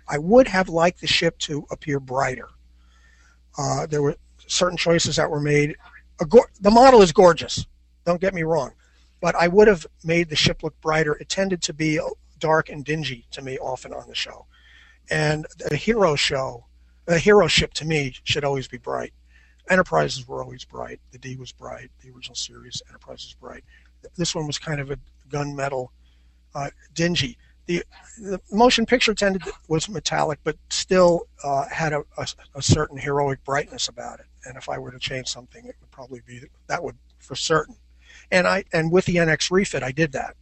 I 0.08 0.18
would 0.18 0.48
have 0.48 0.70
liked 0.70 1.02
the 1.02 1.08
ship 1.08 1.38
to 1.40 1.66
appear 1.70 2.00
brighter. 2.00 2.48
Uh, 3.58 3.86
there 3.86 4.02
were 4.02 4.16
certain 4.48 4.78
choices 4.78 5.18
that 5.18 5.30
were 5.30 5.42
made. 5.42 5.76
the 6.20 6.72
model 6.72 7.02
is 7.02 7.12
gorgeous. 7.12 7.66
Don't 8.06 8.22
get 8.22 8.34
me 8.34 8.44
wrong 8.44 8.72
but 9.22 9.36
I 9.36 9.48
would 9.48 9.68
have 9.68 9.86
made 10.04 10.30
the 10.30 10.36
ship 10.36 10.64
look 10.64 10.80
brighter. 10.82 11.14
It 11.14 11.30
tended 11.30 11.62
to 11.64 11.74
be 11.74 12.00
dark 12.40 12.70
and 12.70 12.86
dingy 12.86 13.26
to 13.32 13.42
me 13.42 13.58
often 13.58 13.94
on 13.94 14.08
the 14.08 14.16
show. 14.16 14.46
And 15.10 15.46
a 15.72 15.76
hero 15.76 16.16
show, 16.16 16.66
a 17.08 17.18
hero 17.18 17.48
ship 17.48 17.74
to 17.76 17.86
me 17.86 18.14
should 18.24 18.44
always 18.44 18.68
be 18.68 18.78
bright. 18.78 19.14
Enterprises 19.70 20.28
were 20.28 20.44
always 20.44 20.66
bright. 20.66 21.00
The 21.12 21.18
D 21.18 21.36
was 21.36 21.52
bright. 21.52 21.92
The 22.02 22.12
original 22.12 22.36
series 22.36 22.82
Enterprise 22.88 23.26
was 23.26 23.36
bright. 23.40 23.64
This 24.16 24.34
one 24.34 24.48
was 24.48 24.58
kind 24.58 24.80
of 24.80 24.92
a 24.92 24.98
gunmetal, 25.30 25.90
uh, 26.56 26.70
dingy. 26.94 27.38
The, 27.66 27.84
the 28.18 28.42
motion 28.52 28.86
picture 28.86 29.14
tended 29.14 29.44
to, 29.44 29.54
was 29.68 29.88
metallic, 29.90 30.40
but 30.44 30.58
still 30.70 31.28
uh, 31.44 31.68
had 31.70 31.94
a, 31.94 32.04
a, 32.18 32.28
a 32.56 32.62
certain 32.62 32.98
heroic 32.98 33.44
brightness 33.44 33.90
about 33.90 34.20
it. 34.20 34.26
And 34.46 34.58
if 34.58 34.70
I 34.70 34.80
were 34.80 34.92
to 34.92 34.98
change 34.98 35.28
something, 35.28 35.66
it 35.66 35.76
would 35.80 35.92
probably 35.92 36.22
be 36.26 36.42
that 36.68 36.84
would 36.84 36.96
for 37.20 37.36
certain 37.36 37.76
and 38.32 38.48
I 38.48 38.64
and 38.74 38.92
with 38.92 39.06
the 39.06 39.16
NX 39.16 39.52
refit, 39.52 39.84
I 39.84 39.92
did 39.92 40.12
that. 40.14 40.36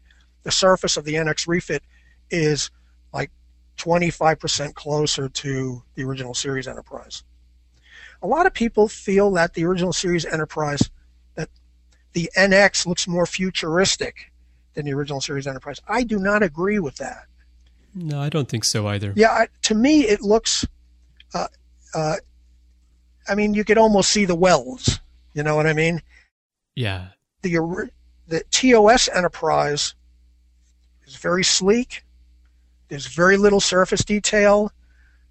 The 0.44 0.52
surface 0.52 0.98
of 0.98 1.06
the 1.06 1.16
NX 1.16 1.48
refit 1.48 1.84
is 2.30 2.70
like 3.14 3.32
25% 3.78 4.74
closer 4.74 5.30
to 5.30 5.84
the 5.96 6.04
original 6.04 6.34
series 6.34 6.68
Enterprise. 6.68 7.24
A 8.22 8.28
lot 8.28 8.46
of 8.46 8.54
people 8.54 8.88
feel 8.88 9.32
that 9.32 9.54
the 9.54 9.66
original 9.66 9.94
series 9.94 10.26
Enterprise, 10.26 10.90
that 11.36 11.50
the 12.14 12.30
NX 12.36 12.86
looks 12.86 13.08
more 13.08 13.26
futuristic 13.26 14.32
than 14.74 14.86
the 14.86 14.94
original 14.94 15.22
series 15.22 15.48
Enterprise. 15.48 15.80
I 15.88 16.04
do 16.04 16.18
not 16.18 16.44
agree 16.44 16.80
with 16.80 16.96
that. 16.96 17.26
No, 17.94 18.20
I 18.20 18.30
don't 18.30 18.48
think 18.50 18.64
so 18.64 18.88
either. 18.88 19.14
Yeah, 19.16 19.32
I, 19.32 19.48
to 19.64 19.76
me, 19.76 20.02
it 20.02 20.22
looks. 20.22 20.66
Uh, 21.34 21.48
uh, 21.94 22.16
I 23.28 23.36
mean, 23.36 23.54
you 23.54 23.64
could 23.64 23.78
almost 23.78 24.10
see 24.12 24.26
the 24.26 24.36
wells. 24.36 25.00
You 25.34 25.44
know 25.44 25.56
what 25.56 25.68
I 25.68 25.74
mean? 25.74 26.02
Yeah 26.76 27.10
the 27.50 27.90
the 28.28 28.44
TOS 28.52 29.10
Enterprise 29.10 29.96
is 31.06 31.16
very 31.16 31.44
sleek. 31.44 32.04
There's 32.90 33.08
very 33.08 33.38
little 33.38 33.60
surface 33.60 34.04
detail. 34.04 34.72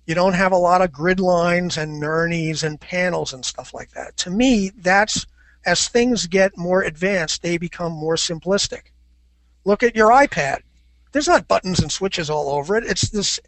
You 0.07 0.15
don't 0.15 0.35
have 0.35 0.53
a 0.53 0.57
lot 0.57 0.83
of 0.83 0.93
grid 0.93 1.21
lines 1.21 1.77
and 1.77 2.01
nurnies 2.01 2.63
and 2.63 2.81
panels 2.81 3.33
and 3.33 3.45
stuff 3.45 3.75
like 3.75 3.91
that. 3.91 4.17
To 4.19 4.31
me, 4.31 4.71
that's 4.77 5.27
as 5.67 5.89
things 5.89 6.27
get 6.27 6.57
more 6.57 6.83
advanced, 6.83 7.43
they 7.43 7.59
become 7.59 7.93
more 7.93 8.15
simplistic. 8.15 8.93
Look 9.65 9.83
at 9.83 9.97
your 9.97 10.11
iPad. 10.11 10.61
There's 11.11 11.27
not 11.27 11.49
buttons 11.49 11.81
and 11.81 11.91
switches 11.91 12.31
all 12.31 12.51
over 12.51 12.77
it. 12.77 12.85
It's 12.85 13.11
this, 13.11 13.41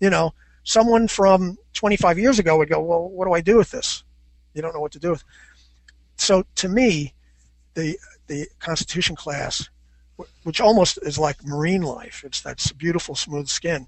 you 0.00 0.08
know, 0.08 0.32
someone 0.64 1.06
from 1.06 1.58
25 1.74 2.18
years 2.18 2.38
ago 2.38 2.56
would 2.56 2.70
go, 2.70 2.80
well, 2.80 3.08
what 3.08 3.26
do 3.26 3.32
I 3.34 3.42
do 3.42 3.58
with 3.58 3.70
this? 3.70 4.04
You 4.54 4.62
don't 4.62 4.72
know 4.72 4.80
what 4.80 4.92
to 4.92 4.98
do 4.98 5.10
with. 5.10 5.22
So 6.16 6.44
to 6.56 6.68
me, 6.68 7.12
the 7.80 7.98
the 8.26 8.46
Constitution 8.60 9.16
class, 9.16 9.68
which 10.44 10.60
almost 10.60 10.98
is 11.02 11.18
like 11.18 11.44
marine 11.44 11.82
life. 11.82 12.22
It's 12.24 12.42
that 12.42 12.64
beautiful 12.78 13.14
smooth 13.14 13.48
skin. 13.48 13.86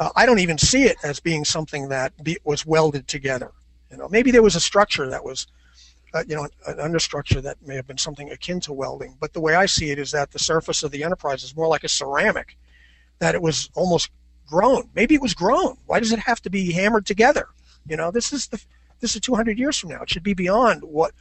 uh, 0.00 0.10
I 0.16 0.26
don't 0.26 0.38
even 0.38 0.58
see 0.58 0.84
it 0.84 0.96
as 1.04 1.20
being 1.20 1.44
something 1.44 1.88
that 1.88 2.12
be, 2.24 2.38
was 2.44 2.64
welded 2.66 3.06
together. 3.08 3.52
You 3.90 3.98
know, 3.98 4.08
maybe 4.08 4.30
there 4.30 4.42
was 4.42 4.56
a 4.56 4.60
structure 4.60 5.08
that 5.10 5.24
was, 5.24 5.46
uh, 6.14 6.24
you 6.26 6.34
know, 6.34 6.44
an, 6.44 6.78
an 6.78 6.92
understructure 6.92 7.42
that 7.42 7.58
may 7.66 7.76
have 7.76 7.86
been 7.86 7.98
something 7.98 8.30
akin 8.30 8.60
to 8.60 8.72
welding. 8.72 9.16
But 9.20 9.32
the 9.34 9.40
way 9.40 9.54
I 9.54 9.66
see 9.66 9.90
it 9.90 9.98
is 9.98 10.10
that 10.12 10.30
the 10.30 10.38
surface 10.38 10.82
of 10.82 10.90
the 10.90 11.04
Enterprise 11.04 11.44
is 11.44 11.54
more 11.54 11.68
like 11.68 11.84
a 11.84 11.88
ceramic, 11.88 12.56
that 13.18 13.34
it 13.34 13.42
was 13.42 13.68
almost 13.74 14.10
grown. 14.46 14.88
Maybe 14.94 15.14
it 15.14 15.22
was 15.22 15.34
grown. 15.34 15.76
Why 15.86 16.00
does 16.00 16.12
it 16.12 16.18
have 16.20 16.40
to 16.42 16.50
be 16.50 16.72
hammered 16.72 17.06
together? 17.06 17.48
You 17.86 17.96
know, 17.96 18.10
this 18.10 18.32
is 18.32 18.48
the 18.48 18.62
this 19.00 19.14
is 19.16 19.20
200 19.20 19.58
years 19.58 19.76
from 19.78 19.90
now. 19.90 20.02
It 20.02 20.10
should 20.10 20.22
be 20.22 20.34
beyond 20.34 20.82
what 20.82 21.12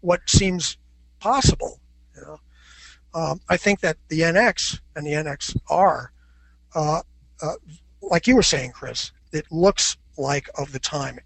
what 0.00 0.20
seems 0.26 0.78
possible. 1.26 1.80
You 2.14 2.22
know, 2.22 2.40
um, 3.14 3.40
I 3.48 3.56
think 3.56 3.80
that 3.80 3.96
the 4.08 4.20
NX 4.20 4.80
and 4.94 5.06
the 5.06 5.12
NXR, 5.12 6.08
uh, 6.74 7.02
uh, 7.42 7.52
like 8.00 8.26
you 8.26 8.36
were 8.36 8.42
saying, 8.42 8.70
Chris, 8.72 9.12
it 9.32 9.46
looks 9.50 9.96
like 10.16 10.48
of 10.56 10.72
the 10.72 10.78
time 10.78 11.18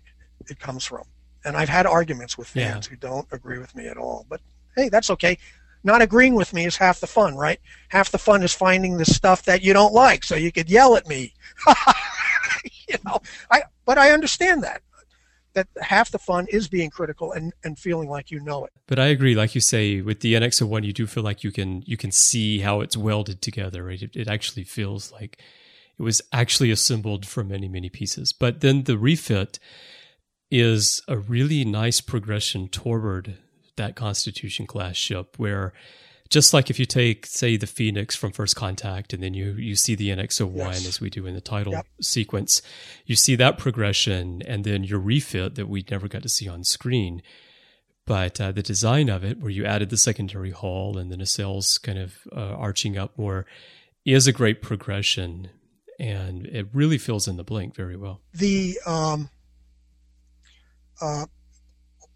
it 0.49 0.59
comes 0.59 0.85
from. 0.85 1.05
And 1.45 1.57
I've 1.57 1.69
had 1.69 1.87
arguments 1.87 2.39
with 2.39 2.49
fans 2.49 2.87
yeah. 2.87 2.91
who 2.91 2.97
don't 2.97 3.27
agree 3.31 3.59
with 3.59 3.75
me 3.75 3.87
at 3.87 3.97
all. 3.97 4.27
But 4.29 4.41
hey, 4.77 4.89
that's 4.89 5.11
okay. 5.11 5.39
Not 5.85 6.03
agreeing 6.03 6.35
with 6.35 6.53
me 6.53 6.67
is 6.67 6.77
half 6.77 7.01
the 7.01 7.07
fun, 7.07 7.37
right? 7.37 7.61
Half 7.89 8.11
the 8.11 8.19
fun 8.19 8.43
is 8.43 8.53
finding 8.53 8.97
the 8.97 9.05
stuff 9.07 9.43
that 9.45 9.63
you 9.63 9.73
don't 9.73 9.95
like, 9.95 10.25
so 10.25 10.35
you 10.35 10.53
could 10.53 10.69
yell 10.69 10.97
at 10.97 11.09
me. 11.09 11.33
you 12.89 12.97
know, 13.05 13.21
I 13.51 13.63
but 13.87 13.97
I 13.99 14.13
understand 14.13 14.63
that 14.63 14.83
that 15.61 15.83
half 15.83 16.11
the 16.11 16.19
fun 16.19 16.47
is 16.51 16.69
being 16.69 16.91
critical 16.91 17.33
and, 17.33 17.53
and 17.65 17.79
feeling 17.79 18.09
like 18.09 18.31
you 18.31 18.41
know 18.41 18.65
it. 18.65 18.73
But 18.87 18.99
I 18.99 19.07
agree, 19.07 19.35
like 19.35 19.55
you 19.55 19.61
say, 19.61 20.01
with 20.01 20.21
the 20.21 20.35
NX01, 20.35 20.85
you 20.85 20.93
do 20.93 21.07
feel 21.07 21.23
like 21.23 21.45
you 21.45 21.53
can 21.53 21.83
you 21.87 21.97
can 21.97 22.11
see 22.13 22.61
how 22.61 22.81
it's 22.81 22.97
welded 22.97 23.43
together. 23.43 23.85
Right? 23.85 24.03
It, 24.03 24.17
it 24.17 24.29
actually 24.29 24.65
feels 24.65 25.13
like 25.13 25.41
it 25.99 26.03
was 26.03 26.23
actually 26.33 26.71
assembled 26.71 27.27
from 27.27 27.49
many 27.49 27.69
many 27.69 27.89
pieces. 27.89 28.33
But 28.33 28.61
then 28.61 28.85
the 28.85 28.99
refit 28.99 29.59
is 30.51 31.01
a 31.07 31.17
really 31.17 31.65
nice 31.65 32.01
progression 32.01 32.69
toward 32.69 33.37
that 33.77 33.97
Constitution 33.97 34.67
class 34.67 34.97
ship 34.97 35.39
where 35.39 35.73
just 36.31 36.55
like 36.55 36.71
if 36.71 36.79
you 36.79 36.87
take, 36.87 37.27
say, 37.27 37.57
the 37.57 37.67
Phoenix 37.67 38.15
from 38.15 38.31
First 38.31 38.55
Contact, 38.55 39.13
and 39.13 39.23
then 39.23 39.35
you 39.35 39.53
you 39.53 39.75
see 39.75 39.97
the 39.97 40.11
NX-01 40.11 40.57
yes. 40.57 40.87
as 40.87 41.01
we 41.01 41.11
do 41.11 41.27
in 41.27 41.35
the 41.35 41.41
title 41.41 41.73
yep. 41.73 41.87
sequence, 42.01 42.63
you 43.05 43.17
see 43.17 43.35
that 43.35 43.59
progression, 43.59 44.41
and 44.43 44.65
then 44.65 44.85
your 44.85 45.01
refit 45.01 45.57
that 45.57 45.69
we 45.69 45.85
never 45.91 46.09
got 46.09 46.23
to 46.23 46.29
see 46.29 46.49
on 46.49 46.63
screen. 46.63 47.21
But 48.07 48.41
uh, 48.41 48.53
the 48.53 48.63
design 48.63 49.09
of 49.09 49.25
it, 49.25 49.41
where 49.41 49.51
you 49.51 49.65
added 49.65 49.91
the 49.91 49.97
secondary 49.97 50.53
hull 50.53 50.97
and 50.97 51.13
the 51.13 51.17
nacelles 51.17 51.81
kind 51.81 51.99
of 51.99 52.15
uh, 52.35 52.55
arching 52.55 52.97
up 52.97 53.19
more, 53.19 53.45
is 54.05 54.27
a 54.27 54.33
great 54.33 54.63
progression, 54.63 55.51
and 55.99 56.47
it 56.47 56.69
really 56.73 56.99
fills 56.99 57.27
in 57.27 57.37
the 57.37 57.45
blank 57.45 57.75
very 57.75 57.97
well. 57.97 58.21
The 58.33 58.79
um, 58.87 59.31
uh, 61.01 61.27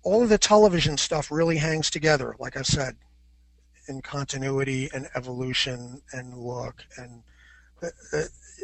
all 0.05 0.23
of 0.23 0.29
the 0.29 0.39
television 0.39 0.97
stuff 0.99 1.33
really 1.33 1.57
hangs 1.57 1.91
together. 1.91 2.37
Like 2.39 2.57
I 2.57 2.62
said, 2.62 2.97
in 3.89 4.01
continuity 4.01 4.89
and 4.95 5.09
evolution 5.14 6.01
and 6.12 6.37
look 6.37 6.85
and 6.97 7.22
uh, 7.82 7.89
uh, 8.12 8.22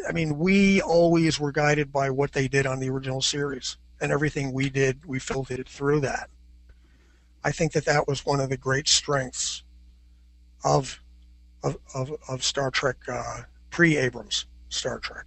I 0.09 0.13
mean 0.13 0.39
we 0.39 0.81
always 0.81 1.39
were 1.39 1.53
guided 1.53 1.93
by 1.93 2.11
what 2.11 2.33
they 2.33 2.49
did 2.49 2.67
on 2.67 2.81
the 2.81 2.89
original 2.89 3.23
series 3.23 3.77
and 4.01 4.13
everything 4.13 4.53
we 4.53 4.71
did 4.71 5.05
we 5.05 5.19
filtered 5.19 5.69
through 5.69 6.01
that. 6.01 6.31
I 7.43 7.53
think 7.53 7.73
that 7.73 7.87
that 7.87 8.07
was 8.07 8.27
one 8.27 8.41
of 8.41 8.51
the 8.51 8.57
great 8.57 8.89
strengths 8.89 9.63
of 10.65 11.01
of 11.63 11.77
of, 11.95 12.13
of 12.29 12.43
Star 12.43 12.71
Trek 12.71 12.97
uh, 13.09 13.43
pre 13.71 13.97
Abrams 13.97 14.47
Star 14.69 14.99
Trek. 14.99 15.27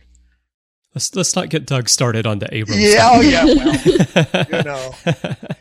Let's 0.94 1.16
let's 1.16 1.36
not 1.36 1.50
get 1.50 1.66
Doug 1.66 1.90
started 1.90 2.28
on 2.28 2.40
the 2.40 2.54
Abrams. 2.54 2.82
Yeah, 2.82 3.10
oh 3.14 3.22
yeah, 3.22 3.46
well, 3.46 4.46
you 4.52 4.64
know. 4.64 4.92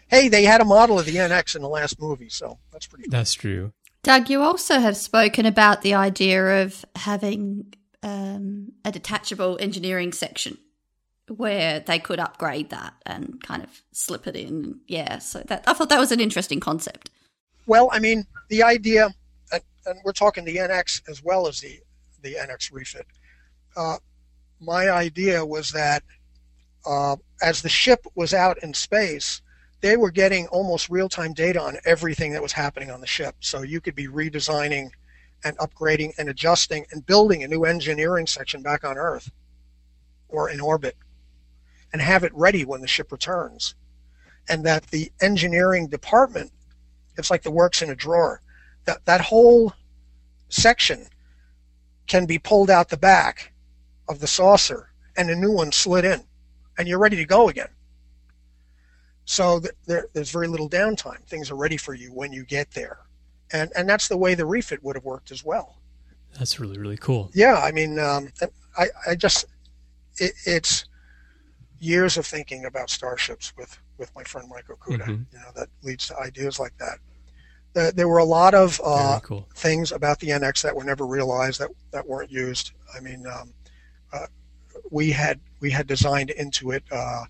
Hey, 0.08 0.28
they 0.28 0.44
had 0.44 0.60
a 0.60 0.64
model 0.64 0.98
of 0.98 1.06
the 1.06 1.16
NX 1.16 1.56
in 1.56 1.62
the 1.62 1.68
last 1.68 1.98
movie, 1.98 2.28
so 2.28 2.58
that's 2.70 2.86
pretty. 2.86 3.04
Cool. 3.04 3.12
That's 3.12 3.32
true. 3.32 3.72
Doug, 4.02 4.28
you 4.28 4.42
also 4.42 4.80
have 4.80 4.96
spoken 4.96 5.46
about 5.46 5.82
the 5.82 5.94
idea 5.94 6.64
of 6.64 6.84
having 6.96 7.72
um, 8.02 8.72
a 8.84 8.90
detachable 8.90 9.56
engineering 9.60 10.12
section 10.12 10.58
where 11.28 11.78
they 11.80 12.00
could 12.00 12.18
upgrade 12.18 12.70
that 12.70 12.94
and 13.06 13.40
kind 13.42 13.62
of 13.62 13.82
slip 13.92 14.26
it 14.26 14.34
in. 14.34 14.80
Yeah, 14.88 15.18
so 15.18 15.40
that 15.46 15.62
I 15.68 15.72
thought 15.72 15.88
that 15.90 16.00
was 16.00 16.10
an 16.10 16.18
interesting 16.18 16.58
concept. 16.58 17.10
Well, 17.66 17.90
I 17.92 18.00
mean, 18.00 18.26
the 18.48 18.64
idea, 18.64 19.14
and, 19.52 19.62
and 19.86 20.00
we're 20.04 20.12
talking 20.12 20.44
the 20.44 20.56
NX 20.56 21.08
as 21.08 21.22
well 21.22 21.46
as 21.46 21.60
the 21.60 21.78
the 22.22 22.34
NX 22.34 22.72
refit. 22.72 23.06
Uh, 23.76 23.98
my 24.60 24.90
idea 24.90 25.44
was 25.44 25.70
that 25.70 26.02
uh, 26.86 27.16
as 27.40 27.62
the 27.62 27.68
ship 27.68 28.04
was 28.14 28.34
out 28.34 28.62
in 28.62 28.74
space, 28.74 29.42
they 29.82 29.96
were 29.96 30.10
getting 30.10 30.46
almost 30.46 30.88
real 30.88 31.08
time 31.08 31.34
data 31.34 31.60
on 31.60 31.76
everything 31.84 32.32
that 32.32 32.42
was 32.42 32.52
happening 32.52 32.90
on 32.90 33.00
the 33.00 33.06
ship. 33.06 33.34
So 33.40 33.62
you 33.62 33.80
could 33.80 33.96
be 33.96 34.06
redesigning 34.06 34.90
and 35.44 35.58
upgrading 35.58 36.12
and 36.18 36.28
adjusting 36.28 36.86
and 36.92 37.04
building 37.04 37.42
a 37.42 37.48
new 37.48 37.64
engineering 37.64 38.26
section 38.26 38.62
back 38.62 38.84
on 38.84 38.96
Earth 38.96 39.30
or 40.28 40.48
in 40.48 40.60
orbit 40.60 40.96
and 41.92 42.00
have 42.00 42.22
it 42.22 42.32
ready 42.34 42.64
when 42.64 42.80
the 42.80 42.86
ship 42.86 43.10
returns. 43.10 43.74
And 44.48 44.64
that 44.64 44.86
the 44.86 45.10
engineering 45.20 45.88
department, 45.88 46.52
it's 47.18 47.30
like 47.30 47.42
the 47.42 47.50
works 47.50 47.82
in 47.82 47.90
a 47.90 47.94
drawer. 47.96 48.40
That 48.84 49.04
that 49.04 49.20
whole 49.20 49.72
section 50.48 51.06
can 52.06 52.24
be 52.26 52.38
pulled 52.38 52.70
out 52.70 52.88
the 52.88 52.96
back 52.96 53.52
of 54.08 54.20
the 54.20 54.26
saucer 54.26 54.90
and 55.16 55.28
a 55.28 55.36
new 55.36 55.52
one 55.52 55.72
slid 55.72 56.04
in 56.04 56.24
and 56.78 56.88
you're 56.88 56.98
ready 56.98 57.16
to 57.16 57.24
go 57.24 57.48
again. 57.48 57.68
So 59.24 59.60
there, 59.86 60.06
there's 60.12 60.30
very 60.30 60.48
little 60.48 60.68
downtime. 60.68 61.24
Things 61.26 61.50
are 61.50 61.56
ready 61.56 61.76
for 61.76 61.94
you 61.94 62.12
when 62.12 62.32
you 62.32 62.44
get 62.44 62.70
there, 62.72 62.98
and 63.52 63.70
and 63.76 63.88
that's 63.88 64.08
the 64.08 64.16
way 64.16 64.34
the 64.34 64.46
refit 64.46 64.82
would 64.82 64.96
have 64.96 65.04
worked 65.04 65.30
as 65.30 65.44
well. 65.44 65.78
That's 66.38 66.58
really 66.58 66.78
really 66.78 66.96
cool. 66.96 67.30
Yeah, 67.34 67.56
I 67.56 67.72
mean, 67.72 67.98
um, 67.98 68.32
I 68.76 68.86
I 69.06 69.14
just 69.14 69.46
it, 70.18 70.32
it's 70.44 70.86
years 71.78 72.16
of 72.16 72.26
thinking 72.26 72.64
about 72.64 72.90
starships 72.90 73.52
with 73.56 73.78
with 73.98 74.14
my 74.14 74.24
friend 74.24 74.48
Mike 74.48 74.66
Okuda. 74.66 75.02
Mm-hmm. 75.02 75.22
You 75.32 75.38
know 75.38 75.50
that 75.54 75.68
leads 75.82 76.08
to 76.08 76.18
ideas 76.18 76.58
like 76.58 76.76
that. 76.78 76.98
The, 77.74 77.92
there 77.94 78.08
were 78.08 78.18
a 78.18 78.24
lot 78.24 78.54
of 78.54 78.80
uh, 78.84 79.20
cool. 79.22 79.48
things 79.54 79.92
about 79.92 80.18
the 80.18 80.28
NX 80.28 80.62
that 80.62 80.76
were 80.76 80.84
never 80.84 81.06
realized 81.06 81.60
that 81.60 81.70
that 81.92 82.06
weren't 82.06 82.30
used. 82.30 82.72
I 82.94 83.00
mean, 83.00 83.26
um, 83.26 83.52
uh, 84.12 84.26
we 84.90 85.10
had 85.10 85.40
we 85.60 85.70
had 85.70 85.86
designed 85.86 86.30
into 86.30 86.72
it. 86.72 86.82
Uh, 86.90 87.24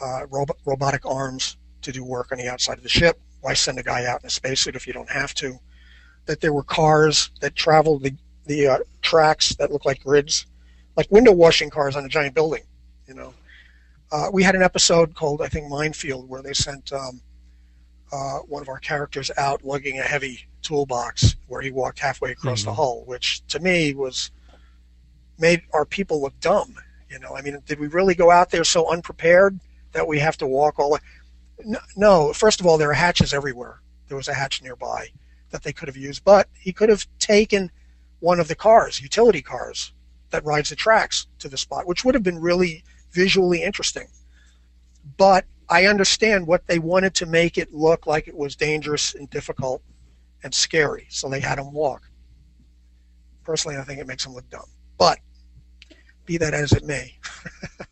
uh, 0.00 0.26
robotic 0.64 1.04
arms 1.06 1.56
to 1.82 1.92
do 1.92 2.04
work 2.04 2.32
on 2.32 2.38
the 2.38 2.48
outside 2.48 2.76
of 2.76 2.82
the 2.82 2.88
ship. 2.88 3.20
Why 3.40 3.54
send 3.54 3.78
a 3.78 3.82
guy 3.82 4.04
out 4.06 4.22
in 4.22 4.26
a 4.26 4.30
spacesuit 4.30 4.76
if 4.76 4.86
you 4.86 4.92
don't 4.92 5.10
have 5.10 5.34
to? 5.34 5.58
That 6.26 6.40
there 6.40 6.52
were 6.52 6.64
cars 6.64 7.30
that 7.40 7.54
traveled 7.54 8.02
the, 8.02 8.14
the 8.46 8.66
uh, 8.66 8.78
tracks 9.00 9.54
that 9.56 9.70
looked 9.70 9.86
like 9.86 10.02
grids, 10.02 10.46
like 10.96 11.10
window 11.10 11.32
washing 11.32 11.70
cars 11.70 11.96
on 11.96 12.04
a 12.04 12.08
giant 12.08 12.34
building. 12.34 12.62
You 13.06 13.14
know, 13.14 13.34
uh, 14.12 14.28
we 14.32 14.42
had 14.42 14.54
an 14.54 14.62
episode 14.62 15.14
called 15.14 15.40
I 15.40 15.48
think 15.48 15.68
Minefield 15.68 16.28
where 16.28 16.42
they 16.42 16.52
sent 16.52 16.92
um, 16.92 17.20
uh, 18.12 18.38
one 18.40 18.62
of 18.62 18.68
our 18.68 18.78
characters 18.78 19.30
out 19.36 19.64
lugging 19.64 19.98
a 19.98 20.02
heavy 20.02 20.46
toolbox 20.62 21.36
where 21.46 21.60
he 21.60 21.70
walked 21.70 21.98
halfway 21.98 22.32
across 22.32 22.60
mm-hmm. 22.60 22.70
the 22.70 22.74
hull, 22.74 23.04
which 23.06 23.46
to 23.48 23.60
me 23.60 23.94
was 23.94 24.30
made 25.38 25.62
our 25.72 25.84
people 25.84 26.20
look 26.20 26.38
dumb. 26.40 26.74
You 27.10 27.18
know, 27.20 27.34
I 27.34 27.42
mean, 27.42 27.58
did 27.66 27.78
we 27.80 27.86
really 27.86 28.14
go 28.14 28.30
out 28.30 28.50
there 28.50 28.64
so 28.64 28.90
unprepared 28.90 29.58
that 29.92 30.06
we 30.06 30.18
have 30.18 30.36
to 30.38 30.46
walk 30.46 30.78
all 30.78 30.92
the 30.92 31.00
no, 31.96 32.32
first 32.32 32.60
of 32.60 32.66
all, 32.66 32.78
there 32.78 32.90
are 32.90 32.94
hatches 32.94 33.34
everywhere. 33.34 33.80
There 34.06 34.16
was 34.16 34.28
a 34.28 34.34
hatch 34.34 34.62
nearby 34.62 35.08
that 35.50 35.62
they 35.62 35.72
could 35.72 35.88
have 35.88 35.96
used, 35.96 36.24
but 36.24 36.48
he 36.54 36.72
could 36.72 36.88
have 36.88 37.06
taken 37.18 37.70
one 38.20 38.40
of 38.40 38.48
the 38.48 38.54
cars, 38.54 39.00
utility 39.00 39.42
cars, 39.42 39.92
that 40.30 40.44
rides 40.44 40.70
the 40.70 40.76
tracks 40.76 41.26
to 41.38 41.48
the 41.48 41.56
spot, 41.56 41.86
which 41.86 42.04
would 42.04 42.14
have 42.14 42.22
been 42.22 42.38
really 42.38 42.84
visually 43.12 43.62
interesting. 43.62 44.06
But 45.16 45.46
I 45.68 45.86
understand 45.86 46.46
what 46.46 46.66
they 46.66 46.78
wanted 46.78 47.14
to 47.16 47.26
make 47.26 47.58
it 47.58 47.72
look 47.72 48.06
like 48.06 48.28
it 48.28 48.36
was 48.36 48.56
dangerous 48.56 49.14
and 49.14 49.28
difficult 49.30 49.82
and 50.42 50.54
scary, 50.54 51.06
so 51.08 51.28
they 51.28 51.40
had 51.40 51.58
him 51.58 51.72
walk. 51.72 52.02
Personally, 53.44 53.78
I 53.78 53.84
think 53.84 54.00
it 54.00 54.06
makes 54.06 54.24
him 54.24 54.34
look 54.34 54.48
dumb. 54.50 54.68
But 54.98 55.18
be 56.26 56.36
that 56.36 56.54
as 56.54 56.72
it 56.72 56.84
may. 56.84 57.18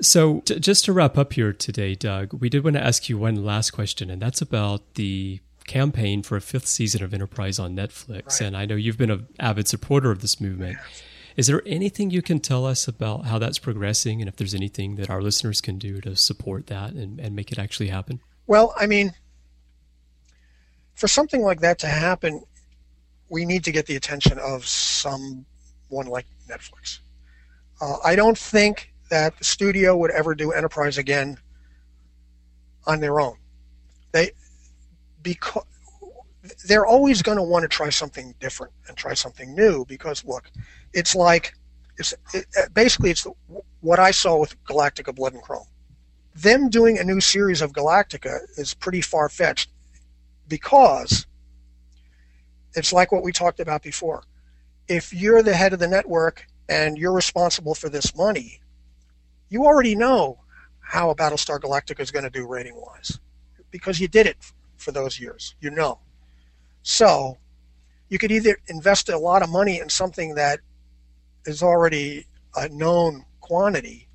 So, 0.00 0.40
t- 0.40 0.58
just 0.58 0.84
to 0.86 0.92
wrap 0.92 1.16
up 1.16 1.32
here 1.34 1.52
today, 1.52 1.94
Doug, 1.94 2.32
we 2.32 2.48
did 2.48 2.64
want 2.64 2.74
to 2.74 2.84
ask 2.84 3.08
you 3.08 3.16
one 3.16 3.44
last 3.44 3.70
question, 3.70 4.10
and 4.10 4.20
that's 4.20 4.42
about 4.42 4.94
the 4.94 5.40
campaign 5.66 6.22
for 6.22 6.36
a 6.36 6.40
fifth 6.40 6.66
season 6.66 7.02
of 7.02 7.14
Enterprise 7.14 7.58
on 7.58 7.76
Netflix. 7.76 8.24
Right. 8.26 8.40
And 8.42 8.56
I 8.56 8.66
know 8.66 8.74
you've 8.74 8.98
been 8.98 9.10
an 9.10 9.28
avid 9.38 9.68
supporter 9.68 10.10
of 10.10 10.20
this 10.20 10.40
movement. 10.40 10.78
Is 11.36 11.46
there 11.48 11.62
anything 11.66 12.10
you 12.10 12.22
can 12.22 12.38
tell 12.38 12.64
us 12.64 12.86
about 12.86 13.26
how 13.26 13.38
that's 13.38 13.58
progressing 13.58 14.20
and 14.20 14.28
if 14.28 14.36
there's 14.36 14.54
anything 14.54 14.96
that 14.96 15.10
our 15.10 15.20
listeners 15.20 15.60
can 15.60 15.78
do 15.78 16.00
to 16.02 16.14
support 16.14 16.68
that 16.68 16.92
and, 16.92 17.18
and 17.18 17.34
make 17.34 17.50
it 17.50 17.58
actually 17.58 17.88
happen? 17.88 18.20
Well, 18.46 18.74
I 18.78 18.86
mean, 18.86 19.12
for 20.94 21.08
something 21.08 21.42
like 21.42 21.60
that 21.60 21.78
to 21.80 21.88
happen, 21.88 22.44
we 23.28 23.44
need 23.44 23.64
to 23.64 23.72
get 23.72 23.86
the 23.86 23.96
attention 23.96 24.38
of 24.38 24.64
someone 24.64 25.44
like 25.90 26.26
Netflix. 26.48 27.00
Uh, 27.80 27.96
I 28.04 28.14
don't 28.14 28.38
think 28.38 28.93
that 29.14 29.38
the 29.38 29.44
studio 29.44 29.96
would 29.96 30.10
ever 30.10 30.34
do 30.34 30.50
Enterprise 30.50 30.98
again 30.98 31.38
on 32.84 32.98
their 32.98 33.20
own. 33.20 33.36
They 34.10 34.32
because 35.22 35.62
they're 36.66 36.84
always 36.84 37.22
going 37.22 37.38
to 37.38 37.44
want 37.44 37.62
to 37.62 37.68
try 37.68 37.90
something 37.90 38.34
different 38.40 38.72
and 38.88 38.96
try 38.96 39.14
something 39.14 39.54
new 39.54 39.84
because 39.84 40.24
look, 40.24 40.50
it's 40.92 41.14
like 41.14 41.54
it's 41.96 42.12
it, 42.34 42.46
uh, 42.58 42.62
basically 42.74 43.10
it's 43.10 43.24
what 43.82 44.00
I 44.00 44.10
saw 44.10 44.36
with 44.36 44.60
Galactica 44.64 45.14
Blood 45.14 45.34
and 45.34 45.42
Chrome. 45.42 45.68
Them 46.34 46.68
doing 46.68 46.98
a 46.98 47.04
new 47.04 47.20
series 47.20 47.62
of 47.62 47.70
Galactica 47.70 48.40
is 48.56 48.74
pretty 48.74 49.00
far 49.00 49.28
fetched 49.28 49.70
because 50.48 51.24
it's 52.74 52.92
like 52.92 53.12
what 53.12 53.22
we 53.22 53.30
talked 53.30 53.60
about 53.60 53.84
before. 53.84 54.24
If 54.88 55.14
you're 55.14 55.44
the 55.44 55.54
head 55.54 55.72
of 55.72 55.78
the 55.78 55.86
network 55.86 56.44
and 56.68 56.98
you're 56.98 57.12
responsible 57.12 57.76
for 57.76 57.88
this 57.88 58.16
money, 58.16 58.60
you 59.54 59.64
already 59.64 59.94
know 59.94 60.36
how 60.80 61.10
a 61.10 61.14
Battlestar 61.14 61.60
Galactica 61.60 62.00
is 62.00 62.10
going 62.10 62.24
to 62.24 62.30
do 62.30 62.44
rating 62.44 62.74
wise 62.74 63.20
because 63.70 64.00
you 64.00 64.08
did 64.08 64.26
it 64.26 64.36
for 64.78 64.90
those 64.90 65.20
years. 65.20 65.54
You 65.60 65.70
know. 65.70 66.00
So 66.82 67.38
you 68.08 68.18
could 68.18 68.32
either 68.32 68.58
invest 68.66 69.08
a 69.08 69.16
lot 69.16 69.42
of 69.42 69.48
money 69.48 69.78
in 69.78 69.88
something 69.88 70.34
that 70.34 70.58
is 71.46 71.62
already 71.62 72.26
a 72.56 72.68
known 72.68 73.24
quantity, 73.40 74.08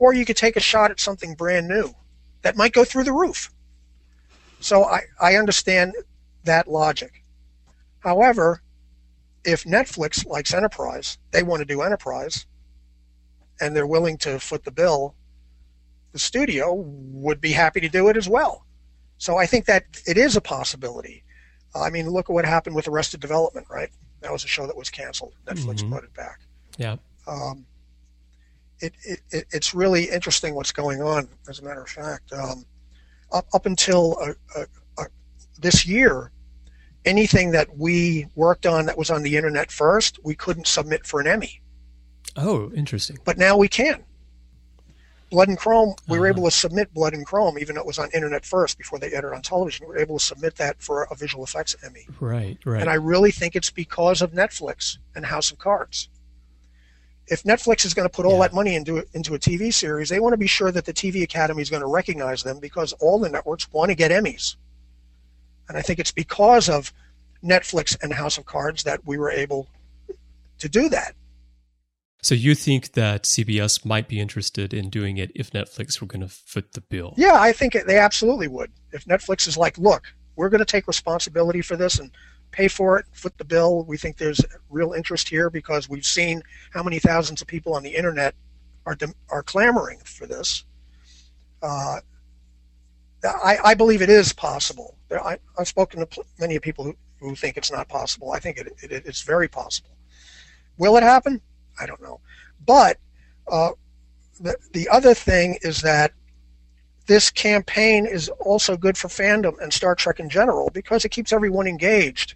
or 0.00 0.14
you 0.14 0.24
could 0.24 0.36
take 0.36 0.56
a 0.56 0.60
shot 0.60 0.90
at 0.90 0.98
something 0.98 1.36
brand 1.36 1.68
new 1.68 1.94
that 2.42 2.56
might 2.56 2.72
go 2.72 2.84
through 2.84 3.04
the 3.04 3.12
roof. 3.12 3.52
So 4.58 4.84
I, 4.84 5.02
I 5.20 5.36
understand 5.36 5.94
that 6.42 6.66
logic. 6.66 7.22
However, 8.00 8.62
if 9.44 9.62
Netflix 9.62 10.26
likes 10.26 10.52
Enterprise, 10.52 11.18
they 11.30 11.44
want 11.44 11.60
to 11.60 11.66
do 11.66 11.82
Enterprise, 11.82 12.46
and 13.62 13.74
they're 13.74 13.86
willing 13.86 14.18
to 14.18 14.38
foot 14.40 14.64
the 14.64 14.70
bill, 14.72 15.14
the 16.12 16.18
studio 16.18 16.74
would 16.74 17.40
be 17.40 17.52
happy 17.52 17.80
to 17.80 17.88
do 17.88 18.08
it 18.08 18.16
as 18.16 18.28
well. 18.28 18.66
So 19.18 19.38
I 19.38 19.46
think 19.46 19.66
that 19.66 19.84
it 20.06 20.18
is 20.18 20.36
a 20.36 20.40
possibility. 20.40 21.22
I 21.74 21.88
mean, 21.88 22.10
look 22.10 22.28
at 22.28 22.32
what 22.32 22.44
happened 22.44 22.74
with 22.74 22.88
Arrested 22.88 23.20
Development, 23.20 23.66
right? 23.70 23.88
That 24.20 24.32
was 24.32 24.44
a 24.44 24.48
show 24.48 24.66
that 24.66 24.76
was 24.76 24.90
canceled. 24.90 25.34
Netflix 25.46 25.76
mm-hmm. 25.76 25.90
brought 25.90 26.04
it 26.04 26.12
back. 26.12 26.40
Yeah. 26.76 26.96
Um, 27.26 27.64
it, 28.80 28.92
it, 29.04 29.20
it's 29.30 29.74
really 29.74 30.10
interesting 30.10 30.54
what's 30.54 30.72
going 30.72 31.00
on, 31.00 31.28
as 31.48 31.60
a 31.60 31.64
matter 31.64 31.82
of 31.82 31.88
fact. 31.88 32.32
Um, 32.32 32.66
up, 33.30 33.46
up 33.54 33.64
until 33.64 34.18
uh, 34.20 34.32
uh, 34.56 34.64
uh, 34.98 35.04
this 35.60 35.86
year, 35.86 36.32
anything 37.04 37.52
that 37.52 37.78
we 37.78 38.26
worked 38.34 38.66
on 38.66 38.86
that 38.86 38.98
was 38.98 39.08
on 39.08 39.22
the 39.22 39.36
internet 39.36 39.70
first, 39.70 40.18
we 40.24 40.34
couldn't 40.34 40.66
submit 40.66 41.06
for 41.06 41.20
an 41.20 41.28
Emmy. 41.28 41.61
Oh, 42.36 42.72
interesting. 42.72 43.18
But 43.24 43.38
now 43.38 43.56
we 43.56 43.68
can. 43.68 44.04
Blood 45.32 45.48
and 45.48 45.56
Chrome, 45.56 45.94
we 46.08 46.18
were 46.18 46.26
uh-huh. 46.26 46.38
able 46.38 46.44
to 46.44 46.54
submit 46.54 46.92
Blood 46.92 47.14
and 47.14 47.24
Chrome, 47.24 47.58
even 47.58 47.74
though 47.74 47.80
it 47.80 47.86
was 47.86 47.98
on 47.98 48.10
internet 48.12 48.44
first 48.44 48.76
before 48.76 48.98
they 48.98 49.12
aired 49.14 49.24
it 49.24 49.32
on 49.32 49.40
television. 49.40 49.86
We 49.86 49.94
were 49.94 49.98
able 49.98 50.18
to 50.18 50.24
submit 50.24 50.56
that 50.56 50.80
for 50.82 51.04
a 51.04 51.14
visual 51.14 51.42
effects 51.42 51.74
Emmy. 51.82 52.06
Right, 52.20 52.58
right. 52.66 52.82
And 52.82 52.90
I 52.90 52.94
really 52.94 53.30
think 53.30 53.56
it's 53.56 53.70
because 53.70 54.20
of 54.20 54.32
Netflix 54.32 54.98
and 55.16 55.24
House 55.24 55.50
of 55.50 55.58
Cards. 55.58 56.10
If 57.28 57.44
Netflix 57.44 57.86
is 57.86 57.94
going 57.94 58.06
to 58.06 58.14
put 58.14 58.26
all 58.26 58.34
yeah. 58.34 58.48
that 58.48 58.54
money 58.54 58.74
into 58.74 59.06
into 59.14 59.34
a 59.34 59.38
TV 59.38 59.72
series, 59.72 60.10
they 60.10 60.20
want 60.20 60.34
to 60.34 60.38
be 60.38 60.46
sure 60.46 60.70
that 60.70 60.84
the 60.84 60.92
TV 60.92 61.22
Academy 61.22 61.62
is 61.62 61.70
going 61.70 61.80
to 61.82 61.88
recognize 61.88 62.42
them 62.42 62.58
because 62.60 62.92
all 62.94 63.18
the 63.18 63.30
networks 63.30 63.72
want 63.72 63.88
to 63.88 63.94
get 63.94 64.10
Emmys. 64.10 64.56
And 65.66 65.78
I 65.78 65.80
think 65.80 65.98
it's 65.98 66.12
because 66.12 66.68
of 66.68 66.92
Netflix 67.42 67.96
and 68.02 68.12
House 68.12 68.36
of 68.36 68.44
Cards 68.44 68.82
that 68.82 69.06
we 69.06 69.16
were 69.16 69.30
able 69.30 69.66
to 70.58 70.68
do 70.68 70.90
that. 70.90 71.14
So 72.22 72.36
you 72.36 72.54
think 72.54 72.92
that 72.92 73.24
CBS 73.24 73.84
might 73.84 74.06
be 74.06 74.20
interested 74.20 74.72
in 74.72 74.90
doing 74.90 75.18
it 75.18 75.32
if 75.34 75.50
Netflix 75.50 76.00
were 76.00 76.06
going 76.06 76.20
to 76.20 76.28
foot 76.28 76.72
the 76.72 76.80
bill? 76.80 77.14
Yeah, 77.16 77.34
I 77.34 77.52
think 77.52 77.76
they 77.86 77.98
absolutely 77.98 78.46
would. 78.46 78.70
If 78.92 79.04
Netflix 79.06 79.48
is 79.48 79.56
like, 79.56 79.76
look, 79.76 80.04
we're 80.36 80.48
going 80.48 80.60
to 80.60 80.64
take 80.64 80.86
responsibility 80.86 81.62
for 81.62 81.76
this 81.76 81.98
and 81.98 82.12
pay 82.52 82.68
for 82.68 82.96
it, 82.96 83.06
foot 83.12 83.36
the 83.38 83.44
bill. 83.44 83.84
We 83.84 83.96
think 83.96 84.18
there's 84.18 84.40
real 84.70 84.92
interest 84.92 85.28
here 85.28 85.50
because 85.50 85.88
we've 85.88 86.06
seen 86.06 86.42
how 86.72 86.84
many 86.84 87.00
thousands 87.00 87.42
of 87.42 87.48
people 87.48 87.74
on 87.74 87.82
the 87.82 87.94
internet 87.94 88.34
are 88.86 88.96
are 89.28 89.42
clamoring 89.42 89.98
for 90.04 90.26
this. 90.26 90.64
Uh, 91.60 92.00
I, 93.24 93.58
I, 93.64 93.74
believe 93.74 94.02
it 94.02 94.08
is 94.08 94.32
possible. 94.32 94.96
I, 95.10 95.38
have 95.56 95.68
spoken 95.68 96.04
to 96.04 96.24
many 96.40 96.58
people 96.58 96.84
who, 96.84 96.96
who 97.20 97.36
think 97.36 97.56
it's 97.56 97.70
not 97.70 97.88
possible. 97.88 98.32
I 98.32 98.40
think 98.40 98.58
it, 98.58 98.66
it, 98.82 99.06
it's 99.06 99.22
very 99.22 99.46
possible. 99.46 99.90
Will 100.76 100.96
it 100.96 101.04
happen? 101.04 101.40
I 101.82 101.86
don't 101.86 102.02
know. 102.02 102.20
But 102.64 102.98
uh, 103.50 103.70
the, 104.40 104.56
the 104.72 104.88
other 104.88 105.14
thing 105.14 105.58
is 105.62 105.82
that 105.82 106.12
this 107.06 107.30
campaign 107.30 108.06
is 108.06 108.28
also 108.40 108.76
good 108.76 108.96
for 108.96 109.08
fandom 109.08 109.60
and 109.60 109.72
Star 109.72 109.94
Trek 109.94 110.20
in 110.20 110.30
general 110.30 110.70
because 110.72 111.04
it 111.04 111.08
keeps 111.08 111.32
everyone 111.32 111.66
engaged. 111.66 112.34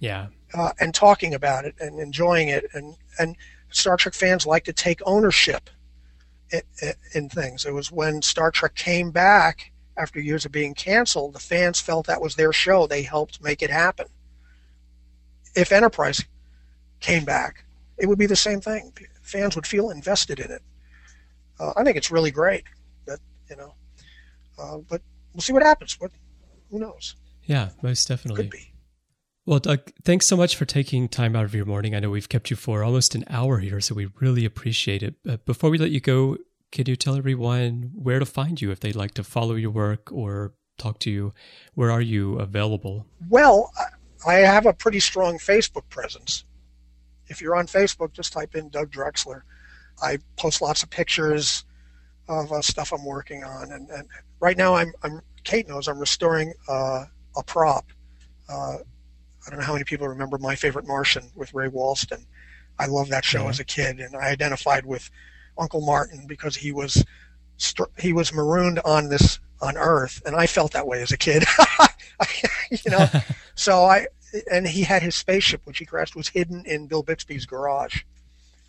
Yeah. 0.00 0.26
Uh, 0.54 0.72
and 0.80 0.94
talking 0.94 1.34
about 1.34 1.64
it 1.64 1.74
and 1.80 2.00
enjoying 2.00 2.48
it. 2.48 2.66
And, 2.74 2.96
and 3.18 3.36
Star 3.70 3.96
Trek 3.96 4.14
fans 4.14 4.46
like 4.46 4.64
to 4.64 4.72
take 4.72 5.00
ownership 5.06 5.70
in, 6.50 6.92
in 7.14 7.28
things. 7.28 7.64
It 7.64 7.72
was 7.72 7.92
when 7.92 8.20
Star 8.22 8.50
Trek 8.50 8.74
came 8.74 9.10
back 9.10 9.72
after 9.96 10.20
years 10.20 10.44
of 10.44 10.52
being 10.52 10.74
canceled, 10.74 11.34
the 11.34 11.40
fans 11.40 11.80
felt 11.80 12.06
that 12.06 12.20
was 12.20 12.34
their 12.34 12.52
show. 12.52 12.86
They 12.86 13.02
helped 13.02 13.42
make 13.42 13.62
it 13.62 13.70
happen. 13.70 14.06
If 15.54 15.70
Enterprise 15.70 16.24
came 17.00 17.24
back, 17.24 17.64
it 17.98 18.06
would 18.06 18.18
be 18.18 18.26
the 18.26 18.36
same 18.36 18.60
thing. 18.60 18.92
Fans 19.22 19.54
would 19.56 19.66
feel 19.66 19.90
invested 19.90 20.40
in 20.40 20.50
it. 20.50 20.62
Uh, 21.58 21.72
I 21.76 21.84
think 21.84 21.96
it's 21.96 22.10
really 22.10 22.30
great. 22.30 22.64
That 23.06 23.20
you 23.48 23.56
know, 23.56 23.74
uh, 24.58 24.78
but 24.88 25.02
we'll 25.32 25.42
see 25.42 25.52
what 25.52 25.62
happens. 25.62 25.98
What 26.00 26.12
who 26.70 26.78
knows? 26.78 27.16
Yeah, 27.44 27.70
most 27.82 28.08
definitely. 28.08 28.44
Could 28.44 28.50
be. 28.50 28.72
Well, 29.44 29.58
Doug, 29.58 29.90
thanks 30.04 30.26
so 30.26 30.36
much 30.36 30.54
for 30.54 30.64
taking 30.64 31.08
time 31.08 31.34
out 31.34 31.44
of 31.44 31.54
your 31.54 31.64
morning. 31.64 31.96
I 31.96 31.98
know 31.98 32.10
we've 32.10 32.28
kept 32.28 32.50
you 32.50 32.56
for 32.56 32.84
almost 32.84 33.16
an 33.16 33.24
hour 33.28 33.58
here, 33.58 33.80
so 33.80 33.94
we 33.94 34.08
really 34.20 34.44
appreciate 34.44 35.02
it. 35.02 35.16
But 35.24 35.44
before 35.44 35.68
we 35.68 35.78
let 35.78 35.90
you 35.90 35.98
go, 35.98 36.36
can 36.70 36.86
you 36.86 36.94
tell 36.94 37.16
everyone 37.16 37.90
where 37.94 38.20
to 38.20 38.24
find 38.24 38.60
you 38.60 38.70
if 38.70 38.78
they'd 38.78 38.94
like 38.94 39.14
to 39.14 39.24
follow 39.24 39.56
your 39.56 39.72
work 39.72 40.12
or 40.12 40.54
talk 40.78 41.00
to 41.00 41.10
you? 41.10 41.32
Where 41.74 41.90
are 41.90 42.00
you 42.00 42.38
available? 42.38 43.06
Well, 43.28 43.72
I 44.24 44.34
have 44.34 44.64
a 44.64 44.72
pretty 44.72 45.00
strong 45.00 45.38
Facebook 45.38 45.88
presence 45.88 46.44
if 47.32 47.40
you're 47.40 47.56
on 47.56 47.66
Facebook, 47.66 48.12
just 48.12 48.32
type 48.32 48.54
in 48.54 48.68
Doug 48.68 48.92
Drexler. 48.92 49.42
I 50.00 50.18
post 50.36 50.62
lots 50.62 50.82
of 50.82 50.90
pictures 50.90 51.64
of 52.28 52.52
uh, 52.52 52.62
stuff 52.62 52.92
I'm 52.92 53.04
working 53.04 53.42
on, 53.42 53.72
and, 53.72 53.90
and 53.90 54.06
right 54.38 54.56
now 54.56 54.74
I'm, 54.74 54.92
I'm 55.02 55.20
Kate 55.44 55.68
knows 55.68 55.88
I'm 55.88 55.98
restoring 55.98 56.52
uh, 56.68 57.06
a 57.36 57.42
prop. 57.42 57.86
Uh, 58.48 58.76
I 59.44 59.50
don't 59.50 59.58
know 59.58 59.64
how 59.64 59.72
many 59.72 59.84
people 59.84 60.06
remember 60.06 60.38
My 60.38 60.54
Favorite 60.54 60.86
Martian 60.86 61.24
with 61.34 61.52
Ray 61.52 61.68
Walston. 61.68 62.24
I 62.78 62.86
loved 62.86 63.10
that 63.10 63.24
show 63.24 63.42
yeah. 63.42 63.48
as 63.48 63.60
a 63.60 63.64
kid, 63.64 63.98
and 63.98 64.14
I 64.14 64.28
identified 64.28 64.86
with 64.86 65.10
Uncle 65.58 65.80
Martin 65.80 66.26
because 66.26 66.56
he 66.56 66.72
was 66.72 67.04
he 67.98 68.12
was 68.12 68.32
marooned 68.32 68.80
on 68.84 69.08
this 69.08 69.38
on 69.60 69.76
Earth, 69.76 70.22
and 70.26 70.36
I 70.36 70.46
felt 70.46 70.72
that 70.72 70.86
way 70.86 71.02
as 71.02 71.12
a 71.12 71.18
kid. 71.18 71.44
you 72.70 72.90
know, 72.90 73.06
so 73.54 73.84
I 73.84 74.06
and 74.50 74.66
he 74.66 74.82
had 74.82 75.02
his 75.02 75.14
spaceship, 75.14 75.62
which 75.64 75.78
he 75.78 75.84
crashed, 75.84 76.16
was 76.16 76.28
hidden 76.28 76.64
in 76.66 76.86
Bill 76.86 77.02
Bixby's 77.02 77.46
garage. 77.46 78.02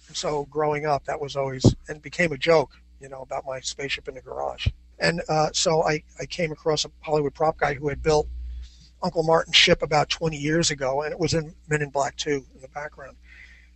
And 0.08 0.18
so 0.18 0.46
growing 0.46 0.86
up, 0.86 1.06
that 1.06 1.20
was 1.20 1.36
always 1.36 1.64
and 1.88 2.02
became 2.02 2.32
a 2.32 2.38
joke, 2.38 2.72
you 3.00 3.10
know, 3.10 3.22
about 3.22 3.46
my 3.46 3.60
spaceship 3.62 4.08
in 4.08 4.16
the 4.16 4.22
garage. 4.22 4.68
And 5.00 5.22
uh, 5.30 5.50
so 5.54 5.84
I, 5.84 6.04
I 6.20 6.26
came 6.26 6.52
across 6.52 6.86
a 6.86 6.92
Hollywood 7.02 7.34
prop 7.34 7.58
guy 7.58 7.74
who 7.74 7.90
had 7.90 8.04
built 8.04 8.28
Uncle 9.02 9.24
Martin's 9.24 9.56
ship 9.56 9.82
about 9.82 10.10
20 10.10 10.38
years 10.38 10.72
ago, 10.72 11.02
and 11.02 11.12
it 11.12 11.20
was 11.20 11.34
in 11.34 11.54
Men 11.68 11.82
in 11.82 11.90
Black 11.90 12.16
2 12.18 12.46
in 12.56 12.62
the 12.62 12.68
background. 12.70 13.18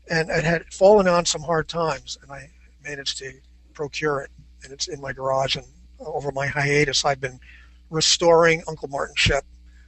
And 0.09 0.29
it 0.29 0.43
had 0.43 0.71
fallen 0.73 1.07
on 1.07 1.25
some 1.25 1.41
hard 1.41 1.67
times, 1.67 2.17
and 2.21 2.31
I 2.31 2.49
managed 2.83 3.17
to 3.17 3.33
procure 3.73 4.21
it, 4.21 4.31
and 4.63 4.71
it's 4.71 4.87
in 4.87 5.01
my 5.01 5.11
garage. 5.11 5.57
And 5.57 5.65
over 5.99 6.31
my 6.31 6.47
hiatus, 6.47 7.03
I've 7.03 7.19
been 7.19 7.39
restoring 7.89 8.63
Uncle 8.67 8.87
Martin's 8.87 9.19
ship 9.19 9.43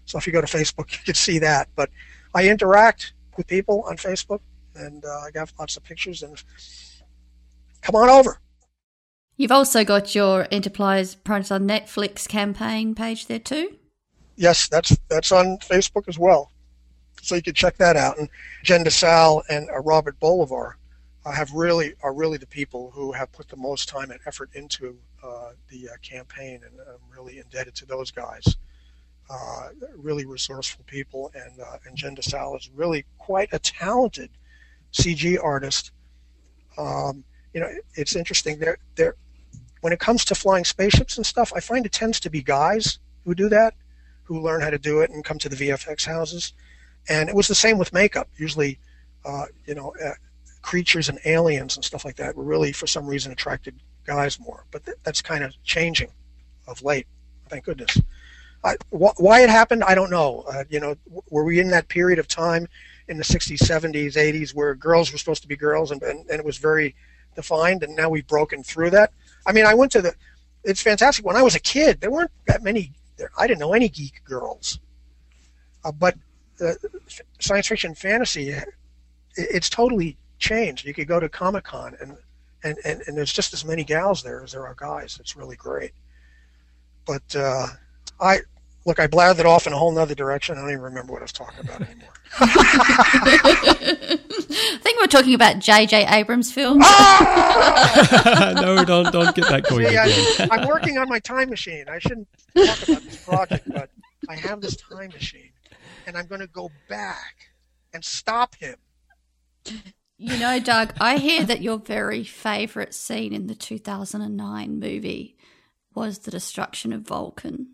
so 0.10 0.18
if 0.18 0.26
you 0.26 0.34
go 0.34 0.41
to 0.41 0.47
Facebook, 0.47 0.91
you 0.91 0.97
can 1.05 1.14
see 1.14 1.38
that. 1.39 1.70
But 1.76 1.89
I 2.34 2.49
interact 2.49 3.14
with 3.38 3.47
people 3.47 3.84
on 3.88 3.97
Facebook, 3.97 4.41
and 4.76 5.05
uh, 5.05 5.22
I 5.28 5.32
got 5.32 5.51
lots 5.60 5.78
of 5.78 5.84
pictures. 5.84 6.24
And 6.24 6.41
come 7.82 7.95
on 7.95 8.10
over. 8.10 8.39
You've 9.38 9.51
also 9.51 9.86
got 9.86 10.16
your 10.16 10.47
Enterprise 10.51 11.16
Princess 11.16 11.51
on 11.51 11.68
Netflix 11.68 12.28
campaign 12.28 12.95
page 12.95 13.28
there 13.28 13.39
too. 13.39 13.78
Yes, 14.36 14.68
that's 14.68 14.97
that's 15.10 15.32
on 15.32 15.57
Facebook 15.60 16.07
as 16.07 16.18
well, 16.18 16.51
so 17.22 17.36
you 17.36 17.41
can 17.41 17.53
check 17.53 17.78
that 17.78 17.95
out. 17.95 18.18
And 18.18 18.30
Jen 18.64 18.84
DeSalle 18.84 19.43
and 19.49 19.70
uh, 19.70 19.80
Robert 19.80 20.20
Bolivar 20.20 20.78
uh, 21.24 21.32
have 21.32 21.51
really 21.51 21.93
are 22.01 22.14
really 22.14 22.38
the 22.38 22.47
people 22.47 22.91
who 22.91 23.12
have 23.12 23.32
put 23.32 23.47
the 23.47 23.57
most 23.57 23.88
time 23.88 24.12
and 24.12 24.20
effort 24.26 24.49
into 24.55 24.97
uh, 25.24 25.51
the 25.70 25.89
uh, 25.89 25.91
campaign, 26.01 26.62
and 26.66 26.74
I'm 26.80 27.16
really 27.16 27.38
indebted 27.38 27.76
to 27.76 27.86
those 27.86 28.12
guys 28.12 28.57
uh, 29.30 29.69
really 29.95 30.25
resourceful 30.25 30.84
people, 30.88 31.32
and 31.36 31.59
uh, 31.61 31.77
and 31.86 31.95
Jen 31.95 32.15
DeSalle 32.15 32.57
is 32.57 32.69
really 32.73 33.05
quite 33.17 33.49
a 33.51 33.59
talented 33.59 34.30
CG 34.93 35.41
artist. 35.43 35.91
Um, 36.77 37.23
you 37.53 37.59
know, 37.59 37.69
it's 37.95 38.15
interesting. 38.15 38.59
There, 38.59 38.77
there, 38.95 39.15
when 39.82 39.93
it 39.93 39.99
comes 39.99 40.25
to 40.25 40.36
flying 40.36 40.65
spaceships 40.65 41.17
and 41.17 41.25
stuff, 41.25 41.51
I 41.55 41.59
find 41.59 41.86
it 41.86 41.91
tends 41.91 42.19
to 42.21 42.30
be 42.30 42.41
guys 42.41 42.99
who 43.25 43.36
do 43.36 43.49
that, 43.49 43.75
who 44.23 44.39
learn 44.39 44.61
how 44.61 44.69
to 44.69 44.77
do 44.77 45.01
it 45.01 45.09
and 45.11 45.23
come 45.23 45.39
to 45.39 45.49
the 45.49 45.55
VFX 45.55 46.05
houses. 46.05 46.53
And 47.07 47.30
it 47.30 47.36
was 47.36 47.47
the 47.47 47.55
same 47.55 47.77
with 47.77 47.93
makeup. 47.93 48.30
Usually, 48.38 48.80
uh, 49.25 49.45
you 49.65 49.75
know, 49.75 49.93
uh, 50.03 50.11
creatures 50.61 51.09
and 51.09 51.19
aliens 51.25 51.75
and 51.75 51.86
stuff 51.86 52.05
like 52.05 52.15
that 52.17 52.36
were 52.36 52.43
really, 52.43 52.71
for 52.71 52.88
some 52.88 53.07
reason, 53.07 53.32
attracted 53.32 53.75
guys 54.05 54.39
more. 54.39 54.65
But 54.71 54.86
th- 54.86 54.97
that's 55.03 55.21
kind 55.21 55.43
of 55.43 55.53
changing 55.63 56.11
of 56.67 56.84
late. 56.84 57.07
Thank 57.47 57.65
goodness. 57.65 57.99
I, 58.64 58.76
wh- 58.91 59.18
why 59.18 59.41
it 59.41 59.49
happened, 59.49 59.84
I 59.84 59.95
don't 59.95 60.10
know. 60.10 60.43
Uh, 60.51 60.64
you 60.70 60.80
know, 60.80 60.95
were 61.30 61.43
we 61.43 61.60
in 61.60 61.70
that 61.70 61.88
period 61.88 62.20
of 62.20 62.28
time 62.28 62.68
in 63.07 63.18
the 63.18 63.24
60s, 63.24 63.57
70s, 63.57 64.16
80s 64.16 64.53
where 64.53 64.76
girls 64.76 65.12
were 65.12 65.18
supposed 65.18 65.41
to 65.41 65.47
be 65.47 65.55
girls 65.55 65.91
and, 65.91 66.01
and, 66.03 66.30
and 66.30 66.39
it 66.39 66.45
was 66.45 66.57
very 66.57 66.95
defined, 67.36 67.84
and 67.84 67.95
now 67.95 68.10
we've 68.10 68.28
broken 68.28 68.64
through 68.64 68.89
that? 68.91 69.12
I 69.45 69.51
mean, 69.51 69.66
I 69.66 69.74
went 69.74 69.91
to 69.93 70.01
the. 70.01 70.14
It's 70.64 70.82
fantastic. 70.82 71.26
When 71.26 71.38
I 71.38 71.41
was 71.41 71.55
a 71.55 71.60
kid, 71.60 72.01
there 72.01 72.12
weren't 72.12 72.32
that 72.47 72.64
many. 72.64 72.91
There, 73.18 73.32
I 73.38 73.47
didn't 73.47 73.60
know 73.60 73.74
any 73.74 73.89
geek 73.89 74.22
girls. 74.26 74.80
Uh, 75.86 75.93
but 75.93 76.16
uh, 76.62 76.74
science 77.39 77.68
fiction 77.68 77.95
fantasy, 77.95 78.49
it, 78.49 78.68
it's 79.36 79.70
totally 79.70 80.18
changed. 80.38 80.86
You 80.86 80.93
could 80.93 81.07
go 81.07 81.20
to 81.20 81.30
Comic 81.30 81.64
Con 81.64 81.95
and, 82.01 82.18
and, 82.64 82.78
and, 82.84 83.01
and 83.07 83.18
there's 83.18 83.32
just 83.32 83.53
as 83.53 83.64
many 83.64 83.84
gals 83.84 84.22
there 84.22 84.43
as 84.43 84.51
there 84.51 84.68
are 84.68 84.76
guys. 84.76 85.18
It's 85.20 85.38
really 85.38 85.55
great. 85.55 85.91
But 87.05 87.36
uh, 87.36 87.68
I 88.20 88.39
look, 88.86 88.99
I 88.99 89.07
blathered 89.07 89.45
off 89.45 89.67
in 89.67 89.74
a 89.74 89.78
whole 89.78 89.91
nother 89.91 90.15
direction. 90.15 90.57
I 90.57 90.61
don't 90.61 90.72
even 90.72 90.82
remember 90.82 91.13
what 91.13 91.22
I 91.22 91.26
was 91.26 91.32
talking 91.32 91.59
about 91.63 91.82
anymore. 91.82 92.09
I 92.39 94.17
think 94.82 94.99
we're 94.99 95.07
talking 95.07 95.34
about 95.34 95.59
J.J. 95.59 96.05
Abrams 96.07 96.51
films. 96.51 96.84
Ah! 96.86 98.53
no, 98.61 98.84
don't 98.84 99.11
don't 99.11 99.36
get 99.36 99.47
that 99.49 99.63
going 99.63 99.88
See, 99.88 99.95
again. 99.95 100.09
I, 100.39 100.47
I'm 100.57 100.67
working 100.67 100.97
on 100.97 101.07
my 101.09 101.20
time 101.20 101.49
machine. 101.49 101.86
I 101.89 101.99
shouldn't 101.99 102.28
talk 102.55 102.88
about 102.88 103.03
this 103.03 103.26
project, 103.26 103.70
but 103.72 103.89
I 104.28 104.36
have 104.36 104.61
this 104.61 104.76
time 104.76 105.09
machine, 105.09 105.51
and 106.07 106.17
I'm 106.17 106.28
going 106.28 106.41
to 106.41 106.47
go 106.47 106.72
back 106.88 107.49
and 107.93 108.03
stop 108.03 108.55
him. 108.55 108.76
You 110.17 110.38
know, 110.38 110.59
Doug, 110.59 110.93
I 110.99 111.17
hear 111.17 111.45
that 111.45 111.61
your 111.61 111.78
very 111.78 112.24
favourite 112.24 112.93
scene 112.93 113.34
in 113.34 113.47
the 113.47 113.55
2009 113.55 114.80
movie 114.80 115.38
was 115.93 116.20
the 116.20 116.32
destruction 116.32 116.91
of 116.91 117.01
Vulcan. 117.03 117.70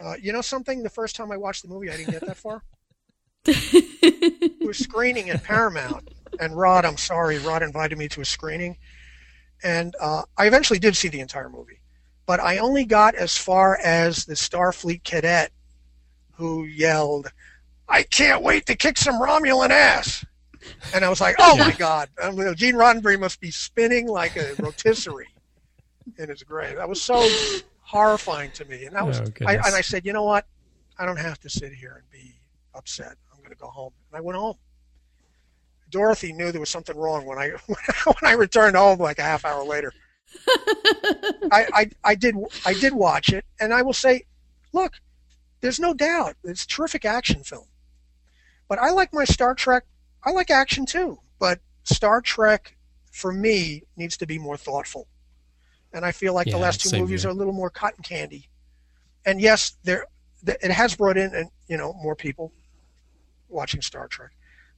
Uh, 0.00 0.14
you 0.20 0.32
know 0.32 0.40
something? 0.40 0.82
The 0.82 0.90
first 0.90 1.16
time 1.16 1.30
I 1.30 1.36
watched 1.36 1.62
the 1.62 1.68
movie, 1.68 1.90
I 1.90 1.96
didn't 1.96 2.12
get 2.12 2.26
that 2.26 2.36
far. 2.36 2.62
it 3.44 4.66
was 4.66 4.78
screening 4.78 5.30
at 5.30 5.42
Paramount, 5.42 6.08
and 6.38 6.56
Rod, 6.56 6.84
I'm 6.84 6.96
sorry, 6.96 7.38
Rod 7.38 7.62
invited 7.62 7.98
me 7.98 8.08
to 8.08 8.20
a 8.20 8.24
screening, 8.24 8.76
and 9.64 9.94
uh, 10.00 10.22
I 10.38 10.46
eventually 10.46 10.78
did 10.78 10.96
see 10.96 11.08
the 11.08 11.20
entire 11.20 11.48
movie, 11.48 11.80
but 12.24 12.38
I 12.38 12.58
only 12.58 12.84
got 12.84 13.16
as 13.16 13.36
far 13.36 13.78
as 13.82 14.24
the 14.24 14.34
Starfleet 14.34 15.02
cadet 15.02 15.50
who 16.34 16.64
yelled, 16.64 17.32
"I 17.88 18.04
can't 18.04 18.42
wait 18.42 18.66
to 18.66 18.76
kick 18.76 18.96
some 18.96 19.20
Romulan 19.20 19.70
ass." 19.70 20.24
And 20.94 21.04
I 21.04 21.08
was 21.08 21.20
like, 21.20 21.34
"Oh 21.40 21.56
my 21.56 21.72
God!" 21.72 22.08
Um, 22.22 22.36
Gene 22.54 22.76
Roddenberry 22.76 23.18
must 23.18 23.40
be 23.40 23.50
spinning 23.50 24.06
like 24.06 24.36
a 24.36 24.54
rotisserie 24.60 25.34
in 26.16 26.28
his 26.28 26.44
grave. 26.44 26.76
That 26.76 26.88
was 26.88 27.02
so 27.02 27.28
horrifying 27.82 28.50
to 28.52 28.64
me, 28.64 28.84
and 28.84 28.96
that 28.96 29.06
was. 29.06 29.20
Oh, 29.20 29.46
I, 29.46 29.56
and 29.56 29.74
I 29.74 29.80
said, 29.80 30.06
"You 30.06 30.12
know 30.12 30.24
what? 30.24 30.46
I 30.98 31.06
don't 31.06 31.18
have 31.18 31.38
to 31.40 31.50
sit 31.50 31.72
here 31.72 31.96
and 32.02 32.10
be 32.10 32.34
upset. 32.74 33.16
I'm 33.32 33.38
going 33.38 33.50
to 33.50 33.56
go 33.56 33.68
home." 33.68 33.92
And 34.10 34.18
I 34.18 34.20
went 34.20 34.38
home. 34.38 34.56
Dorothy 35.90 36.32
knew 36.32 36.50
there 36.50 36.60
was 36.60 36.70
something 36.70 36.96
wrong 36.96 37.26
when 37.26 37.38
I 37.38 37.50
when 37.66 38.16
I 38.22 38.32
returned 38.32 38.76
home 38.76 38.98
like 38.98 39.18
a 39.18 39.22
half 39.22 39.44
hour 39.44 39.64
later. 39.64 39.92
I, 41.52 41.66
I 41.74 41.90
I 42.02 42.14
did 42.14 42.34
I 42.64 42.72
did 42.74 42.94
watch 42.94 43.30
it, 43.30 43.44
and 43.60 43.74
I 43.74 43.82
will 43.82 43.92
say, 43.92 44.24
look, 44.72 44.94
there's 45.60 45.78
no 45.78 45.92
doubt 45.92 46.36
it's 46.44 46.64
a 46.64 46.68
terrific 46.68 47.04
action 47.04 47.44
film. 47.44 47.66
But 48.68 48.78
I 48.78 48.90
like 48.90 49.12
my 49.12 49.24
Star 49.24 49.54
Trek. 49.54 49.84
I 50.24 50.30
like 50.30 50.50
action 50.50 50.86
too, 50.86 51.18
but 51.38 51.60
Star 51.84 52.20
Trek 52.20 52.76
for 53.10 53.32
me 53.32 53.82
needs 53.96 54.16
to 54.16 54.26
be 54.26 54.38
more 54.38 54.56
thoughtful. 54.56 55.06
And 55.92 56.04
I 56.04 56.12
feel 56.12 56.34
like 56.34 56.46
the 56.50 56.58
last 56.58 56.80
two 56.80 56.98
movies 56.98 57.22
here. 57.22 57.30
are 57.30 57.34
a 57.34 57.36
little 57.36 57.52
more 57.52 57.70
cotton 57.70 58.02
candy. 58.02 58.48
And 59.26 59.40
yes, 59.40 59.76
there 59.84 60.06
it 60.46 60.70
has 60.70 60.96
brought 60.96 61.16
in 61.16 61.34
and 61.34 61.48
you 61.68 61.76
know 61.76 61.92
more 62.02 62.16
people 62.16 62.52
watching 63.48 63.82
Star 63.82 64.08
Trek. 64.08 64.30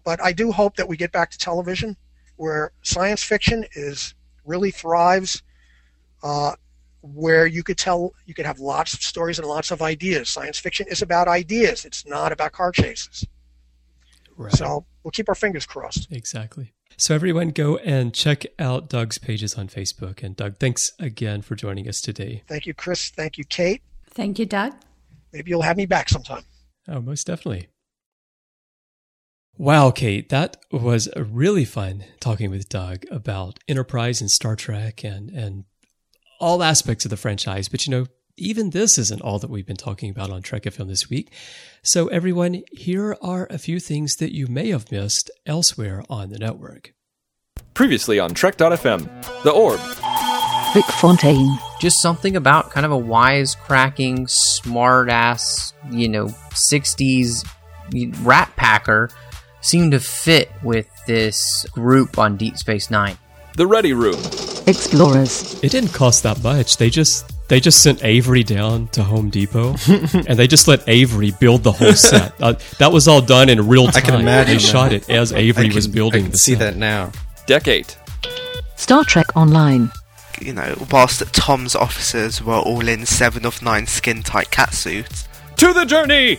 But 0.05 0.23
I 0.23 0.33
do 0.33 0.53
hope 0.53 0.77
that 0.77 0.87
we 0.87 0.97
get 0.97 1.12
back 1.12 1.31
to 1.31 1.39
television 1.39 1.97
where 2.37 2.73
science 2.83 3.23
fiction 3.23 3.65
is 3.75 4.15
really 4.45 4.71
thrives, 4.71 5.43
uh, 6.23 6.55
where 7.01 7.47
you 7.47 7.62
could 7.62 7.79
tell 7.79 8.12
you 8.27 8.35
could 8.35 8.47
have 8.47 8.59
lots 8.59 8.93
of 8.95 9.03
stories 9.03 9.39
and 9.39 9.47
lots 9.47 9.71
of 9.71 9.83
ideas. 9.83 10.29
Science 10.29 10.59
fiction 10.59 10.87
is 10.89 11.01
about 11.01 11.29
ideas; 11.29 11.85
it's 11.85 12.07
not 12.07 12.33
about 12.33 12.53
car 12.53 12.73
chases. 12.73 13.27
Right. 14.37 14.53
So 14.53 14.85
we'll 15.03 15.12
keep 15.12 15.28
our 15.28 15.35
fingers 15.35 15.66
crossed. 15.66 16.11
Exactly. 16.11 16.72
So 16.97 17.14
everyone 17.14 17.49
go 17.51 17.76
and 17.78 18.14
check 18.14 18.45
out 18.59 18.89
Doug's 18.89 19.18
pages 19.18 19.57
on 19.57 19.68
Facebook. 19.68 20.22
And 20.22 20.37
Doug, 20.37 20.59
thanks 20.59 20.93
again 20.99 21.43
for 21.43 21.57
joining 21.57 21.89
us 21.89 22.01
today. 22.01 22.43
Thank 22.49 22.66
you, 22.66 22.74
Chris. 22.74 23.11
Thank 23.11 23.39
you, 23.39 23.45
Kate. 23.45 23.82
Thank 24.11 24.39
you, 24.39 24.47
Doug. 24.47 24.74
Maybe 25.32 25.51
you'll 25.51 25.62
have 25.62 25.76
me 25.76 25.87
back 25.87 26.09
sometime. 26.09 26.45
Oh, 26.87 27.01
most 27.01 27.26
definitely. 27.26 27.68
Wow, 29.57 29.91
Kate, 29.93 30.28
that 30.30 30.57
was 30.72 31.09
really 31.16 31.64
fun 31.64 32.05
talking 32.18 32.51
with 32.51 32.68
Doug 32.68 33.05
about 33.11 33.61
Enterprise 33.68 34.20
and 34.20 34.30
Star 34.30 34.57
Trek 34.57 35.05
and, 35.05 35.30
and 35.30 35.64
all 36.41 36.62
aspects 36.62 37.05
of 37.05 37.11
the 37.11 37.16
franchise. 37.16 37.68
But 37.68 37.87
you 37.87 37.91
know, 37.93 38.07
even 38.37 38.70
this 38.70 38.99
isn't 38.99 39.22
all 39.22 39.39
that 39.39 39.51
we've 39.51 39.66
been 39.66 39.76
talking 39.76 40.11
about 40.11 40.30
on 40.30 40.43
Trek 40.43 40.64
FM 40.64 40.89
this 40.89 41.09
week. 41.09 41.32
So, 41.82 42.09
everyone, 42.09 42.62
here 42.72 43.16
are 43.22 43.47
a 43.51 43.59
few 43.59 43.78
things 43.78 44.16
that 44.16 44.35
you 44.35 44.47
may 44.47 44.70
have 44.70 44.91
missed 44.91 45.30
elsewhere 45.47 46.03
on 46.11 46.30
the 46.30 46.39
network. 46.39 46.93
Previously 47.74 48.18
on 48.18 48.35
Trek.fm, 48.35 49.43
The 49.43 49.51
Orb, 49.51 49.80
Vic 50.74 50.85
Fontaine, 50.97 51.59
just 51.80 52.01
something 52.01 52.37
about 52.37 52.70
kind 52.70 52.87
of 52.87 52.93
a 52.93 52.99
wisecracking, 52.99 54.28
smart 54.28 55.09
ass, 55.09 55.72
you 55.91 56.09
know, 56.09 56.26
60s 56.26 57.47
rat 58.24 58.51
packer 58.57 59.11
seemed 59.61 59.93
to 59.93 60.01
fit 60.01 60.51
with 60.62 60.89
this 61.07 61.66
group 61.72 62.18
on 62.18 62.37
Deep 62.37 62.57
Space 62.57 62.91
Nine. 62.91 63.16
The 63.57 63.66
Ready 63.66 63.93
Room, 63.93 64.18
Explorers, 64.66 65.62
It 65.62 65.70
didn't 65.70 65.93
cost 65.93 66.24
that 66.24 66.43
much. 66.43 66.76
They 66.76 66.91
just 66.91 67.34
they 67.49 67.61
just 67.61 67.83
sent 67.83 68.03
Avery 68.05 68.43
down 68.43 68.89
to 68.89 69.03
Home 69.03 69.31
Depot, 69.31 69.75
and 69.89 70.39
they 70.39 70.47
just 70.47 70.67
let 70.69 70.83
Avery 70.89 71.33
build 71.41 71.63
the 71.63 71.73
whole 71.73 71.93
set. 71.93 72.33
Uh, 72.41 72.55
that 72.79 72.93
was 72.93 73.07
all 73.09 73.21
done 73.21 73.49
in 73.49 73.67
real 73.69 73.87
time. 73.87 73.97
I 73.97 74.01
can 74.01 74.21
imagine 74.21 74.55
They 74.55 74.63
shot 74.63 74.93
it 74.93 75.09
as 75.11 75.33
Avery 75.33 75.71
I 75.71 75.75
was 75.75 75.87
building 75.89 76.21
I 76.21 76.23
can 76.25 76.33
the 76.33 76.39
see 76.39 76.53
set. 76.55 76.59
that 76.61 76.77
now. 76.77 77.13
Decade. 77.47 77.95
Star 78.77 79.05
Trek 79.05 79.37
Online, 79.37 79.91
you 80.41 80.53
know, 80.53 80.75
whilst 80.91 81.21
Tom's 81.35 81.75
officers 81.77 82.43
were 82.43 82.55
all 82.59 82.89
in 82.89 83.07
seven 83.07 83.45
of 83.47 83.63
nine 83.63 83.87
skin 83.87 84.23
tight 84.23 84.51
catsuits. 84.51 85.27
To 85.57 85.73
the 85.73 85.85
Journey! 85.85 86.39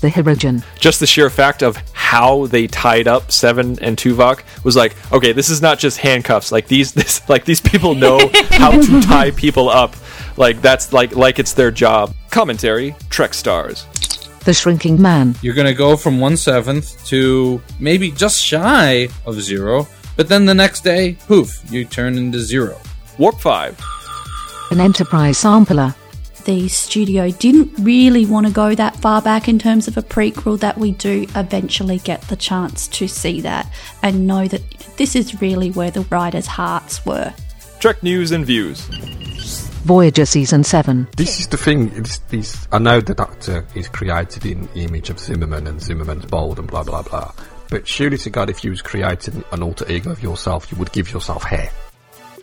The 0.00 0.08
Hirogen, 0.10 0.62
Just 0.78 1.00
the 1.00 1.06
sheer 1.06 1.30
fact 1.30 1.62
of 1.62 1.76
how 1.92 2.46
they 2.46 2.66
tied 2.66 3.08
up 3.08 3.32
Seven 3.32 3.78
and 3.80 3.96
Tuvok 3.96 4.42
was 4.62 4.76
like, 4.76 4.94
okay, 5.12 5.32
this 5.32 5.48
is 5.48 5.62
not 5.62 5.78
just 5.78 5.96
handcuffs. 5.98 6.52
Like 6.52 6.66
these, 6.68 6.92
this, 7.00 7.26
like 7.28 7.44
these 7.46 7.60
people 7.60 7.94
know 7.94 8.18
how 8.50 8.70
to 8.72 9.00
tie 9.06 9.30
people 9.30 9.68
up. 9.70 9.96
Like 10.36 10.60
that's 10.60 10.92
like 10.92 11.14
like 11.16 11.38
it's 11.38 11.52
their 11.54 11.70
job. 11.70 12.14
Commentary: 12.30 12.94
Trek 13.08 13.32
stars. 13.34 13.86
The 14.44 14.52
Shrinking 14.52 15.00
Man, 15.00 15.34
You're 15.40 15.54
going 15.54 15.68
to 15.68 15.72
go 15.74 15.96
from 15.96 16.20
one 16.20 16.36
seventh 16.36 17.02
to 17.06 17.62
maybe 17.80 18.10
just 18.10 18.44
shy 18.44 19.08
of 19.24 19.40
zero, 19.40 19.88
but 20.16 20.28
then 20.28 20.44
the 20.44 20.54
next 20.54 20.84
day, 20.84 21.16
poof, 21.26 21.62
you 21.72 21.86
turn 21.86 22.18
into 22.18 22.40
zero. 22.40 22.78
Warp 23.16 23.40
Five. 23.40 23.80
an 24.70 24.80
Enterprise 24.80 25.38
Sampler, 25.38 25.94
The 26.44 26.68
studio 26.68 27.30
didn't 27.30 27.72
really 27.78 28.26
want 28.26 28.46
to 28.46 28.52
go 28.52 28.74
that 28.74 28.96
far 28.96 29.22
back 29.22 29.48
in 29.48 29.58
terms 29.58 29.88
of 29.88 29.96
a 29.96 30.02
prequel 30.02 30.60
that 30.60 30.76
we 30.76 30.92
do 30.92 31.26
eventually 31.34 31.98
get 31.98 32.20
the 32.22 32.36
chance 32.36 32.86
to 32.88 33.08
see 33.08 33.40
that 33.40 33.72
and 34.02 34.26
know 34.26 34.46
that 34.48 34.62
this 34.98 35.16
is 35.16 35.40
really 35.40 35.70
where 35.70 35.90
the 35.90 36.02
writers' 36.02 36.46
hearts 36.46 37.04
were. 37.06 37.32
Trek 37.80 38.02
news 38.02 38.30
and 38.30 38.44
views. 38.44 38.86
Voyager 39.84 40.24
Season 40.24 40.64
7, 40.64 41.08
This 41.16 41.40
is 41.40 41.48
the 41.48 41.58
thing. 41.58 41.92
It's, 41.94 42.20
it's, 42.30 42.68
I 42.72 42.78
know 42.78 43.00
the 43.00 43.14
Doctor 43.14 43.66
is 43.74 43.88
created 43.88 44.46
in 44.46 44.66
the 44.74 44.84
image 44.84 45.10
of 45.10 45.18
Zimmerman, 45.18 45.66
and 45.66 45.80
Zimmerman's 45.80 46.24
bold 46.24 46.58
and 46.58 46.66
blah 46.66 46.82
blah 46.82 47.02
blah. 47.02 47.32
But 47.68 47.86
surely 47.86 48.16
to 48.18 48.30
God, 48.30 48.48
if 48.48 48.64
you 48.64 48.70
was 48.70 48.80
creating 48.82 49.44
an 49.52 49.62
alter 49.62 49.90
ego 49.90 50.10
of 50.10 50.22
yourself, 50.22 50.70
you 50.72 50.78
would 50.78 50.92
give 50.92 51.12
yourself 51.12 51.42
hair. 51.42 51.70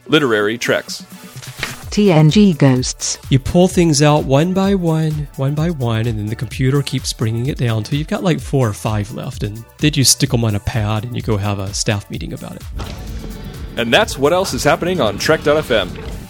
Literary 0.08 0.58
Treks. 0.58 1.04
TNG 1.92 2.58
Ghosts, 2.58 3.18
You 3.30 3.38
pull 3.38 3.68
things 3.68 4.02
out 4.02 4.24
one 4.24 4.54
by 4.54 4.76
one, 4.76 5.28
one 5.36 5.54
by 5.54 5.72
one, 5.72 6.08
and 6.08 6.18
then 6.18 6.28
the 6.28 6.38
computer 6.38 6.82
keeps 6.82 7.12
bringing 7.12 7.48
it 7.48 7.58
down 7.58 7.84
till 7.84 8.00
you've 8.00 8.08
got 8.08 8.24
like 8.24 8.40
four 8.40 8.70
or 8.70 8.72
five 8.72 9.12
left. 9.12 9.44
And 9.44 9.66
then 9.80 9.92
you 9.96 10.06
stick 10.06 10.30
them 10.30 10.46
on 10.46 10.56
a 10.56 10.62
pad 10.62 11.04
and 11.04 11.18
you 11.18 11.22
go 11.22 11.36
have 11.36 11.60
a 11.60 11.74
staff 11.74 12.10
meeting 12.10 12.32
about 12.32 12.56
it. 12.56 12.64
And 13.76 13.94
that's 13.94 14.18
what 14.18 14.32
else 14.32 14.54
is 14.54 14.64
happening 14.64 15.02
on 15.02 15.18
Trek.fm. 15.18 16.21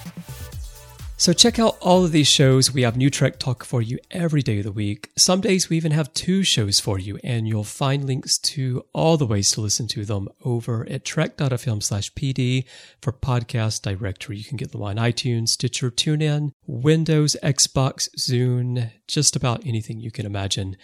So 1.21 1.33
check 1.33 1.59
out 1.59 1.77
all 1.81 2.03
of 2.03 2.11
these 2.11 2.27
shows. 2.27 2.73
We 2.73 2.81
have 2.81 2.97
new 2.97 3.11
Trek 3.11 3.37
talk 3.37 3.63
for 3.63 3.79
you 3.79 3.99
every 4.09 4.41
day 4.41 4.57
of 4.57 4.63
the 4.63 4.71
week. 4.71 5.11
Some 5.15 5.39
days 5.39 5.69
we 5.69 5.77
even 5.77 5.91
have 5.91 6.11
two 6.15 6.41
shows 6.41 6.79
for 6.79 6.97
you, 6.97 7.19
and 7.23 7.47
you'll 7.47 7.63
find 7.63 8.05
links 8.05 8.39
to 8.39 8.83
all 8.91 9.17
the 9.17 9.27
ways 9.27 9.51
to 9.51 9.61
listen 9.61 9.87
to 9.89 10.03
them 10.03 10.29
over 10.43 10.83
at 10.89 11.05
trek.fm 11.05 11.83
slash 11.83 12.11
PD 12.15 12.65
for 13.03 13.13
podcast 13.13 13.83
directory. 13.83 14.37
You 14.37 14.43
can 14.43 14.57
get 14.57 14.71
them 14.71 14.81
on 14.81 14.95
iTunes, 14.95 15.49
Stitcher, 15.49 15.91
TuneIn, 15.91 16.53
Windows, 16.65 17.37
Xbox, 17.43 18.09
Zune, 18.17 18.89
just 19.07 19.35
about 19.35 19.63
anything 19.63 19.99
you 19.99 20.09
can 20.09 20.25
imagine. 20.25 20.75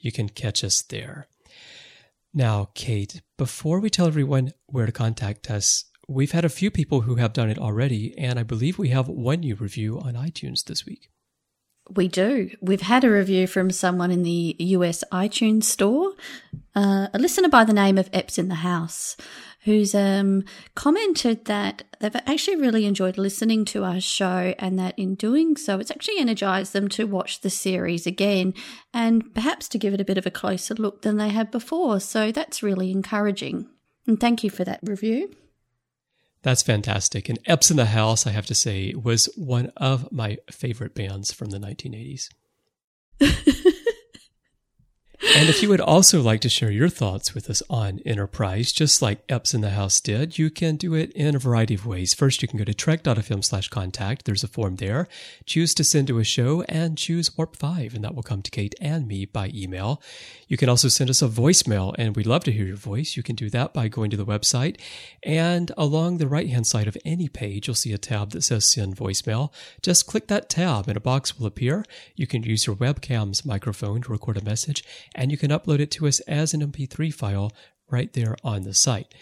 You 0.00 0.10
can 0.10 0.28
catch 0.28 0.64
us 0.64 0.82
there. 0.82 1.28
Now, 2.36 2.70
Kate, 2.74 3.22
before 3.38 3.78
we 3.78 3.90
tell 3.90 4.08
everyone 4.08 4.54
where 4.66 4.86
to 4.86 4.92
contact 4.92 5.52
us, 5.52 5.84
we've 6.08 6.32
had 6.32 6.44
a 6.44 6.48
few 6.48 6.70
people 6.70 7.02
who 7.02 7.16
have 7.16 7.32
done 7.32 7.50
it 7.50 7.58
already, 7.58 8.16
and 8.18 8.38
I 8.38 8.42
believe 8.42 8.78
we 8.78 8.88
have 8.90 9.08
one 9.08 9.40
new 9.40 9.54
review 9.54 9.98
on 9.98 10.14
iTunes 10.14 10.64
this 10.64 10.86
week. 10.86 11.10
We 11.90 12.08
do. 12.08 12.50
We've 12.62 12.80
had 12.80 13.04
a 13.04 13.10
review 13.10 13.46
from 13.46 13.70
someone 13.70 14.10
in 14.10 14.22
the 14.22 14.56
US 14.58 15.04
iTunes 15.12 15.64
store, 15.64 16.14
uh, 16.74 17.08
a 17.12 17.18
listener 17.18 17.50
by 17.50 17.64
the 17.64 17.74
name 17.74 17.98
of 17.98 18.08
Epps 18.10 18.38
in 18.38 18.48
the 18.48 18.54
House, 18.56 19.18
who's 19.64 19.94
um, 19.94 20.44
commented 20.74 21.44
that 21.44 21.84
they've 22.00 22.16
actually 22.16 22.56
really 22.56 22.86
enjoyed 22.86 23.18
listening 23.18 23.66
to 23.66 23.84
our 23.84 24.00
show 24.00 24.54
and 24.58 24.78
that 24.78 24.98
in 24.98 25.14
doing 25.14 25.56
so, 25.56 25.78
it's 25.78 25.90
actually 25.90 26.18
energized 26.18 26.72
them 26.72 26.88
to 26.88 27.06
watch 27.06 27.42
the 27.42 27.50
series 27.50 28.06
again 28.06 28.54
and 28.94 29.34
perhaps 29.34 29.68
to 29.68 29.78
give 29.78 29.92
it 29.92 30.00
a 30.00 30.06
bit 30.06 30.18
of 30.18 30.24
a 30.24 30.30
closer 30.30 30.74
look 30.74 31.02
than 31.02 31.18
they 31.18 31.28
had 31.28 31.50
before. 31.50 32.00
So 32.00 32.32
that's 32.32 32.62
really 32.62 32.90
encouraging. 32.90 33.68
And 34.06 34.18
thank 34.18 34.42
you 34.42 34.48
for 34.48 34.64
that 34.64 34.80
review. 34.82 35.34
That's 36.44 36.62
fantastic. 36.62 37.30
And 37.30 37.38
Epps 37.46 37.70
in 37.70 37.78
the 37.78 37.86
House, 37.86 38.26
I 38.26 38.30
have 38.30 38.44
to 38.46 38.54
say, 38.54 38.92
was 38.94 39.30
one 39.34 39.72
of 39.78 40.12
my 40.12 40.36
favorite 40.52 40.94
bands 40.94 41.32
from 41.32 41.48
the 41.48 41.58
1980s. 41.58 42.28
And 45.32 45.48
if 45.48 45.62
you 45.62 45.68
would 45.70 45.80
also 45.80 46.22
like 46.22 46.40
to 46.42 46.48
share 46.48 46.70
your 46.70 46.88
thoughts 46.88 47.34
with 47.34 47.50
us 47.50 47.62
on 47.68 48.00
Enterprise, 48.06 48.70
just 48.70 49.02
like 49.02 49.24
Epps 49.28 49.52
in 49.52 49.62
the 49.62 49.70
House 49.70 50.00
did, 50.00 50.38
you 50.38 50.48
can 50.48 50.76
do 50.76 50.94
it 50.94 51.10
in 51.12 51.34
a 51.34 51.40
variety 51.40 51.74
of 51.74 51.86
ways. 51.86 52.14
First, 52.14 52.40
you 52.40 52.46
can 52.46 52.58
go 52.58 52.64
to 52.64 52.74
trek.fm 52.74 53.44
slash 53.44 53.68
contact. 53.68 54.26
There's 54.26 54.44
a 54.44 54.48
form 54.48 54.76
there. 54.76 55.08
Choose 55.44 55.74
to 55.74 55.82
send 55.82 56.06
to 56.08 56.18
a 56.18 56.24
show 56.24 56.62
and 56.68 56.96
choose 56.96 57.36
Warp 57.36 57.56
5, 57.56 57.94
and 57.94 58.04
that 58.04 58.14
will 58.14 58.22
come 58.22 58.42
to 58.42 58.50
Kate 58.50 58.76
and 58.80 59.08
me 59.08 59.24
by 59.24 59.50
email. 59.52 60.00
You 60.46 60.56
can 60.56 60.68
also 60.68 60.88
send 60.88 61.10
us 61.10 61.22
a 61.22 61.28
voicemail, 61.28 61.94
and 61.98 62.14
we'd 62.14 62.26
love 62.26 62.44
to 62.44 62.52
hear 62.52 62.66
your 62.66 62.76
voice. 62.76 63.16
You 63.16 63.22
can 63.22 63.34
do 63.34 63.50
that 63.50 63.74
by 63.74 63.88
going 63.88 64.10
to 64.10 64.16
the 64.16 64.26
website, 64.26 64.78
and 65.22 65.72
along 65.76 66.18
the 66.18 66.28
right 66.28 66.48
hand 66.48 66.66
side 66.66 66.86
of 66.86 66.98
any 67.04 67.28
page, 67.28 67.66
you'll 67.66 67.74
see 67.74 67.92
a 67.92 67.98
tab 67.98 68.30
that 68.30 68.42
says 68.42 68.70
send 68.70 68.96
voicemail. 68.96 69.50
Just 69.82 70.06
click 70.06 70.28
that 70.28 70.48
tab, 70.48 70.86
and 70.86 70.96
a 70.96 71.00
box 71.00 71.38
will 71.38 71.46
appear. 71.46 71.84
You 72.14 72.26
can 72.26 72.42
use 72.42 72.66
your 72.66 72.76
webcam's 72.76 73.44
microphone 73.44 74.02
to 74.02 74.12
record 74.12 74.36
a 74.36 74.44
message 74.44 74.84
and 75.14 75.30
you 75.30 75.38
can 75.38 75.50
upload 75.50 75.80
it 75.80 75.90
to 75.92 76.06
us 76.06 76.20
as 76.20 76.54
an 76.54 76.60
MP3 76.60 77.12
file 77.12 77.52
right 77.90 78.12
there 78.12 78.36
on 78.42 78.62
the 78.62 78.74
site. 78.74 79.14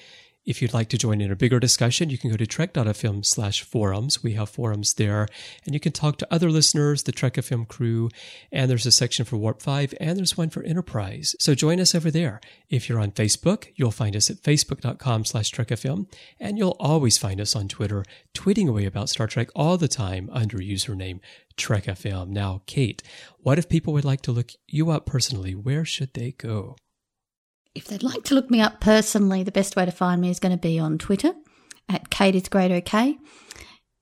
If 0.45 0.61
you'd 0.61 0.75
like 0.75 0.89
to 0.89 0.99
join 0.99 1.21
in 1.21 1.31
a 1.31 1.37
bigger 1.37 1.61
discussion, 1.61 2.11
you 2.11 2.19
can 2.19 2.31
go 2.31 2.37
to 2.37 2.47
trek.fm 2.49 3.25
slash 3.25 3.63
forums. 3.63 4.25
We 4.25 4.33
have 4.33 4.49
forums 4.49 4.95
there, 4.95 5.29
and 5.65 5.73
you 5.73 5.79
can 5.79 5.93
talk 5.93 6.19
to 6.19 6.35
other 6.35 6.51
listeners, 6.51 7.05
the 7.05 7.13
Trek 7.13 7.35
FM 7.35 7.69
crew, 7.69 8.09
and 8.51 8.69
there's 8.69 8.85
a 8.85 8.91
section 8.91 9.25
for 9.25 9.37
Warp 9.37 9.63
5, 9.63 9.95
and 10.01 10.19
there's 10.19 10.37
one 10.37 10.51
for 10.51 10.65
Enterprise. 10.65 11.37
So 11.39 11.55
join 11.55 11.79
us 11.79 11.95
over 11.95 12.11
there. 12.11 12.41
If 12.69 12.89
you're 12.89 12.99
on 12.99 13.13
Facebook, 13.13 13.69
you'll 13.77 13.93
find 13.93 14.17
us 14.17 14.31
at 14.31 14.43
facebook.com 14.43 15.27
slash 15.27 15.53
trekfm, 15.53 16.07
and 16.41 16.59
you'll 16.59 16.77
always 16.81 17.19
find 17.19 17.41
us 17.41 17.55
on 17.55 17.69
Twitter, 17.69 18.05
tweeting 18.35 18.69
away 18.69 18.85
about 18.85 19.11
Star 19.11 19.29
Trek 19.29 19.49
all 19.55 19.77
the 19.77 19.87
time 19.87 20.29
under 20.33 20.59
username 20.59 21.21
TrekFM. 21.57 22.29
Now, 22.31 22.63
Kate, 22.67 23.01
what 23.39 23.59
if 23.59 23.69
people 23.69 23.93
would 23.93 24.05
like 24.05 24.23
to 24.23 24.33
look 24.33 24.51
you 24.67 24.91
up 24.91 25.07
personally? 25.07 25.55
Where 25.55 25.85
should 25.85 26.15
they 26.15 26.33
go? 26.33 26.77
If 27.75 27.87
they'd 27.87 28.03
like 28.03 28.25
to 28.25 28.35
look 28.35 28.51
me 28.51 28.61
up 28.61 28.81
personally, 28.81 29.43
the 29.43 29.53
best 29.53 29.77
way 29.77 29.85
to 29.85 29.93
find 29.93 30.21
me 30.21 30.31
is 30.31 30.39
going 30.39 30.53
to 30.53 30.61
be 30.61 30.79
on 30.79 30.99
Twitter 30.99 31.33
at 31.89 32.11
Kate 32.11 32.35
is 32.35 32.49
Great 32.49 32.71
OK. 32.71 33.17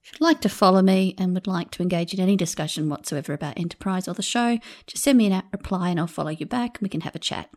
If 0.02 0.12
you'd 0.12 0.20
like 0.20 0.40
to 0.40 0.48
follow 0.48 0.82
me 0.82 1.14
and 1.18 1.34
would 1.34 1.46
like 1.46 1.70
to 1.72 1.82
engage 1.82 2.12
in 2.12 2.20
any 2.20 2.36
discussion 2.36 2.88
whatsoever 2.88 3.32
about 3.32 3.58
Enterprise 3.58 4.08
or 4.08 4.14
the 4.14 4.22
show, 4.22 4.58
just 4.86 5.04
send 5.04 5.18
me 5.18 5.26
an 5.26 5.32
app 5.32 5.52
reply 5.52 5.90
and 5.90 6.00
I'll 6.00 6.08
follow 6.08 6.30
you 6.30 6.46
back 6.46 6.78
and 6.78 6.82
we 6.82 6.88
can 6.88 7.02
have 7.02 7.14
a 7.14 7.20
chat. 7.20 7.48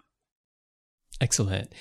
Excellent. 1.19 1.73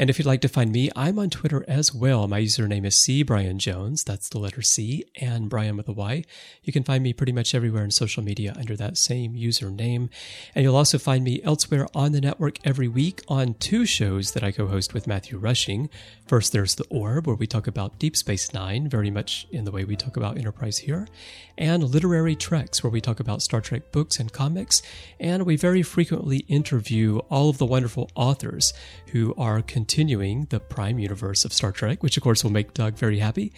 And 0.00 0.08
if 0.08 0.16
you'd 0.16 0.26
like 0.26 0.40
to 0.42 0.48
find 0.48 0.70
me, 0.70 0.90
I'm 0.94 1.18
on 1.18 1.28
Twitter 1.28 1.64
as 1.66 1.92
well. 1.92 2.28
My 2.28 2.40
username 2.40 2.86
is 2.86 2.96
C 2.96 3.24
Bryan 3.24 3.58
Jones. 3.58 4.04
That's 4.04 4.28
the 4.28 4.38
letter 4.38 4.62
C 4.62 5.04
and 5.20 5.50
Brian 5.50 5.76
with 5.76 5.88
a 5.88 5.92
Y. 5.92 6.22
You 6.62 6.72
can 6.72 6.84
find 6.84 7.02
me 7.02 7.12
pretty 7.12 7.32
much 7.32 7.52
everywhere 7.52 7.82
in 7.82 7.90
social 7.90 8.22
media 8.22 8.54
under 8.56 8.76
that 8.76 8.96
same 8.96 9.34
username. 9.34 10.08
And 10.54 10.62
you'll 10.62 10.76
also 10.76 10.98
find 10.98 11.24
me 11.24 11.42
elsewhere 11.42 11.88
on 11.96 12.12
the 12.12 12.20
network 12.20 12.64
every 12.64 12.86
week 12.86 13.22
on 13.26 13.54
two 13.54 13.84
shows 13.84 14.32
that 14.32 14.44
I 14.44 14.52
co-host 14.52 14.94
with 14.94 15.08
Matthew 15.08 15.36
Rushing. 15.36 15.90
First, 16.28 16.52
there's 16.52 16.76
The 16.76 16.86
Orb, 16.90 17.26
where 17.26 17.34
we 17.34 17.48
talk 17.48 17.66
about 17.66 17.98
Deep 17.98 18.16
Space 18.16 18.54
Nine, 18.54 18.88
very 18.88 19.10
much 19.10 19.48
in 19.50 19.64
the 19.64 19.72
way 19.72 19.82
we 19.84 19.96
talk 19.96 20.16
about 20.16 20.38
Enterprise 20.38 20.78
here, 20.78 21.08
and 21.56 21.82
Literary 21.82 22.36
Treks, 22.36 22.84
where 22.84 22.90
we 22.90 23.00
talk 23.00 23.18
about 23.18 23.42
Star 23.42 23.60
Trek 23.60 23.90
books 23.90 24.20
and 24.20 24.32
comics, 24.32 24.80
and 25.18 25.44
we 25.44 25.56
very 25.56 25.82
frequently 25.82 26.38
interview 26.46 27.18
all 27.30 27.48
of 27.48 27.58
the 27.58 27.66
wonderful 27.66 28.10
authors 28.14 28.72
who 29.08 29.34
are 29.36 29.60
continuing 29.62 29.87
the 29.88 30.60
Prime 30.60 30.98
universe 30.98 31.44
of 31.44 31.52
Star 31.52 31.72
Trek, 31.72 32.02
which 32.02 32.16
of 32.16 32.22
course 32.22 32.44
will 32.44 32.52
make 32.52 32.74
Doug 32.74 32.94
very 32.94 33.18
happy 33.18 33.52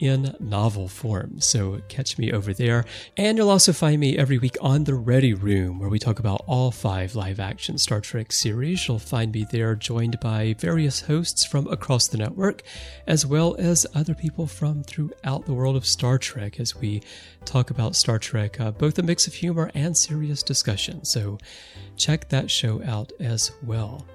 in 0.00 0.34
novel 0.40 0.88
form. 0.88 1.40
So 1.40 1.82
catch 1.88 2.18
me 2.18 2.32
over 2.32 2.52
there. 2.54 2.84
And 3.16 3.36
you'll 3.36 3.50
also 3.50 3.72
find 3.72 4.00
me 4.00 4.16
every 4.16 4.38
week 4.38 4.56
on 4.60 4.84
The 4.84 4.94
Ready 4.94 5.34
Room, 5.34 5.78
where 5.78 5.90
we 5.90 5.98
talk 5.98 6.18
about 6.18 6.42
all 6.46 6.70
five 6.70 7.14
live 7.14 7.38
action 7.38 7.76
Star 7.78 8.00
Trek 8.00 8.32
series. 8.32 8.88
You'll 8.88 8.98
find 8.98 9.30
me 9.30 9.46
there 9.50 9.74
joined 9.74 10.18
by 10.20 10.54
various 10.58 11.02
hosts 11.02 11.44
from 11.44 11.68
across 11.68 12.08
the 12.08 12.18
network, 12.18 12.62
as 13.06 13.26
well 13.26 13.54
as 13.58 13.86
other 13.94 14.14
people 14.14 14.46
from 14.46 14.82
throughout 14.82 15.44
the 15.44 15.54
world 15.54 15.76
of 15.76 15.86
Star 15.86 16.18
Trek 16.18 16.58
as 16.58 16.74
we 16.74 17.02
talk 17.44 17.70
about 17.70 17.94
Star 17.94 18.18
Trek, 18.18 18.58
uh, 18.58 18.70
both 18.70 18.98
a 18.98 19.02
mix 19.02 19.26
of 19.26 19.34
humor 19.34 19.70
and 19.74 19.96
serious 19.96 20.42
discussion. 20.42 21.04
So 21.04 21.38
check 21.96 22.28
that 22.30 22.50
show 22.50 22.82
out 22.84 23.12
as 23.20 23.52
well. 23.62 24.06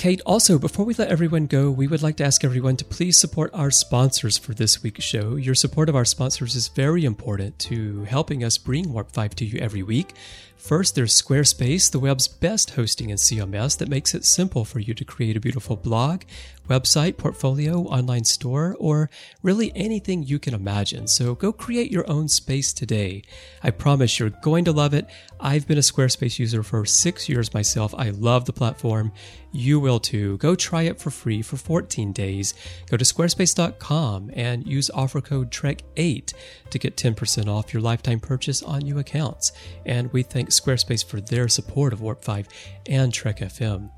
Kate, 0.00 0.22
also, 0.24 0.58
before 0.58 0.86
we 0.86 0.94
let 0.94 1.10
everyone 1.10 1.44
go, 1.44 1.70
we 1.70 1.86
would 1.86 2.02
like 2.02 2.16
to 2.16 2.24
ask 2.24 2.42
everyone 2.42 2.74
to 2.74 2.86
please 2.86 3.18
support 3.18 3.50
our 3.52 3.70
sponsors 3.70 4.38
for 4.38 4.54
this 4.54 4.82
week's 4.82 5.04
show. 5.04 5.36
Your 5.36 5.54
support 5.54 5.90
of 5.90 5.94
our 5.94 6.06
sponsors 6.06 6.56
is 6.56 6.68
very 6.68 7.04
important 7.04 7.58
to 7.58 8.04
helping 8.04 8.42
us 8.42 8.56
bring 8.56 8.94
Warp 8.94 9.12
5 9.12 9.34
to 9.34 9.44
you 9.44 9.58
every 9.58 9.82
week. 9.82 10.14
First, 10.56 10.94
there's 10.94 11.20
Squarespace, 11.20 11.90
the 11.90 11.98
web's 11.98 12.28
best 12.28 12.70
hosting 12.70 13.10
and 13.10 13.20
CMS 13.20 13.76
that 13.76 13.90
makes 13.90 14.14
it 14.14 14.24
simple 14.24 14.64
for 14.64 14.78
you 14.78 14.94
to 14.94 15.04
create 15.04 15.36
a 15.36 15.40
beautiful 15.40 15.76
blog, 15.76 16.22
website, 16.70 17.16
portfolio, 17.16 17.80
online 17.82 18.24
store, 18.24 18.76
or 18.78 19.10
really 19.42 19.72
anything 19.74 20.22
you 20.22 20.38
can 20.38 20.54
imagine. 20.54 21.08
So 21.08 21.34
go 21.34 21.52
create 21.52 21.90
your 21.90 22.08
own 22.08 22.28
space 22.28 22.72
today. 22.72 23.22
I 23.62 23.70
promise 23.70 24.18
you're 24.18 24.30
going 24.30 24.64
to 24.66 24.72
love 24.72 24.94
it. 24.94 25.06
I've 25.40 25.66
been 25.66 25.78
a 25.78 25.82
Squarespace 25.82 26.38
user 26.38 26.62
for 26.62 26.86
six 26.86 27.28
years 27.28 27.52
myself. 27.52 27.92
I 27.98 28.10
love 28.10 28.44
the 28.44 28.52
platform. 28.52 29.12
You 29.52 29.80
will 29.80 29.98
too. 29.98 30.38
Go 30.38 30.54
try 30.54 30.82
it 30.82 31.00
for 31.00 31.10
free 31.10 31.42
for 31.42 31.56
14 31.56 32.12
days. 32.12 32.54
Go 32.88 32.96
to 32.96 33.04
squarespace.com 33.04 34.30
and 34.34 34.66
use 34.66 34.90
offer 34.90 35.20
code 35.20 35.50
TREK8 35.50 36.32
to 36.70 36.78
get 36.78 36.96
10% 36.96 37.48
off 37.48 37.74
your 37.74 37.82
lifetime 37.82 38.20
purchase 38.20 38.62
on 38.62 38.82
new 38.82 38.98
accounts. 38.98 39.50
And 39.84 40.12
we 40.12 40.22
thank 40.22 40.50
Squarespace 40.50 41.04
for 41.04 41.20
their 41.20 41.48
support 41.48 41.92
of 41.92 42.00
Warp 42.00 42.22
5 42.22 42.46
and 42.86 43.12
Trek 43.12 43.40
FM. 43.40 43.90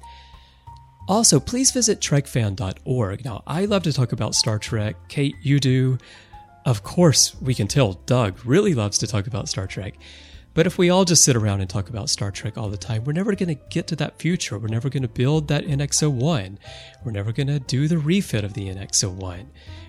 Also, 1.09 1.41
please 1.41 1.71
visit 1.73 2.01
trekfan.org. 2.01 3.25
Now, 3.25 3.43
I 3.47 3.65
love 3.65 3.83
to 3.85 3.93
talk 3.93 4.13
about 4.13 4.35
Star 4.35 4.59
Trek. 4.59 4.97
Kate, 5.09 5.37
you 5.43 5.59
do. 5.59 5.99
Of 6.65 6.85
course, 6.85 7.35
we 7.41 7.55
can 7.55 7.67
tell 7.67 7.95
Doug 8.07 8.39
really 8.45 8.75
loves 8.75 8.99
to 8.99 9.07
talk 9.07 9.27
about 9.27 9.49
Star 9.49 9.67
Trek. 9.67 9.95
But 10.55 10.67
if 10.67 10.77
we 10.77 10.91
all 10.91 11.05
just 11.05 11.25
sit 11.25 11.35
around 11.35 11.61
and 11.61 11.71
talk 11.71 11.89
about 11.89 12.11
Star 12.11 12.31
Trek 12.31 12.59
all 12.59 12.69
the 12.69 12.77
time, 12.77 13.05
we're 13.05 13.15
never 13.15 13.35
going 13.35 13.49
to 13.49 13.61
get 13.71 13.87
to 13.89 13.97
that 13.97 14.19
future. 14.19 14.59
We're 14.59 14.69
never 14.69 14.91
going 14.91 15.03
to 15.03 15.09
build 15.09 15.49
that 15.49 15.65
NX01. 15.65 16.59
We're 17.05 17.13
never 17.13 17.33
going 17.33 17.47
to 17.47 17.59
do 17.59 17.89
the 17.89 17.99
refit 17.99 18.45
of 18.45 18.53
the 18.53 18.69
NX01. 18.69 19.47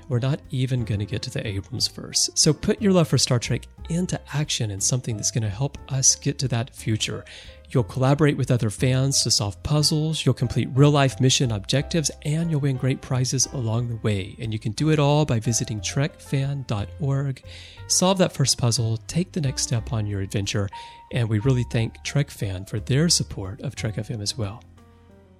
We're 0.08 0.20
not 0.20 0.40
even 0.52 0.86
going 0.86 1.00
to 1.00 1.06
get 1.06 1.22
to 1.24 1.30
the 1.30 1.46
Abrams 1.46 1.90
verse. 1.90 2.30
So 2.36 2.54
put 2.54 2.82
your 2.82 2.94
love 2.94 3.10
for 3.10 3.18
Star 3.18 3.40
Trek 3.40 3.68
into 3.90 4.20
action 4.34 4.72
in 4.72 4.80
something 4.80 5.18
that's 5.18 5.32
going 5.32 5.44
to 5.44 5.50
help 5.50 5.78
us 5.92 6.16
get 6.16 6.40
to 6.40 6.48
that 6.50 6.74
future. 6.74 7.26
You'll 7.74 7.84
collaborate 7.84 8.38
with 8.38 8.52
other 8.52 8.70
fans 8.70 9.24
to 9.24 9.32
solve 9.32 9.62
puzzles, 9.64 10.26
you'll 10.26 10.36
complete 10.36 10.70
real 10.74 10.92
life 10.92 11.20
mission 11.20 11.52
objectives, 11.52 12.12
and 12.24 12.52
you'll 12.52 12.60
win 12.60 12.78
great 12.78 13.02
prizes 13.02 13.48
along 13.48 13.90
the 13.90 13.96
way. 13.98 14.36
And 14.40 14.54
you 14.54 14.60
can 14.60 14.74
do 14.74 14.92
it 14.92 15.00
all 15.00 15.26
by 15.26 15.40
visiting 15.40 15.80
trekfan.org. 15.80 17.44
Solve 17.88 18.18
that 18.20 18.34
first 18.34 18.58
puzzle, 18.58 18.98
take 19.08 19.32
the 19.32 19.42
next 19.42 19.64
step 19.64 19.92
on 19.92 20.06
your 20.06 20.22
adventure, 20.22 20.70
and 21.12 21.28
we 21.30 21.40
really 21.40 21.66
thank 21.72 21.98
TrekFan 22.06 22.70
for 22.70 22.80
their 22.80 23.10
support 23.10 23.62
of 23.62 23.76
Trek 23.76 23.96
FM 23.96 24.22
as 24.22 24.38
well. 24.38 24.62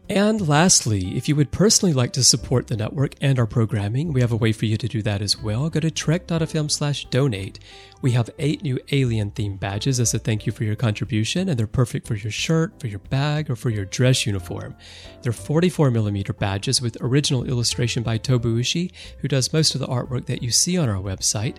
And 0.10 0.50
lastly, 0.50 1.16
if 1.16 1.30
you 1.30 1.36
would 1.38 1.52
personally 1.52 1.94
like 1.94 2.12
to 2.14 2.26
support 2.26 2.68
the 2.68 2.76
network 2.76 3.16
and 3.22 3.40
our 3.40 3.46
programming, 3.46 4.12
we 4.12 4.20
have 4.20 4.34
a 4.34 4.38
way 4.38 4.52
for 4.52 4.66
you 4.66 4.76
to 4.76 4.88
do 4.88 5.02
that 5.02 5.22
as 5.22 5.42
well. 5.42 5.70
Go 5.70 5.80
to 5.80 5.90
trek.fm 5.90 6.70
slash 6.70 7.06
donate. 7.06 7.60
We 8.02 8.12
have 8.12 8.30
eight 8.38 8.64
new 8.64 8.80
alien 8.92 9.32
themed 9.32 9.62
badges 9.62 10.02
as 10.02 10.14
a 10.14 10.20
thank 10.20 10.46
you 10.46 10.52
for 10.52 10.66
your 10.66 10.76
contribution, 10.76 11.48
and 11.48 11.58
they're 11.58 11.68
perfect 11.68 12.06
for 12.06 12.16
your 12.16 12.32
shirt, 12.32 12.78
for 12.82 12.88
your 12.88 13.00
bag, 13.00 13.50
or 13.50 13.56
for 13.56 13.70
your 13.70 13.86
dress 13.86 14.26
uniform. 14.26 14.76
They're 15.22 15.32
44 15.32 15.90
millimeter 15.90 16.34
badges 16.34 16.82
with 16.82 16.98
original 17.00 17.46
illustration 17.46 18.04
by 18.04 18.18
Tobuushi, 18.18 18.92
who 19.20 19.30
does 19.30 19.54
most 19.54 19.74
of 19.74 19.80
the 19.80 19.88
artwork 19.88 20.26
that 20.26 20.44
you 20.44 20.52
see 20.52 20.78
on 20.78 20.90
our 20.90 21.02
website. 21.02 21.56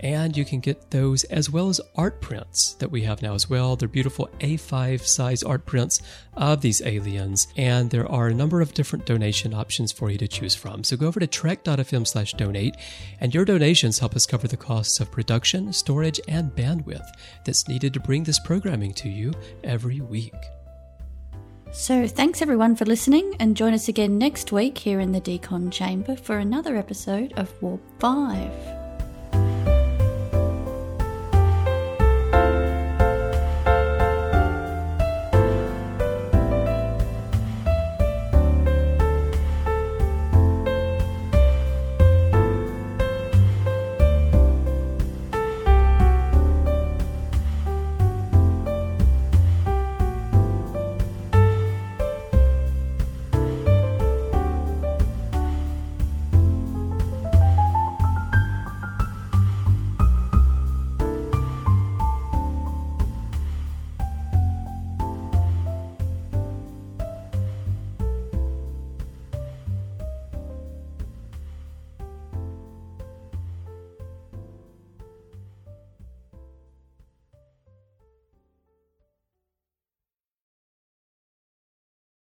And 0.00 0.36
you 0.36 0.44
can 0.44 0.60
get 0.60 0.90
those 0.90 1.24
as 1.24 1.50
well 1.50 1.68
as 1.68 1.80
art 1.96 2.20
prints 2.20 2.74
that 2.74 2.90
we 2.90 3.02
have 3.02 3.20
now 3.20 3.34
as 3.34 3.50
well. 3.50 3.74
They're 3.74 3.88
beautiful 3.88 4.28
A5 4.40 5.00
size 5.04 5.42
art 5.42 5.66
prints 5.66 6.00
of 6.34 6.60
these 6.60 6.80
aliens, 6.82 7.48
and 7.56 7.90
there 7.90 8.10
are 8.10 8.28
a 8.28 8.34
number 8.34 8.60
of 8.60 8.74
different 8.74 9.06
donation 9.06 9.52
options 9.52 9.90
for 9.90 10.10
you 10.10 10.18
to 10.18 10.28
choose 10.28 10.54
from. 10.54 10.84
So 10.84 10.96
go 10.96 11.08
over 11.08 11.18
to 11.18 11.26
trek.fm 11.26 12.06
slash 12.06 12.34
donate, 12.34 12.76
and 13.20 13.34
your 13.34 13.44
donations 13.44 13.98
help 13.98 14.14
us 14.14 14.26
cover 14.26 14.46
the 14.46 14.56
costs 14.56 15.00
of 15.00 15.10
production, 15.10 15.72
storage, 15.72 16.20
and 16.28 16.54
bandwidth 16.54 17.08
that's 17.44 17.68
needed 17.68 17.92
to 17.94 18.00
bring 18.00 18.22
this 18.22 18.38
programming 18.38 18.94
to 18.94 19.08
you 19.08 19.32
every 19.64 20.00
week. 20.00 20.34
So, 21.70 22.06
thanks 22.06 22.40
everyone 22.40 22.76
for 22.76 22.86
listening, 22.86 23.34
and 23.40 23.54
join 23.54 23.74
us 23.74 23.88
again 23.88 24.16
next 24.16 24.52
week 24.52 24.78
here 24.78 25.00
in 25.00 25.12
the 25.12 25.20
Decon 25.20 25.70
Chamber 25.70 26.16
for 26.16 26.38
another 26.38 26.76
episode 26.76 27.34
of 27.36 27.52
Warp 27.60 27.82
5. 28.00 28.77